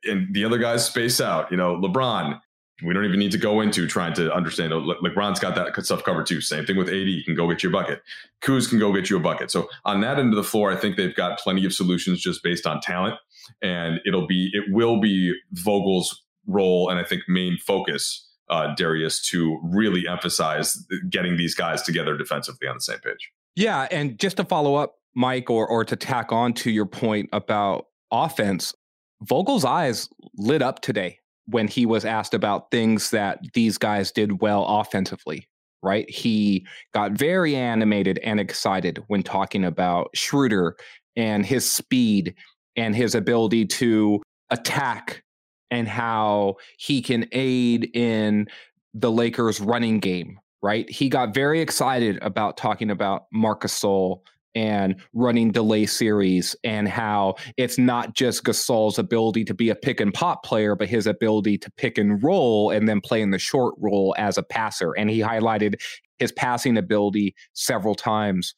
and 0.05 0.33
the 0.33 0.45
other 0.45 0.57
guys 0.57 0.85
space 0.85 1.19
out. 1.19 1.51
You 1.51 1.57
know, 1.57 1.75
LeBron. 1.75 2.39
We 2.83 2.93
don't 2.93 3.05
even 3.05 3.19
need 3.19 3.31
to 3.31 3.37
go 3.37 3.61
into 3.61 3.87
trying 3.87 4.13
to 4.15 4.33
understand. 4.33 4.73
LeBron's 4.73 5.39
got 5.39 5.55
that 5.55 5.85
stuff 5.85 6.03
covered 6.03 6.25
too. 6.25 6.41
Same 6.41 6.65
thing 6.65 6.75
with 6.75 6.89
AD. 6.89 6.93
He 6.93 7.23
can 7.23 7.33
go 7.33 7.47
get 7.47 7.63
you 7.63 7.69
a 7.69 7.71
bucket. 7.71 8.01
Kuz 8.41 8.69
can 8.69 8.79
go 8.79 8.91
get 8.91 9.09
you 9.09 9.15
a 9.15 9.19
bucket. 9.21 9.49
So 9.49 9.69
on 9.85 10.01
that 10.01 10.19
end 10.19 10.33
of 10.33 10.35
the 10.35 10.43
floor, 10.43 10.71
I 10.71 10.75
think 10.75 10.97
they've 10.97 11.15
got 11.15 11.39
plenty 11.39 11.65
of 11.65 11.73
solutions 11.73 12.19
just 12.21 12.43
based 12.43 12.67
on 12.67 12.81
talent. 12.81 13.15
And 13.61 14.01
it'll 14.05 14.27
be, 14.27 14.49
it 14.51 14.65
will 14.73 14.99
be 14.99 15.33
Vogel's 15.53 16.23
role 16.47 16.89
and 16.89 16.99
I 16.99 17.03
think 17.03 17.23
main 17.29 17.57
focus 17.57 18.27
uh, 18.49 18.75
Darius 18.75 19.21
to 19.29 19.59
really 19.63 20.07
emphasize 20.07 20.85
getting 21.09 21.37
these 21.37 21.55
guys 21.55 21.81
together 21.81 22.17
defensively 22.17 22.67
on 22.67 22.75
the 22.75 22.81
same 22.81 22.99
page. 22.99 23.31
Yeah, 23.55 23.87
and 23.89 24.19
just 24.19 24.37
to 24.37 24.43
follow 24.43 24.75
up, 24.75 24.95
Mike, 25.15 25.49
or 25.49 25.67
or 25.67 25.85
to 25.85 25.95
tack 25.95 26.31
on 26.31 26.53
to 26.53 26.69
your 26.69 26.85
point 26.85 27.29
about 27.31 27.87
offense, 28.11 28.73
Vogel's 29.21 29.65
eyes 29.65 30.09
lit 30.37 30.61
up 30.61 30.81
today 30.81 31.19
when 31.47 31.67
he 31.67 31.85
was 31.85 32.05
asked 32.05 32.33
about 32.33 32.71
things 32.71 33.11
that 33.11 33.39
these 33.53 33.77
guys 33.77 34.11
did 34.11 34.41
well 34.41 34.65
offensively. 34.65 35.47
Right, 35.83 36.09
he 36.09 36.65
got 36.95 37.11
very 37.11 37.55
animated 37.55 38.17
and 38.23 38.39
excited 38.39 39.03
when 39.05 39.21
talking 39.21 39.63
about 39.63 40.09
Schroeder 40.15 40.75
and 41.15 41.45
his 41.45 41.69
speed 41.69 42.33
and 42.75 42.95
his 42.95 43.13
ability 43.13 43.65
to 43.65 44.23
attack 44.49 45.23
and 45.69 45.87
how 45.87 46.55
he 46.77 47.03
can 47.03 47.27
aid 47.31 47.91
in 47.93 48.47
the 48.95 49.11
Lakers 49.11 49.59
running 49.59 49.99
game, 49.99 50.39
right? 50.63 50.89
He 50.89 51.09
got 51.09 51.33
very 51.33 51.61
excited 51.61 52.17
about 52.21 52.57
talking 52.57 52.89
about 52.89 53.25
Marcus 53.31 53.79
Gasol 53.79 54.21
and 54.55 54.95
running 55.13 55.51
delay 55.51 55.85
series 55.85 56.55
and 56.63 56.87
how 56.87 57.35
it's 57.57 57.77
not 57.77 58.15
just 58.15 58.43
Gasol's 58.43 58.97
ability 58.97 59.43
to 59.45 59.53
be 59.53 59.69
a 59.69 59.75
pick 59.75 59.99
and 59.99 60.13
pop 60.13 60.43
player, 60.43 60.75
but 60.75 60.87
his 60.87 61.05
ability 61.07 61.57
to 61.59 61.71
pick 61.71 61.97
and 61.97 62.23
roll 62.23 62.71
and 62.71 62.87
then 62.87 63.01
play 63.01 63.21
in 63.21 63.31
the 63.31 63.39
short 63.39 63.75
role 63.77 64.15
as 64.17 64.37
a 64.37 64.43
passer. 64.43 64.93
And 64.93 65.09
he 65.09 65.19
highlighted 65.19 65.81
his 66.17 66.31
passing 66.31 66.77
ability 66.77 67.35
several 67.53 67.95
times. 67.95 68.55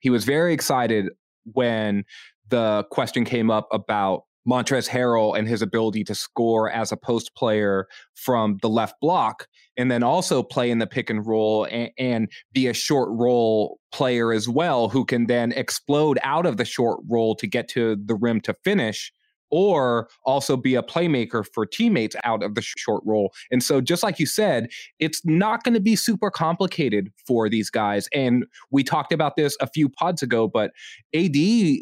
He 0.00 0.10
was 0.10 0.24
very 0.24 0.52
excited 0.52 1.06
when 1.52 2.04
the 2.48 2.84
question 2.90 3.24
came 3.24 3.50
up 3.50 3.68
about 3.72 4.22
Montrezl 4.48 4.88
Harrell 4.88 5.38
and 5.38 5.46
his 5.46 5.62
ability 5.62 6.04
to 6.04 6.14
score 6.14 6.70
as 6.70 6.90
a 6.90 6.96
post 6.96 7.34
player 7.34 7.86
from 8.14 8.58
the 8.62 8.68
left 8.68 8.94
block, 9.00 9.46
and 9.76 9.90
then 9.90 10.02
also 10.02 10.42
play 10.42 10.70
in 10.70 10.78
the 10.78 10.86
pick 10.86 11.10
and 11.10 11.26
roll 11.26 11.64
and, 11.64 11.90
and, 11.98 12.28
be 12.52 12.66
a 12.66 12.72
short 12.72 13.08
roll 13.12 13.78
player 13.92 14.32
as 14.32 14.48
well, 14.48 14.88
who 14.88 15.04
can 15.04 15.26
then 15.26 15.52
explode 15.52 16.18
out 16.22 16.46
of 16.46 16.56
the 16.56 16.64
short 16.64 17.00
roll 17.08 17.34
to 17.34 17.46
get 17.46 17.68
to 17.68 17.96
the 18.04 18.14
rim 18.14 18.40
to 18.40 18.54
finish 18.64 19.12
or 19.50 20.08
also 20.24 20.56
be 20.56 20.74
a 20.74 20.82
playmaker 20.82 21.44
for 21.52 21.66
teammates 21.66 22.16
out 22.24 22.42
of 22.42 22.54
the 22.54 22.62
short 22.62 23.02
role. 23.06 23.32
And 23.50 23.62
so, 23.62 23.80
just 23.80 24.02
like 24.02 24.18
you 24.18 24.26
said, 24.26 24.68
it's 24.98 25.22
not 25.24 25.64
going 25.64 25.74
to 25.74 25.80
be 25.80 25.96
super 25.96 26.30
complicated 26.30 27.10
for 27.26 27.48
these 27.48 27.70
guys. 27.70 28.08
And 28.12 28.44
we 28.70 28.82
talked 28.82 29.12
about 29.12 29.36
this 29.36 29.56
a 29.60 29.66
few 29.66 29.88
pods 29.88 30.22
ago, 30.22 30.48
but 30.48 30.72
AD 31.14 31.36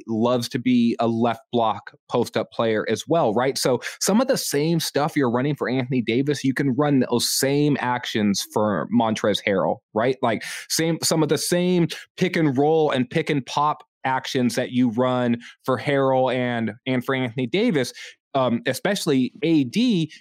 loves 0.06 0.48
to 0.50 0.58
be 0.58 0.96
a 1.00 1.08
left 1.08 1.42
block 1.52 1.92
post 2.10 2.36
up 2.36 2.52
player 2.52 2.86
as 2.88 3.04
well, 3.08 3.32
right? 3.34 3.58
So, 3.58 3.80
some 4.00 4.20
of 4.20 4.28
the 4.28 4.38
same 4.38 4.80
stuff 4.80 5.16
you're 5.16 5.30
running 5.30 5.56
for 5.56 5.68
Anthony 5.68 6.02
Davis, 6.02 6.44
you 6.44 6.54
can 6.54 6.74
run 6.74 7.04
those 7.10 7.28
same 7.28 7.76
actions 7.80 8.46
for 8.52 8.88
Montrezl 8.96 9.42
Harrell, 9.46 9.78
right? 9.94 10.16
Like, 10.22 10.44
same, 10.68 10.98
some 11.02 11.22
of 11.22 11.28
the 11.28 11.38
same 11.38 11.88
pick 12.16 12.36
and 12.36 12.56
roll 12.56 12.90
and 12.90 13.08
pick 13.08 13.30
and 13.30 13.44
pop 13.44 13.84
actions 14.06 14.54
that 14.54 14.70
you 14.70 14.90
run 14.90 15.38
for 15.64 15.78
Harrell 15.78 16.34
and 16.34 16.72
and 16.86 17.04
for 17.04 17.14
Anthony 17.14 17.46
Davis, 17.46 17.92
um, 18.34 18.62
especially 18.66 19.32
AD, 19.42 19.76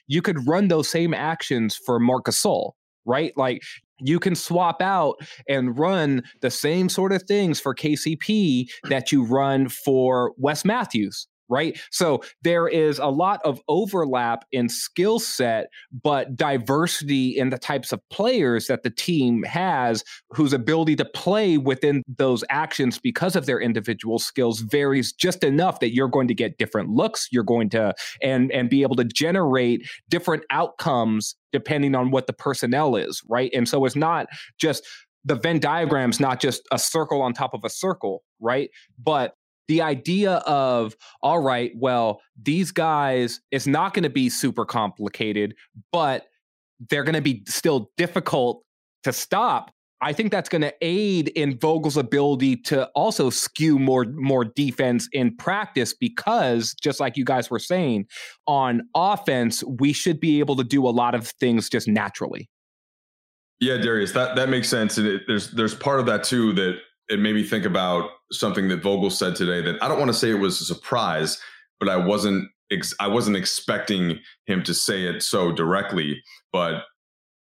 you 0.07 0.21
could 0.21 0.47
run 0.47 0.67
those 0.67 0.89
same 0.89 1.13
actions 1.13 1.75
for 1.75 1.99
Marc 1.99 2.25
Gasol, 2.25 2.71
right? 3.05 3.33
Like 3.37 3.61
you 3.99 4.19
can 4.19 4.35
swap 4.35 4.81
out 4.81 5.15
and 5.47 5.77
run 5.77 6.23
the 6.41 6.51
same 6.51 6.89
sort 6.89 7.11
of 7.11 7.23
things 7.23 7.59
for 7.59 7.75
KCP 7.75 8.67
that 8.89 9.11
you 9.11 9.23
run 9.23 9.69
for 9.69 10.33
Wes 10.37 10.65
Matthews, 10.65 11.27
right? 11.49 11.79
So 11.91 12.21
there 12.43 12.67
is 12.67 12.99
a 12.99 13.07
lot 13.07 13.41
of 13.43 13.61
overlap 13.67 14.45
in 14.51 14.69
skill 14.69 15.19
set, 15.19 15.67
but 16.03 16.35
diversity 16.35 17.37
in 17.37 17.49
the 17.49 17.57
types 17.57 17.91
of 17.91 18.01
players 18.09 18.67
that 18.67 18.83
the 18.83 18.89
team 18.89 19.43
has 19.43 20.03
whose 20.31 20.53
ability 20.53 20.95
to 20.97 21.05
play 21.05 21.57
within 21.57 22.03
those 22.17 22.43
actions 22.49 22.99
because 22.99 23.35
of 23.35 23.45
their 23.45 23.59
individual 23.59 24.19
skills 24.19 24.61
varies 24.61 25.13
just 25.13 25.43
enough 25.43 25.79
that 25.79 25.93
you're 25.93 26.07
going 26.07 26.27
to 26.27 26.35
get 26.35 26.57
different 26.57 26.89
looks, 26.89 27.27
you're 27.31 27.43
going 27.43 27.69
to 27.69 27.93
and 28.21 28.51
and 28.51 28.69
be 28.69 28.81
able 28.81 28.95
to 28.95 29.03
generate 29.03 29.87
different 30.09 30.43
outcomes 30.49 31.35
depending 31.51 31.95
on 31.95 32.11
what 32.11 32.27
the 32.27 32.33
personnel 32.33 32.95
is, 32.95 33.21
right? 33.29 33.49
And 33.53 33.67
so 33.69 33.85
it's 33.85 33.95
not 33.95 34.27
just 34.57 34.85
the 35.23 35.35
Venn 35.35 35.59
diagram's 35.59 36.19
not 36.19 36.39
just 36.39 36.61
a 36.71 36.77
circle 36.77 37.21
on 37.21 37.33
top 37.33 37.53
of 37.53 37.61
a 37.63 37.69
circle, 37.69 38.23
right? 38.39 38.69
But 39.01 39.33
the 39.67 39.81
idea 39.81 40.33
of 40.45 40.95
all 41.21 41.39
right 41.39 41.71
well 41.75 42.21
these 42.41 42.71
guys 42.71 43.41
it's 43.51 43.67
not 43.67 43.93
going 43.93 44.03
to 44.03 44.09
be 44.09 44.29
super 44.29 44.65
complicated 44.65 45.55
but 45.91 46.27
they're 46.89 47.03
going 47.03 47.15
to 47.15 47.21
be 47.21 47.43
still 47.47 47.91
difficult 47.97 48.63
to 49.03 49.13
stop 49.13 49.71
i 50.01 50.11
think 50.11 50.31
that's 50.31 50.49
going 50.49 50.61
to 50.61 50.73
aid 50.81 51.29
in 51.29 51.57
vogel's 51.57 51.97
ability 51.97 52.55
to 52.55 52.85
also 52.95 53.29
skew 53.29 53.79
more 53.79 54.05
more 54.15 54.45
defense 54.45 55.07
in 55.13 55.35
practice 55.35 55.93
because 55.93 56.75
just 56.81 56.99
like 56.99 57.17
you 57.17 57.25
guys 57.25 57.49
were 57.49 57.59
saying 57.59 58.05
on 58.47 58.81
offense 58.95 59.63
we 59.79 59.93
should 59.93 60.19
be 60.19 60.39
able 60.39 60.55
to 60.55 60.63
do 60.63 60.87
a 60.87 60.89
lot 60.89 61.15
of 61.15 61.27
things 61.27 61.69
just 61.69 61.87
naturally. 61.87 62.49
Yeah 63.61 63.77
darius 63.77 64.11
that 64.11 64.35
that 64.35 64.49
makes 64.49 64.67
sense 64.67 64.97
and 64.97 65.07
it, 65.07 65.21
there's 65.27 65.51
there's 65.51 65.73
part 65.73 66.01
of 66.01 66.05
that 66.07 66.25
too 66.25 66.51
that 66.53 66.77
it 67.09 67.19
made 67.19 67.35
me 67.35 67.43
think 67.43 67.65
about 67.65 68.09
something 68.31 68.67
that 68.69 68.81
Vogel 68.81 69.09
said 69.09 69.35
today 69.35 69.61
that 69.61 69.81
I 69.81 69.87
don't 69.87 69.99
want 69.99 70.09
to 70.09 70.17
say 70.17 70.31
it 70.31 70.35
was 70.39 70.59
a 70.61 70.65
surprise, 70.65 71.39
but 71.79 71.89
I 71.89 71.97
wasn't 71.97 72.49
ex- 72.71 72.95
I 72.99 73.07
wasn't 73.07 73.37
expecting 73.37 74.19
him 74.45 74.63
to 74.63 74.73
say 74.73 75.03
it 75.03 75.21
so 75.21 75.51
directly. 75.51 76.21
But 76.51 76.83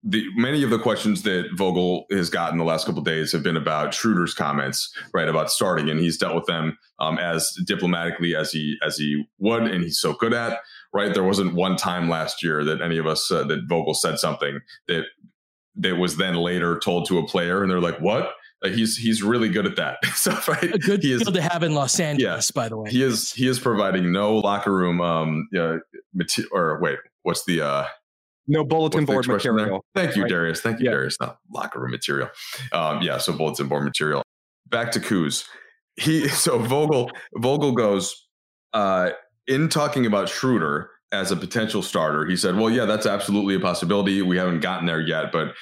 the 0.02 0.24
many 0.36 0.62
of 0.62 0.70
the 0.70 0.78
questions 0.78 1.22
that 1.22 1.48
Vogel 1.54 2.06
has 2.10 2.30
gotten 2.30 2.58
the 2.58 2.64
last 2.64 2.86
couple 2.86 3.02
days 3.02 3.32
have 3.32 3.42
been 3.42 3.56
about 3.56 3.92
Schroeder's 3.92 4.34
comments, 4.34 4.94
right, 5.12 5.28
about 5.28 5.50
starting, 5.50 5.88
and 5.90 5.98
he's 5.98 6.18
dealt 6.18 6.34
with 6.34 6.46
them 6.46 6.78
um, 7.00 7.18
as 7.18 7.50
diplomatically 7.66 8.36
as 8.36 8.52
he 8.52 8.76
as 8.86 8.96
he 8.96 9.24
would, 9.38 9.64
and 9.64 9.82
he's 9.82 10.00
so 10.00 10.12
good 10.12 10.32
at. 10.32 10.60
Right, 10.92 11.12
there 11.12 11.24
wasn't 11.24 11.54
one 11.54 11.76
time 11.76 12.08
last 12.08 12.42
year 12.42 12.64
that 12.64 12.80
any 12.80 12.96
of 12.96 13.06
us 13.06 13.30
uh, 13.30 13.44
that 13.44 13.66
Vogel 13.68 13.94
said 13.94 14.18
something 14.18 14.60
that 14.88 15.04
that 15.74 15.96
was 15.96 16.16
then 16.16 16.36
later 16.36 16.78
told 16.78 17.06
to 17.08 17.18
a 17.18 17.26
player, 17.26 17.62
and 17.62 17.70
they're 17.70 17.80
like, 17.80 18.00
"What?" 18.00 18.35
He's 18.64 18.96
he's 18.96 19.22
really 19.22 19.48
good 19.48 19.66
at 19.66 19.76
that. 19.76 20.04
so 20.14 20.36
right, 20.48 20.74
a 20.74 20.78
good 20.78 21.02
he 21.02 21.12
is, 21.12 21.22
to 21.22 21.42
have 21.42 21.62
in 21.62 21.74
Los 21.74 21.98
Angeles, 22.00 22.50
yeah, 22.54 22.60
by 22.60 22.68
the 22.68 22.76
way. 22.76 22.90
He 22.90 23.02
is 23.02 23.32
he 23.32 23.46
is 23.48 23.58
providing 23.58 24.12
no 24.12 24.36
locker 24.36 24.74
room 24.74 25.00
um 25.00 25.48
uh, 25.58 25.76
material 26.14 26.50
or 26.52 26.80
wait, 26.80 26.98
what's 27.22 27.44
the 27.44 27.60
uh 27.60 27.86
no 28.48 28.64
bulletin 28.64 29.04
board 29.04 29.26
material. 29.26 29.84
There? 29.94 30.04
Thank 30.04 30.16
you, 30.16 30.22
right. 30.22 30.30
Darius. 30.30 30.60
Thank 30.60 30.78
you, 30.78 30.86
yeah. 30.86 30.92
Darius. 30.92 31.16
Not 31.20 31.38
locker 31.50 31.80
room 31.80 31.90
material. 31.90 32.28
Um, 32.72 33.02
yeah, 33.02 33.18
so 33.18 33.32
bulletin 33.32 33.68
board 33.68 33.84
material. 33.84 34.22
Back 34.68 34.92
to 34.92 35.00
Kuz. 35.00 35.44
He 35.96 36.28
so 36.28 36.58
Vogel 36.58 37.10
Vogel 37.34 37.72
goes 37.72 38.28
uh, 38.72 39.10
in 39.46 39.68
talking 39.68 40.06
about 40.06 40.28
Schroeder 40.28 40.90
as 41.12 41.30
a 41.30 41.36
potential 41.36 41.82
starter. 41.82 42.26
He 42.26 42.36
said, 42.36 42.56
"Well, 42.56 42.70
yeah, 42.70 42.84
that's 42.84 43.06
absolutely 43.06 43.54
a 43.54 43.60
possibility. 43.60 44.22
We 44.22 44.36
haven't 44.36 44.60
gotten 44.60 44.86
there 44.86 45.00
yet, 45.00 45.32
but 45.32 45.54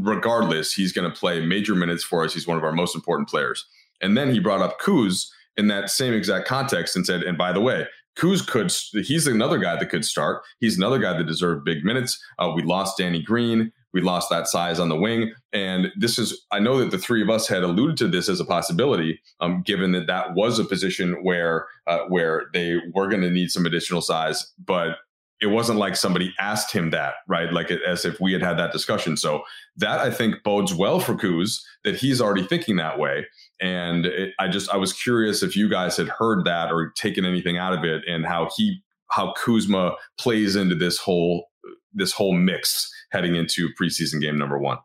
regardless, 0.00 0.72
he's 0.72 0.92
going 0.92 1.10
to 1.10 1.18
play 1.18 1.44
major 1.44 1.74
minutes 1.74 2.04
for 2.04 2.24
us. 2.24 2.34
He's 2.34 2.46
one 2.46 2.58
of 2.58 2.64
our 2.64 2.72
most 2.72 2.94
important 2.94 3.28
players. 3.28 3.66
And 4.00 4.16
then 4.16 4.30
he 4.30 4.38
brought 4.38 4.62
up 4.62 4.80
Kuz 4.80 5.28
in 5.56 5.68
that 5.68 5.90
same 5.90 6.14
exact 6.14 6.46
context 6.46 6.94
and 6.94 7.04
said, 7.04 7.22
and 7.22 7.36
by 7.36 7.52
the 7.52 7.60
way, 7.60 7.86
Kuz 8.16 8.46
could, 8.46 8.72
he's 9.04 9.26
another 9.26 9.58
guy 9.58 9.76
that 9.76 9.90
could 9.90 10.04
start. 10.04 10.42
He's 10.60 10.76
another 10.76 10.98
guy 10.98 11.16
that 11.16 11.26
deserved 11.26 11.64
big 11.64 11.84
minutes. 11.84 12.20
Uh, 12.38 12.52
we 12.54 12.62
lost 12.62 12.98
Danny 12.98 13.22
Green. 13.22 13.72
We 13.92 14.00
lost 14.00 14.28
that 14.30 14.48
size 14.48 14.78
on 14.78 14.88
the 14.88 14.96
wing. 14.96 15.32
And 15.52 15.88
this 15.96 16.18
is, 16.18 16.44
I 16.52 16.58
know 16.58 16.78
that 16.78 16.90
the 16.90 16.98
three 16.98 17.22
of 17.22 17.30
us 17.30 17.48
had 17.48 17.62
alluded 17.62 17.96
to 17.98 18.08
this 18.08 18.28
as 18.28 18.38
a 18.38 18.44
possibility, 18.44 19.20
um, 19.40 19.62
given 19.62 19.92
that 19.92 20.06
that 20.08 20.34
was 20.34 20.58
a 20.58 20.64
position 20.64 21.24
where, 21.24 21.66
uh, 21.86 22.00
where 22.08 22.50
they 22.52 22.76
were 22.94 23.08
going 23.08 23.22
to 23.22 23.30
need 23.30 23.50
some 23.50 23.66
additional 23.66 24.02
size. 24.02 24.52
But 24.64 24.96
it 25.40 25.46
wasn't 25.46 25.78
like 25.78 25.94
somebody 25.94 26.34
asked 26.40 26.72
him 26.72 26.90
that, 26.90 27.14
right? 27.28 27.52
Like 27.52 27.70
as 27.70 28.04
if 28.04 28.20
we 28.20 28.32
had 28.32 28.42
had 28.42 28.58
that 28.58 28.72
discussion. 28.72 29.16
So 29.16 29.42
that 29.76 30.00
I 30.00 30.10
think 30.10 30.42
bodes 30.42 30.74
well 30.74 30.98
for 30.98 31.14
Kuz 31.14 31.60
that 31.84 31.96
he's 31.96 32.20
already 32.20 32.44
thinking 32.44 32.76
that 32.76 32.98
way. 32.98 33.26
And 33.60 34.06
it, 34.06 34.34
I 34.38 34.48
just 34.48 34.68
I 34.70 34.76
was 34.76 34.92
curious 34.92 35.42
if 35.42 35.56
you 35.56 35.68
guys 35.68 35.96
had 35.96 36.08
heard 36.08 36.44
that 36.44 36.72
or 36.72 36.90
taken 36.96 37.24
anything 37.24 37.56
out 37.56 37.72
of 37.72 37.84
it, 37.84 38.02
and 38.08 38.26
how 38.26 38.48
he 38.56 38.82
how 39.10 39.32
Kuzma 39.32 39.94
plays 40.18 40.56
into 40.56 40.74
this 40.74 40.98
whole 40.98 41.46
this 41.92 42.12
whole 42.12 42.32
mix 42.32 42.90
heading 43.12 43.36
into 43.36 43.68
preseason 43.80 44.20
game 44.20 44.38
number 44.38 44.58
one. 44.58 44.78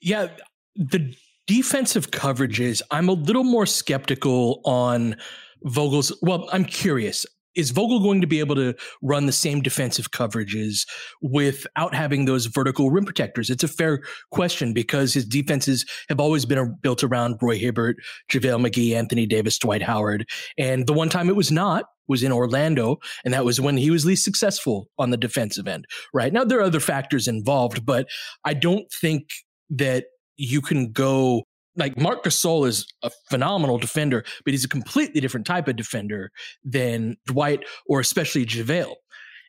Yeah, 0.00 0.28
the 0.76 1.14
defensive 1.46 2.10
coverages. 2.10 2.82
I'm 2.90 3.08
a 3.08 3.12
little 3.12 3.44
more 3.44 3.66
skeptical 3.66 4.60
on 4.64 5.16
Vogel's. 5.64 6.16
Well, 6.22 6.48
I'm 6.52 6.64
curious 6.64 7.26
is 7.58 7.72
Vogel 7.72 8.00
going 8.00 8.20
to 8.20 8.26
be 8.26 8.38
able 8.38 8.54
to 8.54 8.74
run 9.02 9.26
the 9.26 9.32
same 9.32 9.60
defensive 9.60 10.12
coverages 10.12 10.86
without 11.20 11.92
having 11.92 12.24
those 12.24 12.46
vertical 12.46 12.90
rim 12.90 13.04
protectors? 13.04 13.50
It's 13.50 13.64
a 13.64 13.68
fair 13.68 14.02
question 14.30 14.72
because 14.72 15.12
his 15.12 15.26
defenses 15.26 15.84
have 16.08 16.20
always 16.20 16.46
been 16.46 16.76
built 16.80 17.02
around 17.02 17.38
Roy 17.42 17.58
Hibbert, 17.58 17.96
JaVale 18.30 18.64
McGee, 18.64 18.94
Anthony 18.94 19.26
Davis, 19.26 19.58
Dwight 19.58 19.82
Howard. 19.82 20.28
And 20.56 20.86
the 20.86 20.92
one 20.92 21.08
time 21.08 21.28
it 21.28 21.36
was 21.36 21.50
not 21.50 21.86
was 22.06 22.22
in 22.22 22.32
Orlando, 22.32 22.98
and 23.24 23.34
that 23.34 23.44
was 23.44 23.60
when 23.60 23.76
he 23.76 23.90
was 23.90 24.06
least 24.06 24.24
successful 24.24 24.88
on 24.96 25.10
the 25.10 25.16
defensive 25.16 25.66
end. 25.66 25.84
Right 26.14 26.32
now, 26.32 26.44
there 26.44 26.60
are 26.60 26.62
other 26.62 26.80
factors 26.80 27.26
involved, 27.26 27.84
but 27.84 28.06
I 28.44 28.54
don't 28.54 28.90
think 28.92 29.24
that 29.70 30.04
you 30.36 30.62
can 30.62 30.92
go 30.92 31.42
like 31.78 31.98
Marc 31.98 32.24
Gasol 32.24 32.66
is 32.66 32.86
a 33.02 33.10
phenomenal 33.30 33.78
defender, 33.78 34.24
but 34.44 34.52
he's 34.52 34.64
a 34.64 34.68
completely 34.68 35.20
different 35.20 35.46
type 35.46 35.68
of 35.68 35.76
defender 35.76 36.30
than 36.64 37.16
Dwight 37.26 37.64
or 37.86 38.00
especially 38.00 38.44
JaVale. 38.44 38.94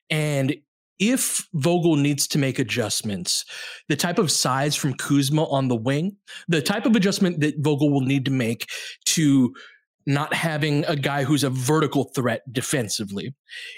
And 0.09 0.55
if 0.99 1.47
Vogel 1.53 1.95
needs 1.95 2.27
to 2.27 2.37
make 2.37 2.59
adjustments, 2.59 3.45
the 3.87 3.95
type 3.95 4.19
of 4.19 4.29
size 4.29 4.75
from 4.75 4.93
Kuzma 4.93 5.45
on 5.45 5.69
the 5.69 5.75
wing, 5.75 6.17
the 6.47 6.61
type 6.61 6.85
of 6.85 6.95
adjustment 6.95 7.39
that 7.39 7.55
Vogel 7.59 7.91
will 7.91 8.01
need 8.01 8.25
to 8.25 8.31
make 8.31 8.69
to 9.05 9.53
not 10.05 10.33
having 10.33 10.85
a 10.85 10.95
guy 10.95 11.23
who's 11.23 11.43
a 11.43 11.49
vertical 11.49 12.05
threat 12.15 12.41
defensively 12.51 13.33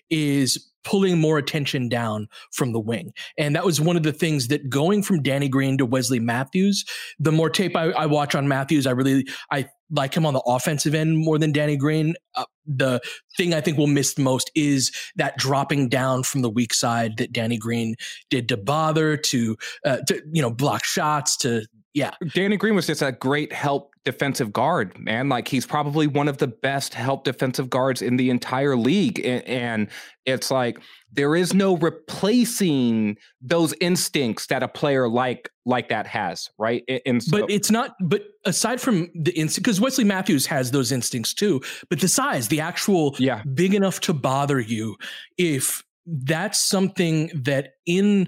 is 0.09 0.71
pulling 0.83 1.19
more 1.19 1.37
attention 1.37 1.89
down 1.89 2.27
from 2.51 2.73
the 2.73 2.79
wing. 2.79 3.13
And 3.37 3.55
that 3.55 3.65
was 3.65 3.79
one 3.79 3.97
of 3.97 4.03
the 4.03 4.13
things 4.13 4.47
that 4.47 4.69
going 4.69 5.03
from 5.03 5.21
Danny 5.21 5.47
Green 5.47 5.77
to 5.77 5.85
Wesley 5.85 6.19
Matthews, 6.19 6.85
the 7.19 7.31
more 7.31 7.49
tape 7.49 7.75
I, 7.75 7.91
I 7.91 8.05
watch 8.07 8.35
on 8.35 8.47
Matthews, 8.47 8.87
I 8.87 8.91
really 8.91 9.27
I 9.51 9.67
like 9.91 10.15
him 10.15 10.25
on 10.25 10.33
the 10.33 10.41
offensive 10.41 10.95
end 10.95 11.17
more 11.17 11.37
than 11.37 11.51
Danny 11.51 11.75
Green. 11.75 12.15
Uh, 12.35 12.45
the 12.65 13.01
thing 13.37 13.53
I 13.53 13.61
think 13.61 13.77
we'll 13.77 13.87
miss 13.87 14.17
most 14.17 14.49
is 14.55 14.91
that 15.17 15.37
dropping 15.37 15.89
down 15.89 16.23
from 16.23 16.41
the 16.41 16.49
weak 16.49 16.73
side 16.73 17.17
that 17.17 17.33
Danny 17.33 17.57
Green 17.57 17.95
did 18.29 18.47
to 18.49 18.57
bother 18.57 19.17
to 19.17 19.57
uh, 19.85 19.97
to 20.07 20.21
you 20.31 20.41
know 20.41 20.51
block 20.51 20.83
shots 20.83 21.37
to 21.37 21.65
yeah. 21.93 22.11
Danny 22.33 22.57
Green 22.57 22.75
was 22.75 22.87
just 22.87 23.01
a 23.01 23.11
great 23.11 23.51
help 23.51 23.93
defensive 24.05 24.51
guard, 24.51 24.97
man. 24.97 25.29
Like 25.29 25.47
he's 25.47 25.65
probably 25.65 26.07
one 26.07 26.27
of 26.27 26.37
the 26.37 26.47
best 26.47 26.93
help 26.93 27.23
defensive 27.23 27.69
guards 27.69 28.01
in 28.01 28.17
the 28.17 28.29
entire 28.29 28.75
league. 28.75 29.19
And, 29.23 29.89
it's 30.27 30.51
like 30.51 30.79
there 31.11 31.35
is 31.35 31.51
no 31.51 31.77
replacing 31.77 33.17
those 33.41 33.73
instincts 33.81 34.45
that 34.47 34.61
a 34.61 34.67
player 34.67 35.09
like 35.09 35.49
like 35.65 35.89
that 35.89 36.05
has, 36.05 36.47
right? 36.59 36.83
And 37.07 37.23
so, 37.23 37.39
but 37.39 37.49
it's 37.49 37.71
not. 37.71 37.95
But 37.99 38.25
aside 38.45 38.79
from 38.79 39.09
the 39.15 39.31
instinct, 39.31 39.65
because 39.65 39.81
Wesley 39.81 40.03
Matthews 40.03 40.45
has 40.45 40.69
those 40.69 40.91
instincts 40.91 41.33
too. 41.33 41.59
But 41.89 42.01
the 42.01 42.07
size, 42.07 42.49
the 42.49 42.61
actual, 42.61 43.15
yeah, 43.17 43.41
big 43.51 43.73
enough 43.73 43.99
to 44.01 44.13
bother 44.13 44.59
you. 44.59 44.95
If 45.39 45.83
that's 46.05 46.61
something 46.61 47.31
that 47.33 47.73
in 47.87 48.27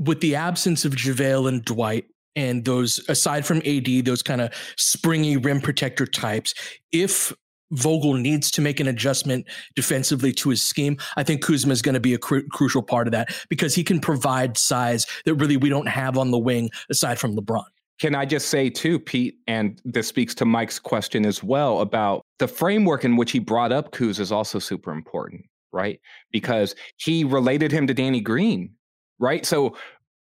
with 0.00 0.20
the 0.20 0.34
absence 0.34 0.84
of 0.84 0.94
JaVale 0.94 1.48
and 1.48 1.64
Dwight 1.64 2.06
and 2.34 2.64
those 2.64 3.00
aside 3.08 3.46
from 3.46 3.58
AD, 3.58 4.04
those 4.04 4.22
kind 4.22 4.40
of 4.40 4.52
springy 4.76 5.36
rim 5.36 5.60
protector 5.60 6.06
types, 6.06 6.54
if 6.90 7.32
Vogel 7.72 8.14
needs 8.14 8.50
to 8.52 8.60
make 8.60 8.80
an 8.80 8.88
adjustment 8.88 9.46
defensively 9.76 10.32
to 10.32 10.50
his 10.50 10.62
scheme. 10.62 10.96
I 11.16 11.22
think 11.22 11.42
Kuzma 11.42 11.72
is 11.72 11.82
going 11.82 11.94
to 11.94 12.00
be 12.00 12.14
a 12.14 12.18
cru- 12.18 12.46
crucial 12.48 12.82
part 12.82 13.06
of 13.06 13.12
that 13.12 13.32
because 13.48 13.74
he 13.74 13.84
can 13.84 14.00
provide 14.00 14.58
size 14.58 15.06
that 15.24 15.34
really 15.34 15.56
we 15.56 15.68
don't 15.68 15.86
have 15.86 16.18
on 16.18 16.30
the 16.30 16.38
wing 16.38 16.70
aside 16.90 17.18
from 17.18 17.36
LeBron. 17.36 17.64
Can 18.00 18.14
I 18.14 18.24
just 18.24 18.48
say, 18.48 18.70
too, 18.70 18.98
Pete, 18.98 19.36
and 19.46 19.80
this 19.84 20.08
speaks 20.08 20.34
to 20.36 20.46
Mike's 20.46 20.78
question 20.78 21.26
as 21.26 21.44
well 21.44 21.80
about 21.80 22.24
the 22.38 22.48
framework 22.48 23.04
in 23.04 23.16
which 23.16 23.30
he 23.30 23.38
brought 23.38 23.72
up 23.72 23.92
Kuz 23.92 24.18
is 24.18 24.32
also 24.32 24.58
super 24.58 24.90
important, 24.90 25.44
right? 25.70 26.00
Because 26.32 26.74
he 26.96 27.24
related 27.24 27.70
him 27.70 27.86
to 27.86 27.94
Danny 27.94 28.22
Green, 28.22 28.74
right? 29.20 29.46
So, 29.46 29.76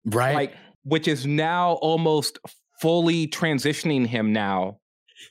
right. 0.04 0.34
Like, 0.34 0.56
which 0.84 1.06
is 1.06 1.26
now 1.26 1.74
almost 1.74 2.38
fully 2.80 3.28
transitioning 3.28 4.06
him 4.06 4.32
now 4.32 4.78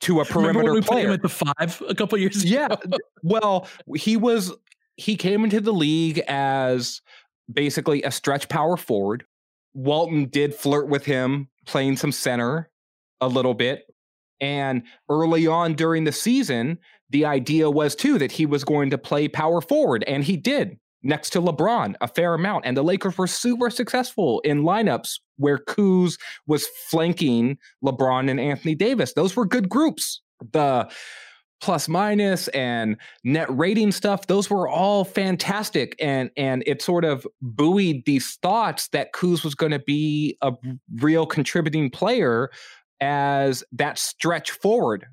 to 0.02 0.22
a 0.22 0.26
perimeter 0.26 0.74
we 0.74 0.82
player. 0.82 1.12
at 1.12 1.22
the 1.22 1.30
five 1.30 1.82
a 1.88 1.96
couple 1.96 2.18
years 2.18 2.44
ago? 2.44 2.54
Yeah. 2.54 2.76
well, 3.24 3.68
he 3.96 4.16
was 4.16 4.54
he 4.96 5.18
came 5.18 5.44
into 5.44 5.60
the 5.60 5.74
league 5.74 6.20
as 6.28 7.02
basically 7.52 8.02
a 8.04 8.12
stretch 8.12 8.48
power 8.48 8.78
forward. 8.78 9.26
Walton 9.74 10.30
did 10.30 10.56
flirt 10.56 10.88
with 10.88 11.06
him 11.06 11.50
playing 11.66 11.98
some 11.98 12.12
center 12.12 12.70
a 13.20 13.28
little 13.28 13.54
bit. 13.54 13.86
And 14.40 14.84
early 15.10 15.48
on 15.48 15.74
during 15.74 16.04
the 16.04 16.12
season, 16.12 16.78
the 17.10 17.26
idea 17.26 17.70
was 17.70 17.96
too 17.96 18.18
that 18.20 18.32
he 18.32 18.46
was 18.46 18.64
going 18.64 18.90
to 18.90 18.98
play 18.98 19.28
power 19.28 19.62
forward, 19.62 20.04
and 20.08 20.24
he 20.24 20.38
did 20.38 20.78
next 21.06 21.30
to 21.30 21.42
LeBron 21.42 21.96
a 22.02 22.08
fair 22.08 22.34
amount. 22.34 22.66
And 22.66 22.76
the 22.76 22.84
Lakers 22.84 23.18
were 23.18 23.28
super 23.28 23.70
successful 23.70 24.42
in 24.42 24.64
lineups 24.64 25.20
where 25.38 25.60
Kuz 25.60 26.18
was 26.48 26.68
flanking 26.90 27.58
LeBron 27.84 28.30
and 28.30 28.40
Anthony 28.40 28.76
Davis. 28.76 29.14
Those 29.14 29.36
were 29.36 29.46
good 29.46 29.70
groups. 29.70 30.22
The 30.52 30.92
plus 31.62 31.88
minus 31.88 32.50
and 32.50 32.98
net 33.24 33.48
rating 33.50 33.90
stuff 33.90 34.28
those 34.28 34.50
were 34.50 34.68
all 34.68 35.06
fantastic 35.06 35.96
and 36.00 36.30
and 36.36 36.62
it 36.68 36.82
sort 36.82 37.06
of 37.06 37.26
buoyed 37.42 38.04
these 38.06 38.36
thoughts 38.42 38.90
that 38.90 39.14
Kuz 39.14 39.42
was 39.42 39.56
going 39.56 39.72
to 39.72 39.80
be 39.80 40.38
a 40.42 40.52
real 41.02 41.26
contributing 41.26 41.90
player 41.90 42.52
as 43.00 43.64
that 43.72 43.98
stretch 43.98 44.52
forward 44.52 45.08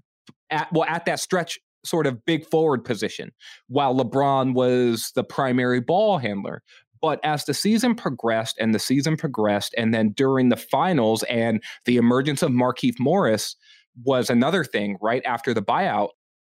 at 0.50 0.68
well 0.72 0.84
at 0.88 1.04
that 1.04 1.20
stretch 1.20 1.60
sort 1.84 2.06
of 2.06 2.24
big 2.24 2.46
forward 2.48 2.84
position 2.84 3.32
while 3.68 3.94
LeBron 3.94 4.54
was 4.54 5.12
the 5.14 5.24
primary 5.24 5.80
ball 5.80 6.18
handler 6.18 6.62
but 7.02 7.18
as 7.24 7.44
the 7.44 7.52
season 7.52 7.96
progressed 7.96 8.56
and 8.58 8.72
the 8.72 8.78
season 8.78 9.16
progressed, 9.16 9.74
and 9.76 9.92
then 9.92 10.10
during 10.12 10.48
the 10.48 10.56
finals 10.56 11.24
and 11.24 11.62
the 11.84 11.96
emergence 11.96 12.42
of 12.42 12.52
Markieff 12.52 12.94
Morris 12.98 13.56
was 14.04 14.30
another 14.30 14.64
thing 14.64 14.96
right 15.02 15.22
after 15.26 15.52
the 15.52 15.60
buyout 15.60 16.10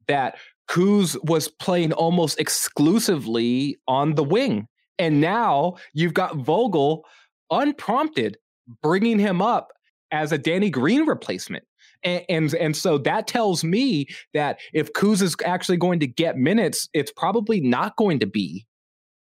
that 0.08 0.36
Kuz 0.70 1.18
was 1.24 1.48
playing 1.48 1.94
almost 1.94 2.40
exclusively 2.40 3.78
on 3.88 4.16
the 4.16 4.24
wing. 4.24 4.68
And 5.00 5.22
now 5.22 5.78
you've 5.94 6.14
got 6.14 6.36
Vogel 6.36 7.06
unprompted 7.50 8.38
bringing 8.82 9.20
him 9.20 9.42
up 9.42 9.72
as 10.12 10.32
a 10.32 10.38
Danny 10.38 10.70
Green 10.70 11.06
replacement. 11.06 11.64
And, 12.04 12.54
and, 12.54 12.76
so 12.76 12.98
that 13.00 13.28
tells 13.28 13.64
me 13.64 14.08
that 14.34 14.60
if 14.74 14.92
Kuz 14.94 15.22
is 15.22 15.36
actually 15.46 15.78
going 15.78 16.00
to 16.02 16.08
get 16.08 16.38
minutes, 16.38 16.90
it's 16.94 17.12
probably 17.12 17.62
not 17.62 17.96
going 17.96 18.20
to 18.20 18.26
be 18.26 18.66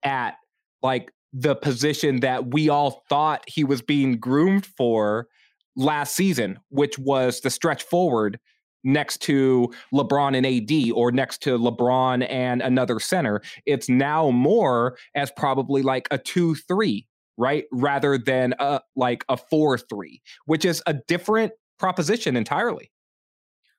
at 0.03 0.36
like 0.82 1.11
the 1.34 1.55
position 1.55 2.19
that 2.21 2.53
we 2.53 2.69
all 2.69 3.03
thought 3.09 3.43
he 3.47 3.63
was 3.63 3.82
being 3.82 4.19
groomed 4.19 4.65
for 4.65 5.28
last 5.76 6.15
season, 6.15 6.59
which 6.69 6.99
was 6.99 7.41
the 7.41 7.49
stretch 7.49 7.84
forward 7.84 8.39
next 8.84 9.21
to 9.21 9.71
LeBron 9.93 10.36
and 10.36 10.45
AD 10.45 10.91
or 10.93 11.11
next 11.11 11.41
to 11.43 11.57
LeBron 11.57 12.28
and 12.30 12.61
another 12.61 12.99
center. 12.99 13.41
It's 13.65 13.89
now 13.89 14.30
more 14.30 14.97
as 15.15 15.32
probably 15.32 15.82
like 15.82 16.07
a 16.11 16.17
2 16.17 16.55
3, 16.55 17.07
right? 17.38 17.65
Rather 17.71 18.17
than 18.17 18.53
a 18.59 18.82
like 18.95 19.24
a 19.30 19.38
4 19.38 19.78
3, 19.78 20.21
which 20.45 20.65
is 20.65 20.84
a 20.86 20.93
different 20.93 21.53
proposition 21.80 22.36
entirely. 22.36 22.91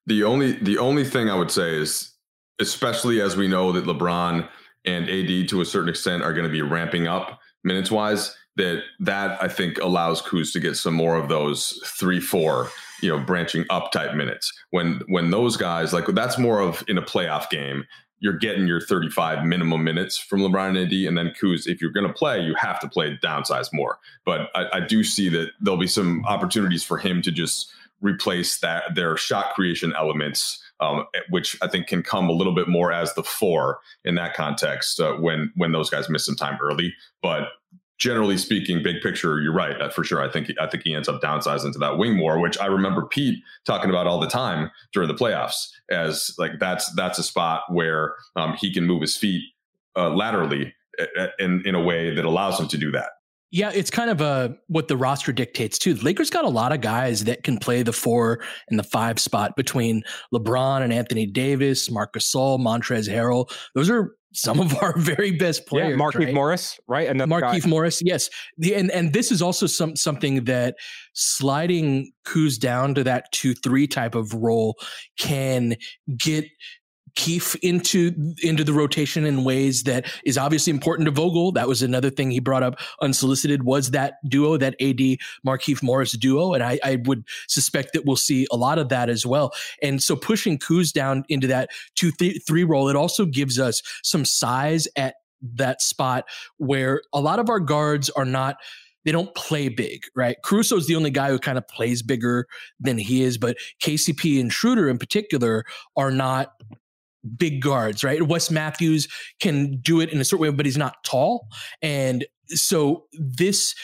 The 0.07 0.25
only 0.25 0.53
the 0.53 0.79
only 0.79 1.05
thing 1.05 1.31
I 1.31 1.37
would 1.37 1.51
say 1.51 1.77
is 1.77 2.13
especially 2.61 3.21
as 3.21 3.37
we 3.37 3.49
know 3.49 3.73
that 3.73 3.85
LeBron 3.85 4.49
and 4.85 5.09
AD 5.09 5.49
to 5.49 5.61
a 5.61 5.65
certain 5.65 5.89
extent 5.89 6.23
are 6.23 6.33
going 6.33 6.45
to 6.45 6.53
be 6.53 6.63
ramping 6.63 7.07
up 7.07 7.41
minutes 7.63 7.91
wise. 7.91 8.37
That 8.57 8.83
that 9.01 9.43
I 9.43 9.49
think 9.49 9.79
allows 9.79 10.23
Kuz 10.23 10.53
to 10.53 10.61
get 10.61 10.77
some 10.77 10.95
more 10.95 11.17
of 11.17 11.29
those 11.29 11.81
three 11.85 12.21
four 12.21 12.71
you 13.03 13.09
know 13.09 13.19
branching 13.19 13.65
up 13.69 13.91
type 13.91 14.15
minutes 14.15 14.53
when 14.71 15.01
when 15.09 15.31
those 15.31 15.57
guys 15.57 15.93
like 15.93 16.07
that's 16.07 16.39
more 16.39 16.61
of 16.61 16.85
in 16.87 16.97
a 16.97 17.03
playoff 17.03 17.51
game 17.51 17.85
you're 18.25 18.39
getting 18.39 18.67
your 18.67 18.81
35 18.81 19.45
minimum 19.45 19.85
minutes 19.85 20.17
from 20.17 20.41
LeBron 20.41 20.69
and 20.69 20.79
AD, 20.79 20.93
and 20.93 21.19
then 21.19 21.35
Kuz. 21.39 21.67
If 21.67 21.83
you're 21.83 21.91
going 21.91 22.07
to 22.07 22.13
play, 22.13 22.41
you 22.41 22.55
have 22.55 22.81
to 22.81 22.89
play 22.89 23.19
downsize 23.23 23.71
more. 23.71 23.99
But 24.25 24.49
I, 24.55 24.79
I, 24.79 24.81
do 24.81 25.05
see 25.05 25.29
that 25.29 25.51
there'll 25.61 25.79
be 25.79 25.87
some 25.87 26.25
opportunities 26.25 26.83
for 26.83 26.97
him 26.97 27.21
to 27.21 27.31
just 27.31 27.71
replace 28.05 28.61
that 28.61 28.95
their 28.95 29.17
shot 29.17 29.55
creation 29.55 29.93
elements 29.97 30.61
um, 30.81 31.05
which 31.31 31.57
I 31.63 31.69
think 31.69 31.87
can 31.87 32.03
come 32.03 32.29
a 32.29 32.33
little 32.33 32.55
bit 32.55 32.69
more 32.69 32.93
as 32.93 33.15
the 33.15 33.23
four 33.23 33.79
in 34.05 34.17
that 34.17 34.35
context 34.35 35.01
uh, 35.01 35.15
when 35.15 35.53
when 35.57 35.73
those 35.73 35.91
guys 35.91 36.09
miss 36.09 36.27
some 36.27 36.37
time 36.37 36.59
early. 36.61 36.95
But 37.23 37.49
generally 37.99 38.37
speaking, 38.37 38.83
big 38.83 39.01
picture, 39.01 39.41
you're 39.41 39.55
right 39.55 39.93
for 39.93 40.05
sure. 40.05 40.21
I 40.21 40.31
think 40.31 40.51
I 40.61 40.67
think 40.67 40.83
he 40.85 40.95
ends 40.95 41.09
up 41.09 41.23
downsizing 41.23 41.73
to 41.73 41.79
that 41.79 41.99
wing 41.99 42.17
more, 42.17 42.41
which 42.41 42.59
I 42.59 42.67
remember 42.67 43.07
Pete 43.07 43.43
talking 43.65 43.91
about 43.91 44.07
all 44.07 44.21
the 44.21 44.29
time 44.29 44.71
during 44.93 45.09
the 45.09 45.15
playoffs 45.15 45.69
as 45.91 46.35
like 46.39 46.53
that's 46.59 46.93
that's 46.95 47.19
a 47.19 47.23
spot 47.23 47.63
where 47.69 48.15
um, 48.37 48.55
he 48.55 48.73
can 48.73 48.85
move 48.85 49.01
his 49.01 49.17
feet 49.17 49.43
uh, 49.97 50.11
laterally 50.11 50.75
uh, 50.99 51.21
uh, 51.21 51.29
in 51.39 51.63
in 51.65 51.75
a 51.75 51.83
way 51.83 52.15
that 52.15 52.25
allows 52.25 52.59
him 52.59 52.69
to 52.69 52.79
do 52.79 52.91
that. 52.91 53.11
Yeah, 53.55 53.71
it's 53.73 53.89
kind 53.89 54.11
of 54.11 54.21
a 54.21 54.57
what 54.67 54.89
the 54.89 54.97
roster 54.97 55.31
dictates 55.33 55.79
too. 55.79 55.95
The 55.95 56.05
Lakers 56.05 56.29
got 56.29 56.45
a 56.45 56.49
lot 56.49 56.73
of 56.73 56.81
guys 56.81 57.23
that 57.23 57.45
can 57.45 57.57
play 57.59 57.85
the 57.85 57.93
four 57.93 58.43
and 58.69 58.77
the 58.77 58.83
five 58.83 59.21
spot 59.21 59.55
between 59.55 60.03
LeBron 60.35 60.83
and 60.83 60.93
Anthony 60.93 61.25
Davis, 61.25 61.89
Marc 61.89 62.15
Gasol, 62.15 62.59
Montrezl 62.59 63.09
Harrell. 63.09 63.49
Those 63.77 63.89
are 63.91 64.17
some 64.33 64.59
of 64.59 64.75
our 64.83 64.93
very 64.99 65.31
best 65.31 65.69
players. 65.69 65.91
Yeah, 65.91 65.97
Markieff 65.97 66.25
right? 66.25 66.35
Morris, 66.35 66.81
right? 66.89 67.07
Another 67.07 67.31
Markieff 67.31 67.63
guy. 67.63 67.69
Morris, 67.69 68.03
yes. 68.05 68.29
The, 68.59 68.75
and 68.75 68.91
and 68.91 69.13
this 69.13 69.31
is 69.31 69.41
also 69.41 69.67
some 69.67 69.95
something 69.95 70.47
that 70.47 70.75
sliding 71.13 72.11
Kuz 72.27 72.59
down 72.59 72.97
to 72.97 73.05
that 73.05 73.31
two 73.31 73.55
three 73.55 73.87
type 73.87 74.17
of 74.17 74.35
role 74.35 74.77
can 75.17 75.77
get 76.19 76.47
Keefe 77.17 77.55
into 77.57 78.35
into 78.43 78.65
the 78.65 78.73
rotation 78.73 79.25
in 79.25 79.45
ways 79.45 79.85
that 79.85 80.11
is 80.25 80.37
obviously 80.37 80.71
important 80.73 81.07
to 81.07 81.13
Vogel. 81.13 81.53
That 81.53 81.69
was 81.69 81.83
another 81.83 82.11
thing 82.11 82.31
he 82.31 82.41
brought 82.41 82.63
up 82.63 82.79
unsolicited 83.01 83.63
was 83.63 83.93
that 83.93 84.15
duo, 84.29 84.57
that 84.57 84.75
AD 84.81 85.19
Markieff 85.47 85.83
Morris 85.83 86.13
duo, 86.13 86.55
and 86.55 86.63
I, 86.63 86.79
I 86.83 86.97
would 87.05 87.25
suspect 87.49 87.93
that 87.93 88.05
we'll 88.05 88.17
see 88.17 88.47
a 88.51 88.57
lot 88.57 88.79
of 88.79 88.89
that 88.89 89.09
as 89.09 89.25
well. 89.25 89.53
And 89.83 90.03
so 90.03 90.17
pushing 90.17 90.59
Kuz 90.59 90.93
down 90.93 91.25
into 91.29 91.47
that 91.47 91.71
two 91.95 92.11
th- 92.11 92.43
three 92.47 92.65
role, 92.65 92.89
it 92.89 92.97
also 92.97 93.25
gives 93.27 93.59
us 93.59 93.83
some 94.03 94.25
size 94.25 94.89
at 94.97 95.15
that 95.57 95.83
spot 95.83 96.25
where 96.57 97.03
a 97.13 97.21
lot 97.21 97.39
of 97.39 97.49
our 97.51 97.61
guards 97.61 98.11
are 98.11 98.25
not 98.25 98.57
they 99.05 99.13
don't 99.13 99.35
play 99.35 99.69
big, 99.69 100.05
right? 100.15 100.37
Caruso's 100.43 100.87
the 100.87 100.97
only 100.97 101.11
guy 101.11 101.29
who 101.29 101.39
kind 101.39 101.59
of 101.59 101.69
plays 101.69 102.03
bigger 102.03 102.47
than 102.81 102.99
he 102.99 103.23
is, 103.23 103.37
but 103.37 103.57
KCP 103.83 104.41
and 104.41 104.53
Schroeder 104.53 104.89
in 104.89 104.99
particular 104.99 105.65
are 105.97 106.11
not 106.11 106.53
big 107.37 107.61
guards, 107.63 108.05
right? 108.05 108.23
Wes 108.23 108.51
Matthews 108.51 109.09
can 109.41 109.79
do 109.81 110.01
it 110.01 110.11
in 110.11 110.21
a 110.21 110.25
certain 110.25 110.43
way, 110.43 110.51
but 110.51 110.67
he's 110.67 110.77
not 110.77 111.03
tall. 111.05 111.47
And 111.83 112.27
so 112.49 113.05
this 113.13 113.75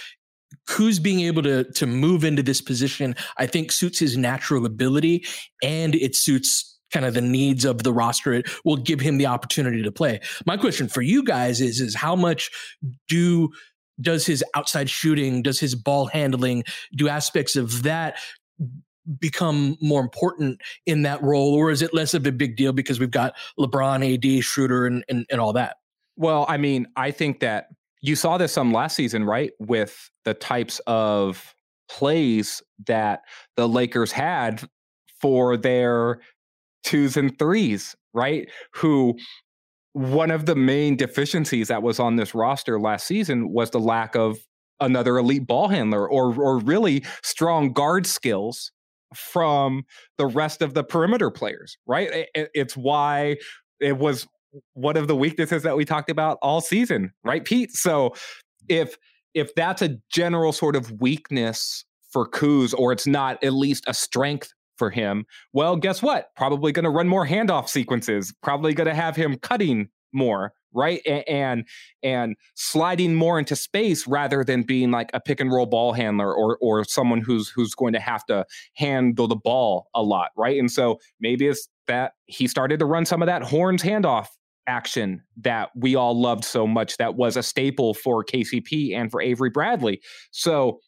Kuz 0.69 1.03
being 1.03 1.21
able 1.21 1.43
to 1.43 1.65
to 1.73 1.87
move 1.87 2.25
into 2.25 2.43
this 2.43 2.61
position, 2.61 3.15
I 3.39 3.47
think 3.47 3.73
suits 3.73 3.99
his 3.99 4.17
natural 4.17 4.67
ability 4.67 5.25
and 5.63 5.95
it 5.95 6.15
suits 6.15 6.79
kind 6.93 7.07
of 7.07 7.15
the 7.15 7.21
needs 7.21 7.65
of 7.65 7.83
the 7.83 7.93
roster. 7.93 8.33
It 8.33 8.47
will 8.65 8.77
give 8.77 9.01
him 9.01 9.19
the 9.19 9.27
opportunity 9.27 9.83
to 9.83 9.93
play. 9.93 10.21
My 10.47 10.57
question 10.57 10.89
for 10.89 11.03
you 11.03 11.25
guys 11.25 11.61
is 11.61 11.81
is 11.81 11.95
how 11.95 12.17
much 12.17 12.51
do 13.09 13.51
does 14.01 14.27
his 14.27 14.43
outside 14.55 14.89
shooting, 14.89 15.43
does 15.43 15.61
his 15.61 15.75
ball 15.75 16.07
handling, 16.07 16.65
do 16.97 17.09
aspects 17.09 17.55
of 17.55 17.83
that 17.83 18.19
become 19.19 19.77
more 19.81 20.01
important 20.01 20.61
in 20.87 21.03
that 21.03 21.23
role, 21.23 21.55
or 21.55 21.71
is 21.71 21.83
it 21.83 21.95
less 21.95 22.15
of 22.15 22.27
a 22.27 22.33
big 22.33 22.57
deal 22.57 22.73
because 22.73 23.01
we've 23.01 23.11
got 23.11 23.35
LeBron, 23.59 24.15
AD, 24.15 24.45
Schroeder, 24.45 24.87
and, 24.87 25.05
and, 25.09 25.27
and 25.31 25.41
all 25.41 25.53
that? 25.55 25.77
Well, 26.17 26.45
I 26.49 26.57
mean, 26.57 26.87
I 26.97 27.11
think 27.11 27.41
that 27.41 27.69
you 28.03 28.17
saw 28.17 28.39
this 28.39 28.53
some 28.53 28.73
last 28.73 28.97
season, 28.97 29.25
right? 29.25 29.53
With 29.59 30.11
the 30.25 30.35
types 30.35 30.81
of 30.87 31.55
plays 31.89 32.63
that 32.87 33.23
the 33.57 33.69
Lakers 33.69 34.13
had 34.13 34.63
for 35.21 35.57
their 35.57 36.21
twos 36.85 37.17
and 37.17 37.39
threes, 37.39 37.97
right? 38.15 38.49
Who 38.75 39.17
one 39.93 40.31
of 40.31 40.47
the 40.47 40.55
main 40.55 40.97
deficiencies 40.97 41.69
that 41.69 41.83
was 41.83 41.99
on 41.99 42.17
this 42.17 42.35
roster 42.35 42.79
last 42.79 43.07
season 43.07 43.51
was 43.51 43.71
the 43.71 43.81
lack 43.81 44.15
of 44.15 44.39
another 44.79 45.19
elite 45.19 45.47
ball 45.47 45.69
handler 45.69 46.09
or 46.09 46.35
or 46.41 46.59
really 46.59 47.05
strong 47.23 47.73
guard 47.73 48.07
skills 48.07 48.73
from 49.15 49.85
the 50.19 50.27
rest 50.27 50.63
of 50.63 50.75
the 50.75 50.85
perimeter 50.85 51.31
players, 51.31 51.77
right? 51.87 52.29
It, 52.35 52.51
it's 52.55 52.77
why 52.77 53.37
it 53.81 53.99
was 53.99 54.27
one 54.75 54.97
of 54.97 55.09
the 55.09 55.17
weaknesses 55.17 55.63
that 55.63 55.77
we 55.77 55.85
talked 55.85 56.11
about 56.11 56.39
all 56.43 56.61
season, 56.61 57.13
right, 57.25 57.45
Pete? 57.45 57.73
So 57.73 58.15
if 58.69 58.97
if 59.35 59.55
that's 59.55 59.83
a 59.83 59.97
general 60.11 60.53
sort 60.53 60.75
of 60.75 61.01
weakness 61.01 61.85
for 62.13 62.29
Kuz, 62.29 62.75
or 62.77 62.93
it's 62.93 63.07
not 63.07 63.43
at 63.45 63.53
least 63.53 63.85
a 63.87 63.95
strength 63.95 64.53
for 64.77 64.91
him, 64.91 65.25
well, 65.53 65.77
guess 65.77 66.03
what? 66.03 66.31
Probably 66.37 66.73
going 66.73 66.85
to 66.85 66.91
run 66.91 67.07
more 67.07 67.27
handoff 67.27 67.69
sequences. 67.69 68.35
Probably 68.43 68.75
going 68.75 68.89
to 68.89 68.95
have 68.95 69.15
him 69.15 69.37
cutting 69.37 69.89
more 70.13 70.53
right? 70.73 71.01
And 71.07 71.67
and 72.03 72.37
sliding 72.55 73.15
more 73.15 73.39
into 73.39 73.57
space 73.57 74.07
rather 74.07 74.45
than 74.45 74.63
being 74.63 74.91
like 74.91 75.11
a 75.15 75.21
pick 75.21 75.41
and 75.41 75.53
roll 75.53 75.67
ball 75.67 75.93
handler 75.93 76.35
or 76.35 76.59
or 76.61 76.85
someone 76.85 77.21
who's 77.21 77.49
who's 77.49 77.75
going 77.75 77.93
to 77.93 78.01
have 78.01 78.25
to 78.27 78.45
handle 78.75 79.29
the 79.29 79.37
ball 79.37 79.89
a 79.95 80.03
lot 80.03 80.31
right? 80.37 80.59
And 80.59 80.71
so 80.71 80.99
maybe 81.21 81.47
it's 81.47 81.69
that 81.87 82.13
he 82.27 82.47
started 82.47 82.79
to 82.81 82.87
run 82.87 83.05
some 83.05 83.23
of 83.23 83.27
that 83.27 83.43
horns 83.43 83.83
handoff 83.83 84.29
action 84.67 85.23
that 85.41 85.71
we 85.75 85.97
all 85.97 86.19
loved 86.19 86.45
so 86.45 86.67
much 86.67 86.97
that 86.99 87.17
was 87.17 87.37
a 87.37 87.43
staple 87.43 87.95
for 87.95 88.25
KCP 88.25 88.95
and 88.95 89.11
for 89.11 89.21
Avery 89.21 89.51
Bradley. 89.51 90.01
So 90.31 90.81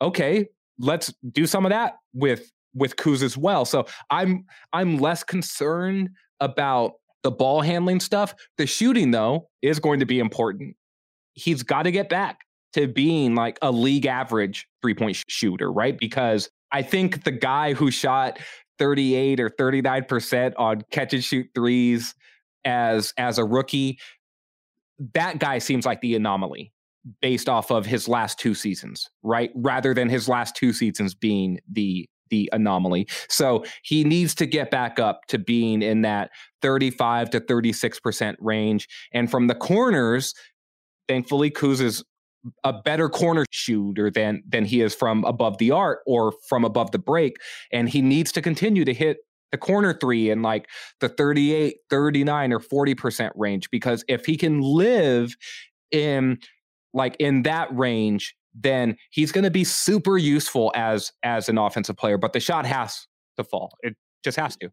okay 0.00 0.46
let's 0.78 1.12
do 1.30 1.46
some 1.46 1.64
of 1.64 1.70
that 1.70 1.94
with 2.12 2.50
with 2.74 2.96
Kuz 2.96 3.22
as 3.22 3.36
well. 3.36 3.64
So 3.64 3.86
i'm 4.10 4.44
i'm 4.72 4.98
less 4.98 5.22
concerned 5.22 6.10
about 6.40 6.92
the 7.24 7.32
ball 7.32 7.62
handling 7.62 7.98
stuff. 7.98 8.34
The 8.58 8.66
shooting, 8.66 9.10
though, 9.10 9.48
is 9.62 9.80
going 9.80 9.98
to 9.98 10.06
be 10.06 10.20
important. 10.20 10.76
He's 11.32 11.64
got 11.64 11.82
to 11.82 11.90
get 11.90 12.08
back 12.08 12.40
to 12.74 12.86
being 12.86 13.34
like 13.34 13.58
a 13.62 13.72
league 13.72 14.06
average 14.06 14.68
three 14.82 14.94
point 14.94 15.20
shooter, 15.26 15.72
right? 15.72 15.98
Because 15.98 16.48
I 16.70 16.82
think 16.82 17.24
the 17.24 17.32
guy 17.32 17.72
who 17.72 17.90
shot 17.90 18.38
38 18.78 19.40
or 19.40 19.50
39% 19.50 20.52
on 20.56 20.82
catch 20.90 21.14
and 21.14 21.24
shoot 21.24 21.48
threes 21.54 22.14
as 22.64 23.12
as 23.16 23.38
a 23.38 23.44
rookie, 23.44 23.98
that 25.14 25.38
guy 25.38 25.58
seems 25.58 25.86
like 25.86 26.00
the 26.00 26.14
anomaly 26.14 26.72
based 27.20 27.48
off 27.48 27.70
of 27.70 27.84
his 27.84 28.08
last 28.08 28.38
two 28.38 28.54
seasons, 28.54 29.10
right? 29.22 29.50
Rather 29.54 29.92
than 29.92 30.08
his 30.08 30.28
last 30.28 30.56
two 30.56 30.72
seasons 30.72 31.14
being 31.14 31.60
the 31.70 32.08
the 32.30 32.48
anomaly. 32.52 33.06
So 33.28 33.64
he 33.82 34.04
needs 34.04 34.34
to 34.36 34.46
get 34.46 34.70
back 34.70 34.98
up 34.98 35.22
to 35.28 35.38
being 35.38 35.82
in 35.82 36.02
that 36.02 36.30
35 36.62 37.30
to 37.30 37.40
36% 37.40 38.36
range. 38.40 38.88
And 39.12 39.30
from 39.30 39.46
the 39.46 39.54
corners, 39.54 40.34
thankfully, 41.08 41.50
Kuz 41.50 41.80
is 41.80 42.04
a 42.62 42.72
better 42.72 43.08
corner 43.08 43.44
shooter 43.50 44.10
than 44.10 44.42
than 44.46 44.64
he 44.64 44.80
is 44.82 44.94
from 44.94 45.24
above 45.24 45.58
the 45.58 45.70
arc 45.70 46.00
or 46.06 46.32
from 46.48 46.64
above 46.64 46.90
the 46.90 46.98
break 46.98 47.36
and 47.72 47.88
he 47.88 48.02
needs 48.02 48.32
to 48.32 48.42
continue 48.42 48.84
to 48.84 48.92
hit 48.92 49.18
the 49.50 49.58
corner 49.58 49.96
three 49.98 50.30
in 50.30 50.42
like 50.42 50.68
the 51.00 51.08
38 51.08 51.76
39 51.88 52.52
or 52.52 52.60
40% 52.60 53.30
range 53.36 53.70
because 53.70 54.04
if 54.08 54.26
he 54.26 54.36
can 54.36 54.60
live 54.60 55.34
in 55.90 56.38
like 56.92 57.16
in 57.18 57.44
that 57.44 57.74
range 57.74 58.34
then 58.54 58.96
he's 59.10 59.32
going 59.32 59.44
to 59.44 59.50
be 59.50 59.64
super 59.64 60.16
useful 60.16 60.72
as 60.74 61.12
as 61.22 61.48
an 61.48 61.58
offensive 61.58 61.96
player. 61.96 62.18
But 62.18 62.32
the 62.32 62.40
shot 62.40 62.66
has 62.66 63.06
to 63.36 63.44
fall. 63.44 63.72
It 63.82 63.96
just 64.22 64.38
has 64.38 64.56
to. 64.58 64.70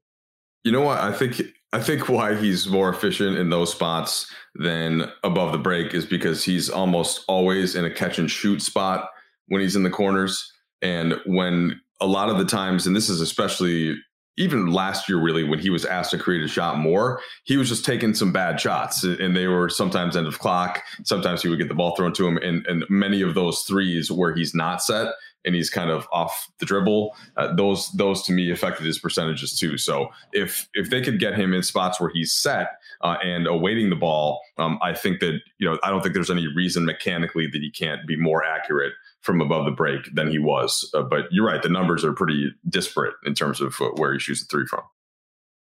You 0.63 0.71
know 0.71 0.81
what? 0.81 0.99
I 0.99 1.11
think 1.11 1.41
I 1.73 1.81
think 1.81 2.07
why 2.09 2.35
he's 2.35 2.67
more 2.67 2.89
efficient 2.89 3.37
in 3.37 3.49
those 3.49 3.71
spots 3.71 4.31
than 4.55 5.11
above 5.23 5.51
the 5.51 5.57
break 5.57 5.93
is 5.93 6.05
because 6.05 6.43
he's 6.43 6.69
almost 6.69 7.23
always 7.27 7.75
in 7.75 7.85
a 7.85 7.91
catch 7.91 8.19
and 8.19 8.29
shoot 8.29 8.61
spot 8.61 9.09
when 9.47 9.61
he's 9.61 9.75
in 9.75 9.83
the 9.83 9.89
corners. 9.89 10.51
And 10.81 11.15
when 11.25 11.79
a 11.99 12.05
lot 12.05 12.29
of 12.29 12.37
the 12.37 12.45
times, 12.45 12.85
and 12.85 12.95
this 12.95 13.09
is 13.09 13.21
especially 13.21 13.95
even 14.41 14.71
last 14.71 15.07
year, 15.07 15.21
really, 15.21 15.43
when 15.43 15.59
he 15.59 15.69
was 15.69 15.85
asked 15.85 16.11
to 16.11 16.17
create 16.17 16.43
a 16.43 16.47
shot 16.47 16.77
more, 16.77 17.21
he 17.43 17.57
was 17.57 17.69
just 17.69 17.85
taking 17.85 18.13
some 18.13 18.31
bad 18.31 18.59
shots, 18.59 19.03
and 19.03 19.35
they 19.35 19.47
were 19.47 19.69
sometimes 19.69 20.17
end 20.17 20.27
of 20.27 20.39
clock. 20.39 20.81
Sometimes 21.03 21.43
he 21.43 21.47
would 21.47 21.59
get 21.59 21.67
the 21.67 21.75
ball 21.75 21.95
thrown 21.95 22.11
to 22.13 22.27
him, 22.27 22.37
and, 22.37 22.65
and 22.65 22.83
many 22.89 23.21
of 23.21 23.35
those 23.35 23.61
threes 23.61 24.11
where 24.11 24.33
he's 24.33 24.55
not 24.55 24.81
set 24.81 25.13
and 25.43 25.55
he's 25.55 25.69
kind 25.69 25.89
of 25.89 26.07
off 26.11 26.49
the 26.59 26.65
dribble. 26.65 27.15
Uh, 27.37 27.53
those 27.55 27.91
those 27.93 28.23
to 28.23 28.31
me 28.31 28.51
affected 28.51 28.85
his 28.85 28.99
percentages 28.99 29.57
too. 29.57 29.77
So 29.77 30.09
if 30.33 30.67
if 30.73 30.89
they 30.89 31.01
could 31.01 31.19
get 31.19 31.35
him 31.35 31.53
in 31.53 31.63
spots 31.63 31.99
where 31.99 32.11
he's 32.13 32.33
set 32.33 32.79
uh, 33.01 33.17
and 33.23 33.47
awaiting 33.47 33.89
the 33.89 33.95
ball, 33.95 34.41
um, 34.57 34.79
I 34.81 34.93
think 34.93 35.19
that 35.19 35.39
you 35.57 35.69
know 35.69 35.79
I 35.83 35.89
don't 35.89 36.01
think 36.01 36.13
there's 36.13 36.31
any 36.31 36.47
reason 36.47 36.85
mechanically 36.85 37.47
that 37.47 37.61
he 37.61 37.71
can't 37.71 38.05
be 38.07 38.15
more 38.15 38.43
accurate 38.43 38.93
from 39.21 39.41
above 39.41 39.65
the 39.65 39.71
break 39.71 40.13
than 40.13 40.29
he 40.29 40.39
was. 40.39 40.89
Uh, 40.93 41.01
but 41.01 41.25
you're 41.31 41.45
right; 41.45 41.61
the 41.61 41.69
numbers 41.69 42.03
are 42.03 42.13
pretty 42.13 42.51
disparate 42.67 43.15
in 43.25 43.33
terms 43.33 43.61
of 43.61 43.75
uh, 43.81 43.89
where 43.95 44.13
he 44.13 44.19
shoots 44.19 44.41
the 44.41 44.47
three 44.47 44.65
from. 44.65 44.81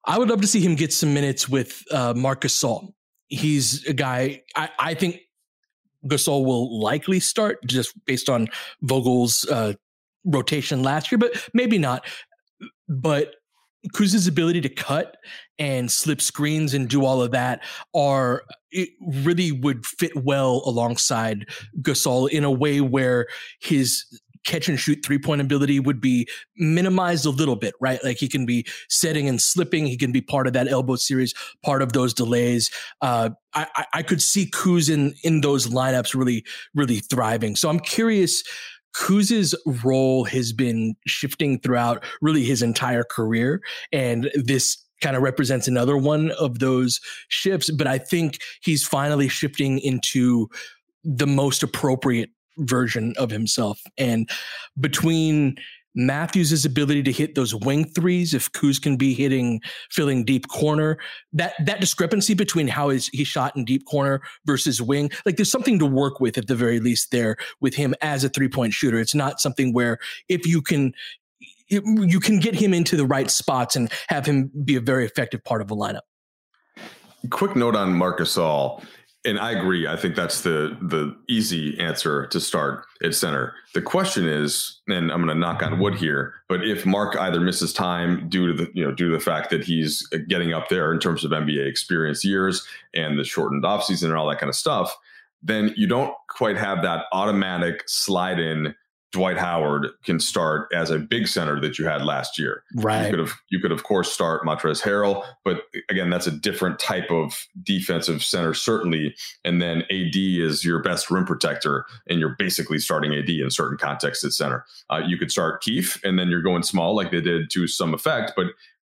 I 0.05 0.17
would 0.17 0.29
love 0.29 0.41
to 0.41 0.47
see 0.47 0.61
him 0.61 0.75
get 0.75 0.93
some 0.93 1.13
minutes 1.13 1.49
with 1.49 1.83
uh, 1.91 2.13
Marc 2.15 2.41
Gasol. 2.41 2.93
He's 3.27 3.85
a 3.85 3.93
guy 3.93 4.43
I, 4.55 4.69
I, 4.79 4.93
think 4.93 5.19
Gasol 6.05 6.45
will 6.45 6.79
likely 6.79 7.19
start 7.19 7.59
just 7.65 7.93
based 8.05 8.29
on 8.29 8.47
Vogel's 8.81 9.45
uh, 9.51 9.73
rotation 10.23 10.81
last 10.81 11.11
year, 11.11 11.19
but 11.19 11.49
maybe 11.53 11.77
not. 11.77 12.05
But 12.87 13.35
Kuz's 13.93 14.27
ability 14.27 14.61
to 14.61 14.69
cut 14.69 15.17
and 15.59 15.91
slip 15.91 16.21
screens 16.21 16.73
and 16.73 16.87
do 16.87 17.05
all 17.05 17.21
of 17.21 17.31
that 17.31 17.63
are 17.93 18.43
it 18.71 18.89
really 19.01 19.51
would 19.51 19.85
fit 19.85 20.11
well 20.15 20.61
alongside 20.65 21.45
Gasol 21.81 22.29
in 22.29 22.43
a 22.43 22.51
way 22.51 22.81
where 22.81 23.27
his 23.59 24.03
catch 24.47 24.69
and 24.69 24.79
shoot 24.79 25.05
three 25.05 25.19
point 25.19 25.41
ability 25.41 25.79
would 25.79 26.01
be 26.01 26.27
minimized 26.55 27.25
a 27.25 27.29
little 27.29 27.55
bit, 27.55 27.75
right? 27.79 28.03
Like 28.03 28.17
he 28.17 28.27
can 28.27 28.45
be 28.45 28.65
setting 28.89 29.27
and 29.27 29.41
slipping. 29.41 29.85
He 29.85 29.97
can 29.97 30.11
be 30.11 30.21
part 30.21 30.47
of 30.47 30.53
that 30.53 30.67
elbow 30.67 30.95
series, 30.95 31.33
part 31.63 31.81
of 31.81 31.93
those 31.93 32.13
delays. 32.13 32.71
Uh, 33.01 33.31
I, 33.53 33.85
I 33.93 34.03
could 34.03 34.21
see 34.21 34.49
Kuz 34.49 34.89
in, 34.89 35.13
in 35.23 35.41
those 35.41 35.67
lineups 35.67 36.15
really, 36.15 36.45
really 36.73 36.99
thriving. 36.99 37.55
So 37.55 37.69
I'm 37.69 37.79
curious 37.79 38.43
Kuz's 38.97 39.53
role 39.83 40.23
has 40.25 40.51
been 40.51 40.95
shifting 41.05 41.59
throughout 41.59 42.03
really 42.21 42.43
his 42.43 42.63
entire 42.63 43.03
career. 43.03 43.61
And 43.91 44.31
this 44.33 44.83
kind 45.01 45.15
of 45.15 45.21
represents 45.21 45.67
another 45.67 45.95
one 45.95 46.31
of 46.31 46.59
those 46.59 46.99
shifts. 47.27 47.69
But 47.69 47.85
I 47.85 47.99
think 47.99 48.39
he's 48.61 48.83
finally 48.83 49.27
shifting 49.27 49.77
into 49.79 50.47
the 51.03 51.27
most 51.27 51.61
appropriate 51.61 52.31
version 52.57 53.13
of 53.17 53.29
himself. 53.29 53.79
And 53.99 54.27
between 54.79 55.57
Matthews' 55.97 56.63
ability 56.63 57.01
to 57.03 57.11
hit 57.11 57.33
those 57.33 57.55
wing 57.55 57.85
threes, 57.85 58.35
if 58.35 58.51
Kuz 58.51 58.79
can 58.79 58.97
be 58.97 59.15
hitting, 59.15 59.61
filling 59.89 60.23
deep 60.23 60.47
corner, 60.47 60.99
that 61.33 61.53
that 61.65 61.81
discrepancy 61.81 62.35
between 62.35 62.67
how 62.67 62.89
is 62.89 63.07
he 63.07 63.23
shot 63.23 63.55
in 63.57 63.65
deep 63.65 63.83
corner 63.85 64.21
versus 64.45 64.79
wing, 64.79 65.09
like 65.25 65.37
there's 65.37 65.51
something 65.51 65.79
to 65.79 65.85
work 65.85 66.19
with 66.19 66.37
at 66.37 66.47
the 66.47 66.55
very 66.55 66.79
least 66.79 67.09
there 67.11 67.35
with 67.59 67.73
him 67.73 67.95
as 68.01 68.23
a 68.23 68.29
three 68.29 68.47
point 68.47 68.73
shooter. 68.73 68.99
It's 68.99 69.15
not 69.15 69.41
something 69.41 69.73
where 69.73 69.97
if 70.29 70.45
you 70.45 70.61
can 70.61 70.93
you 71.69 72.19
can 72.21 72.39
get 72.39 72.55
him 72.55 72.73
into 72.73 72.95
the 72.95 73.05
right 73.05 73.29
spots 73.29 73.75
and 73.75 73.91
have 74.07 74.25
him 74.25 74.51
be 74.63 74.75
a 74.75 74.81
very 74.81 75.03
effective 75.03 75.43
part 75.43 75.61
of 75.61 75.69
a 75.71 75.75
lineup. 75.75 76.01
Quick 77.29 77.55
note 77.55 77.75
on 77.75 77.93
Marc 77.93 78.19
Gasol 78.19 78.83
and 79.27 79.37
I 79.37 79.51
agree. 79.51 79.87
I 79.87 79.97
think 79.97 80.15
that's 80.15 80.41
the 80.41 80.77
the 80.81 81.15
easy 81.27 81.77
answer 81.79 82.27
to 82.27 82.39
start 82.39 82.85
at 83.03 83.13
center. 83.13 83.53
The 83.73 83.81
question 83.81 84.25
is, 84.25 84.79
and 84.87 85.11
I'm 85.11 85.21
going 85.21 85.27
to 85.27 85.35
knock 85.35 85.61
on 85.61 85.79
wood 85.79 85.95
here, 85.95 86.33
but 86.47 86.65
if 86.65 86.85
Marc 86.85 87.17
either 87.17 87.41
misses 87.41 87.73
time 87.73 88.29
due 88.29 88.47
to 88.47 88.53
the 88.53 88.71
you 88.73 88.85
know 88.85 88.91
due 88.93 89.09
to 89.09 89.17
the 89.17 89.23
fact 89.23 89.49
that 89.49 89.63
he's 89.65 90.07
getting 90.27 90.53
up 90.53 90.69
there 90.69 90.93
in 90.93 90.99
terms 90.99 91.25
of 91.25 91.31
NBA 91.31 91.67
experience 91.67 92.23
years 92.23 92.65
and 92.93 93.19
the 93.19 93.25
shortened 93.25 93.63
offseason 93.63 94.05
and 94.05 94.15
all 94.15 94.29
that 94.29 94.39
kind 94.39 94.49
of 94.49 94.55
stuff, 94.55 94.97
then 95.43 95.73
you 95.75 95.87
don't 95.87 96.13
quite 96.29 96.57
have 96.57 96.81
that 96.83 97.05
automatic 97.11 97.83
slide 97.85 98.39
in 98.39 98.73
Dwight 99.13 99.37
Howard 99.37 99.87
can 100.03 100.19
start 100.19 100.69
as 100.73 100.91
a 100.91 100.99
big 100.99 101.27
center 101.27 101.61
that 101.61 101.79
you 101.79 101.85
had 101.85 102.03
last 102.03 102.37
year. 102.37 102.63
Right. 102.75 103.05
You 103.05 103.09
could 103.11 103.19
have 103.19 103.33
you 103.49 103.59
could 103.59 103.71
of 103.71 103.83
course 103.83 104.11
start 104.11 104.43
Montrezl 104.43 104.81
Harrell, 104.81 105.25
but 105.45 105.63
again, 105.89 106.09
that's 106.09 106.27
a 106.27 106.31
different 106.31 106.77
type 106.77 107.09
of 107.09 107.47
defensive 107.63 108.23
center, 108.23 108.53
certainly. 108.53 109.15
And 109.45 109.61
then 109.61 109.83
AD 109.83 110.15
is 110.15 110.65
your 110.65 110.81
best 110.81 111.09
rim 111.09 111.25
protector, 111.25 111.85
and 112.09 112.19
you're 112.19 112.35
basically 112.37 112.79
starting 112.79 113.13
AD 113.13 113.29
in 113.29 113.49
certain 113.49 113.77
contexts 113.77 114.25
at 114.25 114.33
center. 114.33 114.65
Uh, 114.89 115.01
you 115.05 115.17
could 115.17 115.31
start 115.31 115.61
Keith, 115.61 115.97
and 116.03 116.19
then 116.19 116.29
you're 116.29 116.41
going 116.41 116.63
small 116.63 116.95
like 116.95 117.11
they 117.11 117.21
did 117.21 117.49
to 117.51 117.67
some 117.67 117.93
effect, 117.93 118.33
but 118.35 118.47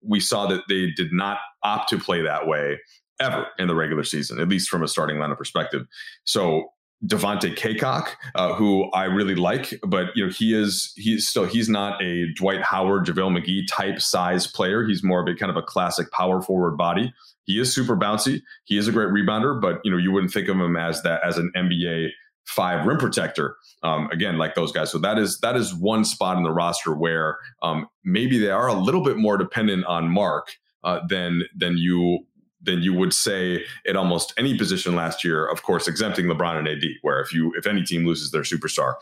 we 0.03 0.19
saw 0.19 0.47
that 0.47 0.63
they 0.67 0.91
did 0.91 1.13
not 1.13 1.37
opt 1.63 1.89
to 1.89 1.97
play 1.97 2.21
that 2.21 2.47
way 2.47 2.79
ever 3.19 3.47
in 3.59 3.67
the 3.67 3.75
regular 3.75 4.03
season, 4.03 4.39
at 4.39 4.49
least 4.49 4.67
from 4.67 4.83
a 4.83 4.87
starting 4.87 5.17
lineup 5.17 5.37
perspective. 5.37 5.85
So 6.23 6.71
Devontae 7.05 7.55
Cacok, 7.55 8.09
uh, 8.35 8.53
who 8.53 8.89
I 8.91 9.05
really 9.05 9.35
like, 9.35 9.73
but 9.87 10.07
you 10.15 10.25
know 10.25 10.31
he 10.31 10.53
is 10.53 10.93
he's 10.95 11.27
still 11.27 11.45
he's 11.45 11.67
not 11.67 12.01
a 12.01 12.31
Dwight 12.35 12.61
Howard, 12.61 13.05
JaVale 13.05 13.39
McGee 13.39 13.67
type 13.67 13.99
size 13.99 14.45
player. 14.45 14.85
He's 14.85 15.03
more 15.03 15.21
of 15.21 15.27
a 15.27 15.35
kind 15.35 15.49
of 15.49 15.57
a 15.57 15.63
classic 15.63 16.11
power 16.11 16.41
forward 16.41 16.77
body. 16.77 17.11
He 17.45 17.59
is 17.59 17.73
super 17.73 17.97
bouncy. 17.97 18.41
He 18.65 18.77
is 18.77 18.87
a 18.87 18.91
great 18.91 19.09
rebounder, 19.09 19.59
but 19.59 19.79
you 19.83 19.91
know 19.91 19.97
you 19.97 20.11
wouldn't 20.11 20.31
think 20.31 20.47
of 20.47 20.57
him 20.57 20.77
as 20.77 21.01
that 21.01 21.21
as 21.25 21.37
an 21.37 21.51
NBA 21.55 22.09
five 22.45 22.85
rim 22.85 22.97
protector. 22.97 23.55
Um, 23.81 24.07
again, 24.11 24.37
like 24.37 24.53
those 24.53 24.71
guys. 24.71 24.91
So 24.91 24.99
that 24.99 25.17
is 25.17 25.39
that 25.39 25.55
is 25.55 25.73
one 25.73 26.05
spot 26.05 26.37
in 26.37 26.43
the 26.43 26.51
roster 26.51 26.93
where 26.93 27.37
um, 27.63 27.87
maybe 28.03 28.37
they 28.37 28.51
are 28.51 28.67
a 28.67 28.73
little 28.73 29.03
bit 29.03 29.17
more 29.17 29.37
dependent 29.37 29.85
on 29.85 30.09
Marc 30.09 30.49
uh, 30.83 30.99
than 31.07 31.43
than 31.55 31.77
you 31.77 32.19
than 32.63 32.81
you 32.81 32.93
would 32.93 33.13
say 33.13 33.63
at 33.87 33.95
almost 33.95 34.33
any 34.37 34.57
position 34.57 34.95
last 34.95 35.23
year. 35.23 35.45
Of 35.45 35.63
course, 35.63 35.87
exempting 35.87 36.25
LeBron 36.25 36.57
and 36.57 36.67
AD, 36.67 36.83
where 37.01 37.19
if 37.19 37.33
you 37.33 37.53
if 37.57 37.65
any 37.65 37.83
team 37.83 38.05
loses 38.05 38.31
their 38.31 38.41
superstar, 38.41 38.95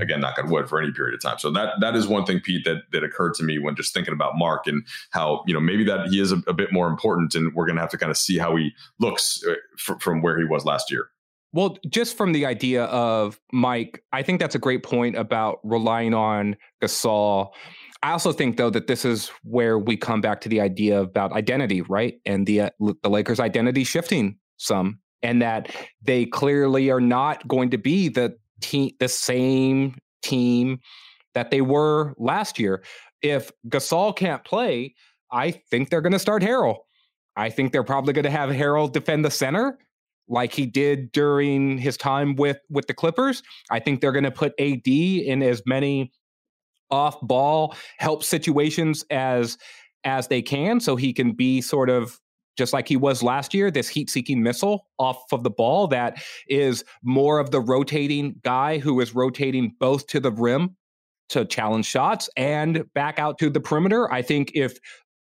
again, 0.00 0.20
knock 0.20 0.38
on 0.38 0.50
wood 0.50 0.68
for 0.68 0.80
any 0.80 0.92
period 0.92 1.14
of 1.14 1.22
time. 1.22 1.38
So 1.38 1.50
that 1.52 1.74
that 1.80 1.94
is 1.94 2.06
one 2.06 2.24
thing, 2.24 2.40
Pete, 2.40 2.64
that 2.64 2.82
that 2.92 3.04
occurred 3.04 3.34
to 3.34 3.44
me 3.44 3.58
when 3.58 3.76
just 3.76 3.94
thinking 3.94 4.14
about 4.14 4.36
Marc 4.36 4.66
and 4.66 4.84
how 5.10 5.44
you 5.46 5.54
know 5.54 5.60
maybe 5.60 5.84
that 5.84 6.08
he 6.08 6.20
is 6.20 6.32
a, 6.32 6.42
a 6.46 6.54
bit 6.54 6.72
more 6.72 6.88
important, 6.88 7.34
and 7.34 7.54
we're 7.54 7.66
going 7.66 7.76
to 7.76 7.82
have 7.82 7.90
to 7.90 7.98
kind 7.98 8.10
of 8.10 8.16
see 8.16 8.38
how 8.38 8.56
he 8.56 8.72
looks 8.98 9.42
uh, 9.46 9.54
f- 9.88 10.00
from 10.00 10.22
where 10.22 10.38
he 10.38 10.44
was 10.44 10.64
last 10.64 10.90
year. 10.90 11.08
Well, 11.52 11.78
just 11.88 12.16
from 12.16 12.32
the 12.32 12.46
idea 12.46 12.86
of 12.86 13.38
Mike, 13.52 14.02
I 14.12 14.22
think 14.22 14.40
that's 14.40 14.56
a 14.56 14.58
great 14.58 14.82
point 14.82 15.16
about 15.16 15.60
relying 15.62 16.12
on 16.12 16.56
Gasol 16.82 17.52
I 18.04 18.12
also 18.12 18.32
think 18.32 18.58
though 18.58 18.68
that 18.68 18.86
this 18.86 19.06
is 19.06 19.30
where 19.44 19.78
we 19.78 19.96
come 19.96 20.20
back 20.20 20.42
to 20.42 20.48
the 20.50 20.60
idea 20.60 21.00
about 21.00 21.32
identity, 21.32 21.80
right? 21.80 22.20
And 22.26 22.46
the 22.46 22.60
uh, 22.60 22.70
the 23.02 23.08
Lakers' 23.08 23.40
identity 23.40 23.82
shifting 23.82 24.36
some, 24.58 25.00
and 25.22 25.40
that 25.40 25.74
they 26.02 26.26
clearly 26.26 26.90
are 26.90 27.00
not 27.00 27.48
going 27.48 27.70
to 27.70 27.78
be 27.78 28.10
the 28.10 28.36
team, 28.60 28.90
the 29.00 29.08
same 29.08 29.96
team 30.22 30.80
that 31.32 31.50
they 31.50 31.62
were 31.62 32.12
last 32.18 32.58
year. 32.58 32.84
If 33.22 33.50
Gasol 33.68 34.14
can't 34.14 34.44
play, 34.44 34.94
I 35.32 35.52
think 35.52 35.88
they're 35.88 36.02
going 36.02 36.12
to 36.12 36.18
start 36.18 36.42
Harrell. 36.42 36.80
I 37.36 37.48
think 37.48 37.72
they're 37.72 37.84
probably 37.84 38.12
going 38.12 38.24
to 38.24 38.30
have 38.30 38.50
Harrell 38.50 38.92
defend 38.92 39.24
the 39.24 39.30
center 39.30 39.78
like 40.28 40.52
he 40.52 40.66
did 40.66 41.10
during 41.12 41.78
his 41.78 41.96
time 41.96 42.34
with 42.34 42.58
with 42.68 42.86
the 42.86 42.92
Clippers. 42.92 43.42
I 43.70 43.80
think 43.80 44.02
they're 44.02 44.12
going 44.12 44.24
to 44.24 44.30
put 44.30 44.52
AD 44.60 44.86
in 44.86 45.42
as 45.42 45.62
many 45.64 46.12
off 46.94 47.20
ball 47.20 47.74
help 47.98 48.24
situations 48.24 49.04
as 49.10 49.58
as 50.04 50.28
they 50.28 50.42
can 50.42 50.80
so 50.80 50.96
he 50.96 51.12
can 51.12 51.32
be 51.32 51.60
sort 51.60 51.90
of 51.90 52.20
just 52.56 52.72
like 52.72 52.86
he 52.86 52.96
was 52.96 53.22
last 53.22 53.52
year, 53.52 53.70
this 53.70 53.88
heat 53.88 54.08
seeking 54.08 54.42
missile 54.42 54.86
off 54.98 55.24
of 55.32 55.42
the 55.42 55.50
ball 55.50 55.88
that 55.88 56.22
is 56.48 56.84
more 57.02 57.38
of 57.38 57.50
the 57.50 57.60
rotating 57.60 58.36
guy 58.44 58.78
who 58.78 59.00
is 59.00 59.14
rotating 59.14 59.74
both 59.80 60.06
to 60.06 60.20
the 60.20 60.30
rim 60.30 60.76
to 61.30 61.44
challenge 61.44 61.86
shots 61.86 62.30
and 62.36 62.84
back 62.94 63.18
out 63.18 63.38
to 63.38 63.50
the 63.50 63.60
perimeter. 63.60 64.12
I 64.12 64.22
think 64.22 64.52
if 64.54 64.78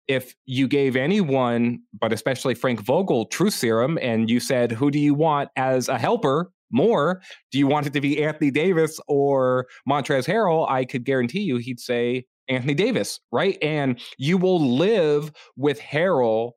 if 0.07 0.33
you 0.47 0.67
gave 0.67 0.95
anyone, 0.95 1.83
but 1.99 2.11
especially 2.11 2.55
Frank 2.55 2.81
Vogel, 2.81 3.27
truth 3.27 3.53
serum, 3.53 3.99
and 4.01 4.27
you 4.27 4.39
said, 4.39 4.71
who 4.71 4.89
do 4.89 4.97
you 4.97 5.13
want 5.13 5.49
as 5.55 5.87
a 5.87 5.99
helper? 5.99 6.51
More. 6.71 7.21
Do 7.51 7.59
you 7.59 7.67
want 7.67 7.87
it 7.87 7.93
to 7.93 8.01
be 8.01 8.23
Anthony 8.23 8.51
Davis 8.51 8.99
or 9.07 9.67
Montrezl 9.87 10.25
Harrell? 10.25 10.69
I 10.69 10.85
could 10.85 11.05
guarantee 11.05 11.41
you 11.41 11.57
he'd 11.57 11.79
say 11.79 12.25
Anthony 12.47 12.73
Davis, 12.73 13.19
right? 13.31 13.57
And 13.61 13.99
you 14.17 14.37
will 14.37 14.59
live 14.59 15.31
with 15.55 15.79
Harrell 15.79 16.53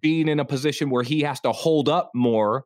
being 0.00 0.28
in 0.28 0.40
a 0.40 0.44
position 0.44 0.90
where 0.90 1.02
he 1.02 1.20
has 1.22 1.40
to 1.40 1.52
hold 1.52 1.88
up 1.88 2.10
more 2.14 2.64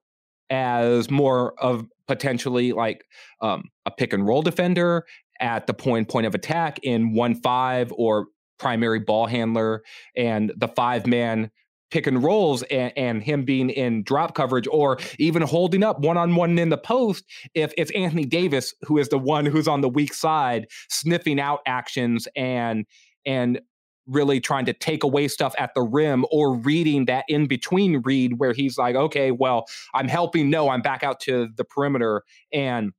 as 0.50 1.10
more 1.10 1.54
of 1.62 1.86
potentially 2.08 2.72
like 2.72 3.04
um, 3.40 3.64
a 3.86 3.90
pick 3.90 4.12
and 4.12 4.26
roll 4.26 4.42
defender 4.42 5.04
at 5.38 5.66
the 5.66 5.74
point 5.74 6.08
point 6.08 6.26
of 6.26 6.34
attack 6.34 6.80
in 6.82 7.14
one 7.14 7.34
five 7.34 7.92
or 7.96 8.26
primary 8.58 8.98
ball 8.98 9.26
handler 9.26 9.82
and 10.16 10.52
the 10.56 10.68
five 10.68 11.06
man 11.06 11.50
pick 11.90 12.06
and 12.06 12.22
rolls 12.22 12.62
and, 12.64 12.92
and, 12.96 13.22
him 13.22 13.44
being 13.44 13.70
in 13.70 14.02
drop 14.02 14.34
coverage 14.34 14.66
or 14.70 14.98
even 15.18 15.42
holding 15.42 15.82
up 15.82 16.00
one 16.00 16.16
on 16.16 16.34
one 16.34 16.58
in 16.58 16.70
the 16.70 16.78
post 16.78 17.24
if 17.54 17.72
it's 17.76 17.90
Anthony 17.92 18.24
Davis 18.24 18.74
who 18.82 18.98
is 18.98 19.08
the 19.08 19.18
one 19.18 19.44
who's 19.44 19.68
on 19.68 19.80
the 19.80 19.88
weak 19.88 20.14
side 20.14 20.66
sniffing 20.88 21.38
out 21.38 21.60
actions 21.66 22.26
and 22.34 22.86
and 23.26 23.60
really 24.06 24.40
trying 24.40 24.64
to 24.64 24.72
take 24.72 25.04
away 25.04 25.28
stuff 25.28 25.54
at 25.58 25.74
the 25.74 25.82
rim 25.82 26.24
or 26.30 26.56
reading 26.56 27.04
that 27.04 27.24
in 27.28 27.46
between 27.46 28.00
read 28.04 28.38
where 28.38 28.52
he's 28.52 28.78
like 28.78 28.96
okay 28.96 29.30
well 29.30 29.66
I'm 29.92 30.08
helping 30.08 30.48
no 30.50 30.70
I'm 30.70 30.82
back 30.82 31.02
out 31.02 31.20
to 31.20 31.48
the 31.56 31.64
perimeter 31.64 32.22
and 32.52 32.92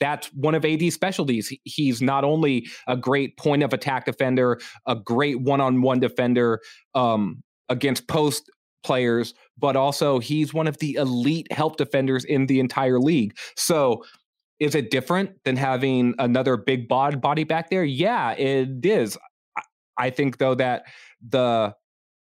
that's 0.00 0.28
one 0.28 0.54
of 0.54 0.64
AD's 0.64 0.94
specialties. 0.94 1.52
He's 1.64 2.00
not 2.00 2.24
only 2.24 2.68
a 2.86 2.96
great 2.96 3.36
point 3.36 3.62
of 3.62 3.72
attack 3.72 4.04
defender, 4.04 4.60
a 4.86 4.94
great 4.94 5.40
one 5.40 5.60
on 5.60 5.82
one 5.82 5.98
defender, 5.98 6.60
um, 6.94 7.42
against 7.68 8.08
post 8.08 8.50
players, 8.84 9.34
but 9.58 9.76
also 9.76 10.18
he's 10.18 10.54
one 10.54 10.66
of 10.66 10.78
the 10.78 10.94
elite 10.94 11.50
help 11.52 11.76
defenders 11.76 12.24
in 12.24 12.46
the 12.46 12.60
entire 12.60 12.98
league. 12.98 13.36
So 13.56 14.04
is 14.60 14.74
it 14.74 14.90
different 14.90 15.30
than 15.44 15.56
having 15.56 16.14
another 16.18 16.56
big 16.56 16.88
bod 16.88 17.20
body 17.20 17.44
back 17.44 17.70
there? 17.70 17.84
Yeah, 17.84 18.32
it 18.32 18.84
is. 18.84 19.16
I 19.96 20.10
think 20.10 20.38
though 20.38 20.54
that 20.54 20.84
the 21.26 21.74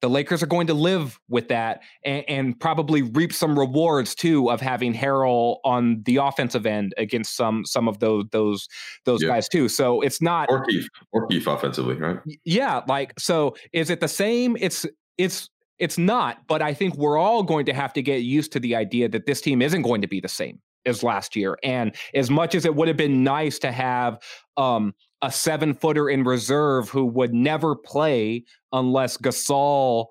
the 0.01 0.09
Lakers 0.09 0.41
are 0.41 0.47
going 0.47 0.67
to 0.67 0.73
live 0.73 1.19
with 1.27 1.49
that 1.49 1.81
and, 2.05 2.23
and, 2.29 2.59
probably 2.59 3.01
reap 3.01 3.33
some 3.33 3.59
rewards 3.59 4.15
too 4.15 4.49
of 4.49 4.61
having 4.61 4.93
Harrell 4.93 5.57
on 5.65 6.01
the 6.05 6.17
offensive 6.17 6.65
end 6.65 6.93
against 6.97 7.35
some 7.35 7.65
some 7.65 7.87
of 7.87 7.99
those 7.99 8.25
those 8.31 8.67
those 9.05 9.21
yeah. 9.21 9.27
guys 9.27 9.49
too. 9.49 9.67
So 9.67 10.01
it's 10.01 10.21
not 10.21 10.47
or 10.49 10.63
Keith 10.65 10.87
or 11.11 11.27
Keith 11.27 11.47
offensively, 11.47 11.95
right? 11.95 12.17
Yeah, 12.45 12.81
like 12.87 13.19
so. 13.19 13.55
Is 13.73 13.89
it 13.89 13.99
the 13.99 14.07
same? 14.07 14.55
It's 14.59 14.85
it's 15.19 15.49
it's 15.77 15.97
not, 15.97 16.47
but 16.47 16.61
I 16.61 16.73
think 16.73 16.95
we're 16.95 17.17
all 17.17 17.43
going 17.43 17.65
to 17.67 17.73
have 17.73 17.93
to 17.93 18.01
get 18.01 18.23
used 18.23 18.51
to 18.53 18.59
the 18.59 18.75
idea 18.75 19.07
that 19.09 19.25
this 19.25 19.39
team 19.39 19.61
isn't 19.61 19.83
going 19.83 20.01
to 20.01 20.07
be 20.07 20.19
the 20.19 20.27
same 20.27 20.59
as 20.85 21.03
last 21.03 21.35
year. 21.35 21.57
And 21.63 21.95
as 22.13 22.29
much 22.29 22.53
as 22.53 22.65
it 22.65 22.75
would 22.75 22.87
have 22.87 22.97
been 22.97 23.23
nice 23.23 23.59
to 23.59 23.71
have 23.71 24.19
um, 24.57 24.93
a 25.21 25.31
seven 25.31 25.73
footer 25.73 26.09
in 26.09 26.23
reserve 26.23 26.89
who 26.89 27.05
would 27.05 27.33
never 27.33 27.75
play 27.75 28.43
unless 28.73 29.15
Gasol 29.17 30.07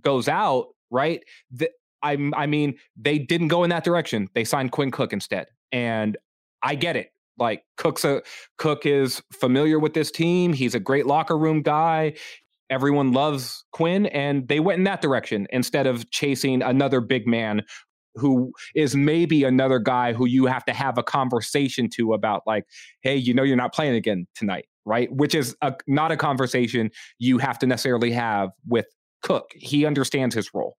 goes 0.00 0.26
out, 0.26 0.68
right? 0.90 1.22
The, 1.50 1.70
I, 2.02 2.30
I 2.34 2.46
mean, 2.46 2.78
they 2.96 3.18
didn't 3.18 3.48
go 3.48 3.62
in 3.62 3.70
that 3.70 3.84
direction. 3.84 4.28
They 4.34 4.44
signed 4.44 4.72
Quinn 4.72 4.90
Cook 4.90 5.12
instead. 5.12 5.48
And 5.70 6.16
I 6.62 6.76
get 6.76 6.96
it. 6.96 7.12
Like 7.38 7.64
Cook's 7.76 8.04
a 8.04 8.22
Cook 8.56 8.86
is 8.86 9.22
familiar 9.32 9.78
with 9.78 9.92
this 9.92 10.10
team. 10.10 10.54
He's 10.54 10.74
a 10.74 10.80
great 10.80 11.06
locker 11.06 11.36
room 11.36 11.60
guy 11.60 12.14
everyone 12.70 13.12
loves 13.12 13.64
Quinn, 13.72 14.06
and 14.06 14.48
they 14.48 14.60
went 14.60 14.78
in 14.78 14.84
that 14.84 15.02
direction 15.02 15.46
instead 15.50 15.86
of 15.86 16.10
chasing 16.10 16.62
another 16.62 17.00
big 17.00 17.26
man 17.26 17.62
who 18.14 18.52
is 18.74 18.96
maybe 18.96 19.44
another 19.44 19.78
guy 19.78 20.12
who 20.12 20.26
you 20.26 20.46
have 20.46 20.64
to 20.64 20.72
have 20.72 20.98
a 20.98 21.02
conversation 21.02 21.88
to 21.88 22.12
about 22.12 22.42
like 22.44 22.64
hey 23.02 23.14
you 23.14 23.32
know 23.32 23.44
you're 23.44 23.56
not 23.56 23.72
playing 23.72 23.94
again 23.94 24.26
tonight 24.34 24.66
right? 24.84 25.12
Which 25.12 25.34
is 25.34 25.56
a, 25.62 25.74
not 25.86 26.12
a 26.12 26.16
conversation 26.16 26.90
you 27.18 27.38
have 27.38 27.58
to 27.60 27.66
necessarily 27.66 28.10
have 28.12 28.50
with 28.66 28.86
cook. 29.22 29.50
He 29.54 29.86
understands 29.86 30.34
his 30.34 30.52
role. 30.54 30.76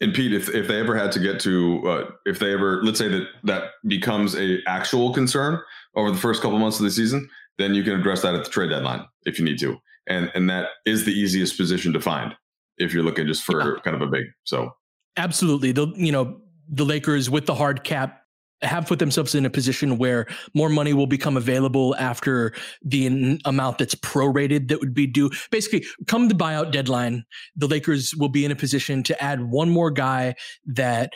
And 0.00 0.12
Pete, 0.12 0.32
if, 0.32 0.48
if 0.48 0.66
they 0.66 0.80
ever 0.80 0.96
had 0.96 1.12
to 1.12 1.20
get 1.20 1.38
to, 1.40 1.88
uh, 1.88 2.10
if 2.26 2.40
they 2.40 2.52
ever, 2.52 2.82
let's 2.82 2.98
say 2.98 3.08
that 3.08 3.26
that 3.44 3.64
becomes 3.86 4.34
a 4.34 4.58
actual 4.66 5.12
concern 5.12 5.60
over 5.94 6.10
the 6.10 6.16
first 6.16 6.42
couple 6.42 6.58
months 6.58 6.80
of 6.80 6.84
the 6.84 6.90
season, 6.90 7.28
then 7.58 7.74
you 7.74 7.84
can 7.84 7.92
address 7.92 8.22
that 8.22 8.34
at 8.34 8.44
the 8.44 8.50
trade 8.50 8.70
deadline 8.70 9.04
if 9.24 9.38
you 9.38 9.44
need 9.44 9.58
to 9.60 9.78
and 10.08 10.30
and 10.34 10.48
that 10.50 10.68
is 10.86 11.04
the 11.04 11.12
easiest 11.12 11.56
position 11.56 11.92
to 11.92 12.00
find 12.00 12.34
if 12.78 12.92
you're 12.92 13.02
looking 13.02 13.26
just 13.26 13.44
for 13.44 13.76
yeah. 13.76 13.82
kind 13.82 13.94
of 13.94 14.02
a 14.02 14.10
big 14.10 14.24
so 14.44 14.70
absolutely 15.16 15.72
the 15.72 15.86
you 15.96 16.12
know 16.12 16.40
the 16.68 16.84
Lakers 16.84 17.28
with 17.28 17.46
the 17.46 17.54
hard 17.54 17.84
cap 17.84 18.22
have 18.62 18.86
put 18.86 18.98
themselves 18.98 19.34
in 19.34 19.44
a 19.44 19.50
position 19.50 19.98
where 19.98 20.26
more 20.54 20.68
money 20.68 20.92
will 20.92 21.06
become 21.06 21.36
available 21.36 21.96
after 21.96 22.52
the 22.82 23.06
n- 23.06 23.38
amount 23.44 23.78
that's 23.78 23.94
prorated 23.96 24.68
that 24.68 24.80
would 24.80 24.94
be 24.94 25.06
due. 25.06 25.30
Basically, 25.50 25.84
come 26.06 26.28
the 26.28 26.34
buyout 26.34 26.70
deadline, 26.70 27.24
the 27.56 27.66
Lakers 27.66 28.14
will 28.16 28.28
be 28.28 28.44
in 28.44 28.52
a 28.52 28.56
position 28.56 29.02
to 29.04 29.22
add 29.22 29.50
one 29.50 29.68
more 29.68 29.90
guy 29.90 30.34
that 30.66 31.12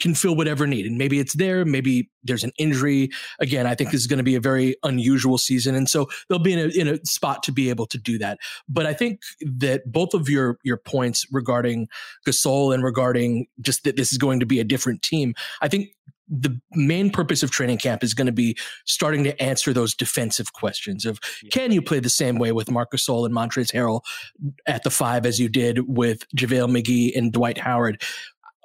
can 0.00 0.14
fill 0.14 0.36
whatever 0.36 0.66
need. 0.66 0.86
And 0.86 0.98
maybe 0.98 1.18
it's 1.18 1.34
there, 1.34 1.64
maybe 1.64 2.10
there's 2.22 2.44
an 2.44 2.52
injury. 2.58 3.10
Again, 3.40 3.66
I 3.66 3.74
think 3.74 3.90
this 3.90 4.00
is 4.00 4.06
going 4.06 4.18
to 4.18 4.24
be 4.24 4.34
a 4.34 4.40
very 4.40 4.76
unusual 4.82 5.38
season. 5.38 5.74
And 5.74 5.88
so 5.88 6.08
they'll 6.28 6.38
be 6.38 6.52
in 6.52 6.58
a, 6.58 6.80
in 6.80 6.88
a 6.88 7.04
spot 7.06 7.42
to 7.44 7.52
be 7.52 7.70
able 7.70 7.86
to 7.86 7.98
do 7.98 8.18
that. 8.18 8.38
But 8.68 8.86
I 8.86 8.92
think 8.92 9.20
that 9.40 9.90
both 9.90 10.14
of 10.14 10.28
your, 10.28 10.58
your 10.62 10.76
points 10.76 11.26
regarding 11.32 11.88
Gasol 12.26 12.74
and 12.74 12.84
regarding 12.84 13.46
just 13.60 13.84
that 13.84 13.96
this 13.96 14.12
is 14.12 14.18
going 14.18 14.40
to 14.40 14.46
be 14.46 14.60
a 14.60 14.64
different 14.64 15.02
team, 15.02 15.34
I 15.60 15.68
think 15.68 15.90
the 16.28 16.58
main 16.72 17.10
purpose 17.10 17.42
of 17.42 17.50
training 17.50 17.76
camp 17.76 18.02
is 18.02 18.14
going 18.14 18.26
to 18.26 18.32
be 18.32 18.56
starting 18.86 19.22
to 19.24 19.42
answer 19.42 19.72
those 19.72 19.94
defensive 19.94 20.52
questions 20.54 21.04
of 21.04 21.20
can 21.50 21.72
you 21.72 21.82
play 21.82 22.00
the 22.00 22.08
same 22.08 22.38
way 22.38 22.52
with 22.52 22.70
Marcus 22.70 23.06
Gasol 23.06 23.26
and 23.26 23.34
Montrezl 23.34 23.72
Harrell 23.72 24.00
at 24.66 24.82
the 24.82 24.90
five 24.90 25.26
as 25.26 25.38
you 25.38 25.48
did 25.48 25.80
with 25.88 26.24
JaVale 26.36 26.70
McGee 26.70 27.16
and 27.16 27.32
Dwight 27.32 27.58
Howard? 27.58 28.02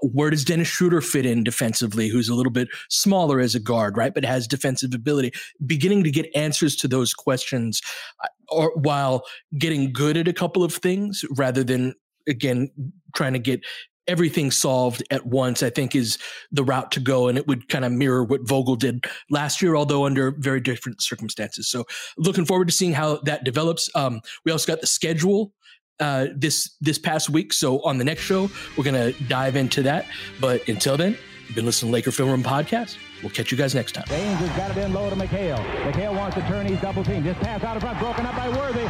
Where 0.02 0.30
does 0.30 0.46
Dennis 0.46 0.68
Schroeder 0.68 1.02
fit 1.02 1.26
in 1.26 1.44
defensively, 1.44 2.08
who's 2.08 2.30
a 2.30 2.36
little 2.36 2.52
bit 2.52 2.68
smaller 2.90 3.40
as 3.40 3.56
a 3.56 3.60
guard, 3.60 3.98
right? 3.98 4.14
But 4.14 4.26
has 4.26 4.48
defensive 4.48 4.94
ability, 4.94 5.32
beginning 5.66 6.04
to 6.04 6.12
get 6.12 6.30
answers 6.36 6.76
to 6.78 6.88
those 6.88 7.14
questions 7.14 7.82
uh, 8.24 8.28
or 8.50 8.72
while 8.76 9.24
getting 9.58 9.92
good 9.92 10.18
at 10.18 10.28
a 10.28 10.34
couple 10.34 10.64
of 10.64 10.74
things 10.74 11.24
rather 11.36 11.64
than 11.64 11.94
again 12.28 12.70
trying 13.16 13.34
to 13.34 13.40
get 13.40 13.62
everything 14.08 14.52
solved 14.52 15.04
at 15.12 15.26
once, 15.26 15.62
I 15.62 15.70
think 15.70 15.96
is 15.96 16.18
the 16.52 16.64
route 16.64 16.92
to 16.92 17.00
go. 17.00 17.28
And 17.28 17.38
it 17.38 17.48
would 17.48 17.68
kind 17.68 17.84
of 17.84 17.92
mirror 17.92 18.24
what 18.24 18.48
Vogel 18.48 18.76
did 18.76 19.06
last 19.30 19.62
year, 19.62 19.76
although 19.76 20.06
under 20.06 20.32
very 20.32 20.62
different 20.62 21.02
circumstances. 21.02 21.68
So 21.68 21.86
looking 22.18 22.46
forward 22.46 22.70
to 22.70 22.74
seeing 22.74 22.94
how 22.94 23.18
that 23.26 23.44
develops. 23.44 23.90
Um, 23.96 24.22
we 24.46 24.52
also 24.52 24.72
got 24.72 24.82
the 24.82 24.88
schedule 24.88 25.52
uh, 26.00 26.28
this 26.36 26.76
this 26.82 26.98
past 26.98 27.30
week. 27.30 27.54
So 27.54 27.82
on 27.84 27.98
the 27.98 28.04
next 28.04 28.22
show, 28.22 28.50
we're 28.78 28.84
gonna 28.84 29.12
dive 29.28 29.56
into 29.56 29.84
that. 29.84 30.06
But 30.40 30.68
until 30.68 30.98
then, 30.98 31.18
you've 31.48 31.56
been 31.56 31.66
listening 31.66 31.92
to 31.92 31.94
Laker 31.94 32.12
Film 32.12 32.30
Room 32.30 32.44
podcast. 32.44 32.98
We'll 33.22 33.32
catch 33.32 33.52
you 33.52 33.58
guys 33.58 33.74
next 33.74 33.94
time. 33.94 34.06
James 34.08 34.40
has 34.40 34.54
got 34.58 34.70
it 34.70 34.78
in 34.78 34.94
low 34.94 35.10
to 35.10 35.16
McHale. 35.16 35.58
McHale 35.90 36.16
wants 36.16 36.36
to 36.36 36.42
turn. 36.46 36.68
He's 36.68 36.80
double 36.82 37.04
team. 37.04 37.24
Just 37.24 37.40
pass 37.40 37.64
out 37.64 37.76
of 37.76 37.82
front, 37.82 37.98
broken 37.98 38.26
up 38.26 38.36
by 38.36 38.50
Worthy. 38.50 38.86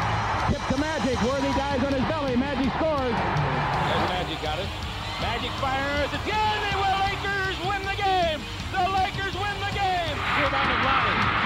Tip 0.51 0.63
to 0.67 0.77
Magic. 0.77 1.15
Worthy 1.23 1.51
dies 1.55 1.79
on 1.83 1.93
his 1.95 2.03
belly. 2.11 2.35
Magic 2.35 2.67
scores. 2.75 3.15
There's 3.15 4.07
Magic 4.11 4.39
got 4.43 4.59
it. 4.59 4.67
Magic 5.23 5.51
fires 5.63 6.11
again. 6.11 6.57
They 6.67 6.75
will. 6.75 6.97
Lakers 7.07 7.57
win 7.63 7.81
the 7.87 7.97
game. 7.97 8.39
The 8.75 8.83
Lakers 8.99 9.33
win 9.39 9.55
the 9.63 9.71
game. 9.71 10.15
Rebound 10.43 10.69
of 10.75 10.79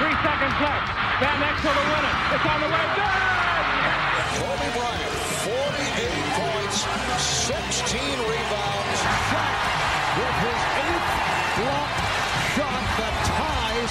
Three 0.02 0.18
seconds 0.26 0.58
left. 0.58 0.88
Van 1.22 1.38
Exel 1.38 1.70
to 1.70 1.84
win 1.86 2.02
it. 2.02 2.16
It's 2.34 2.46
on 2.50 2.60
the 2.66 2.70
way. 2.74 2.86
Good. 2.98 3.11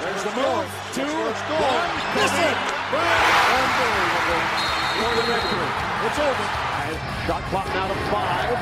There's 0.00 0.22
the 0.22 0.30
move. 0.30 0.68
Two, 0.94 1.02
one, 1.02 1.90
miss 2.14 2.34
it. 2.38 2.56
Unbelievable. 3.58 4.44
For 4.94 5.12
the 5.18 5.24
victory. 5.26 5.70
It's 6.06 6.18
over. 6.18 6.46
Shot 7.26 7.42
clock 7.50 7.66
now 7.74 7.88
to 7.88 7.98
five. 8.08 8.54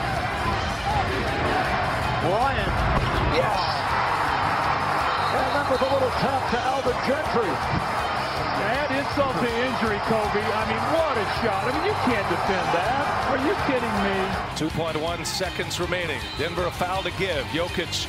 Bryant. 2.25 2.73
Yes. 3.37 3.61
And 5.37 5.49
then 5.55 5.67
with 5.71 5.83
a 5.83 5.91
little 5.93 6.15
tap 6.19 6.43
to 6.51 6.59
Alvin 6.59 6.97
Gentry. 7.05 7.53
Add 8.57 8.91
insult 8.97 9.37
to 9.37 9.47
injury, 9.47 10.01
Kobe. 10.09 10.41
I 10.41 10.65
mean, 10.67 10.83
what 10.97 11.17
a 11.21 11.27
shot. 11.45 11.69
I 11.69 11.73
mean, 11.77 11.85
you 11.85 11.97
can't 12.09 12.29
defend 12.33 12.67
that. 12.73 13.05
Are 13.29 13.41
you 13.45 13.55
kidding 13.69 13.97
me? 14.03 14.17
2.1 14.57 15.27
seconds 15.27 15.79
remaining. 15.79 16.21
Denver 16.39 16.65
a 16.65 16.71
foul 16.71 17.03
to 17.03 17.11
give. 17.13 17.45
Jokic 17.53 18.09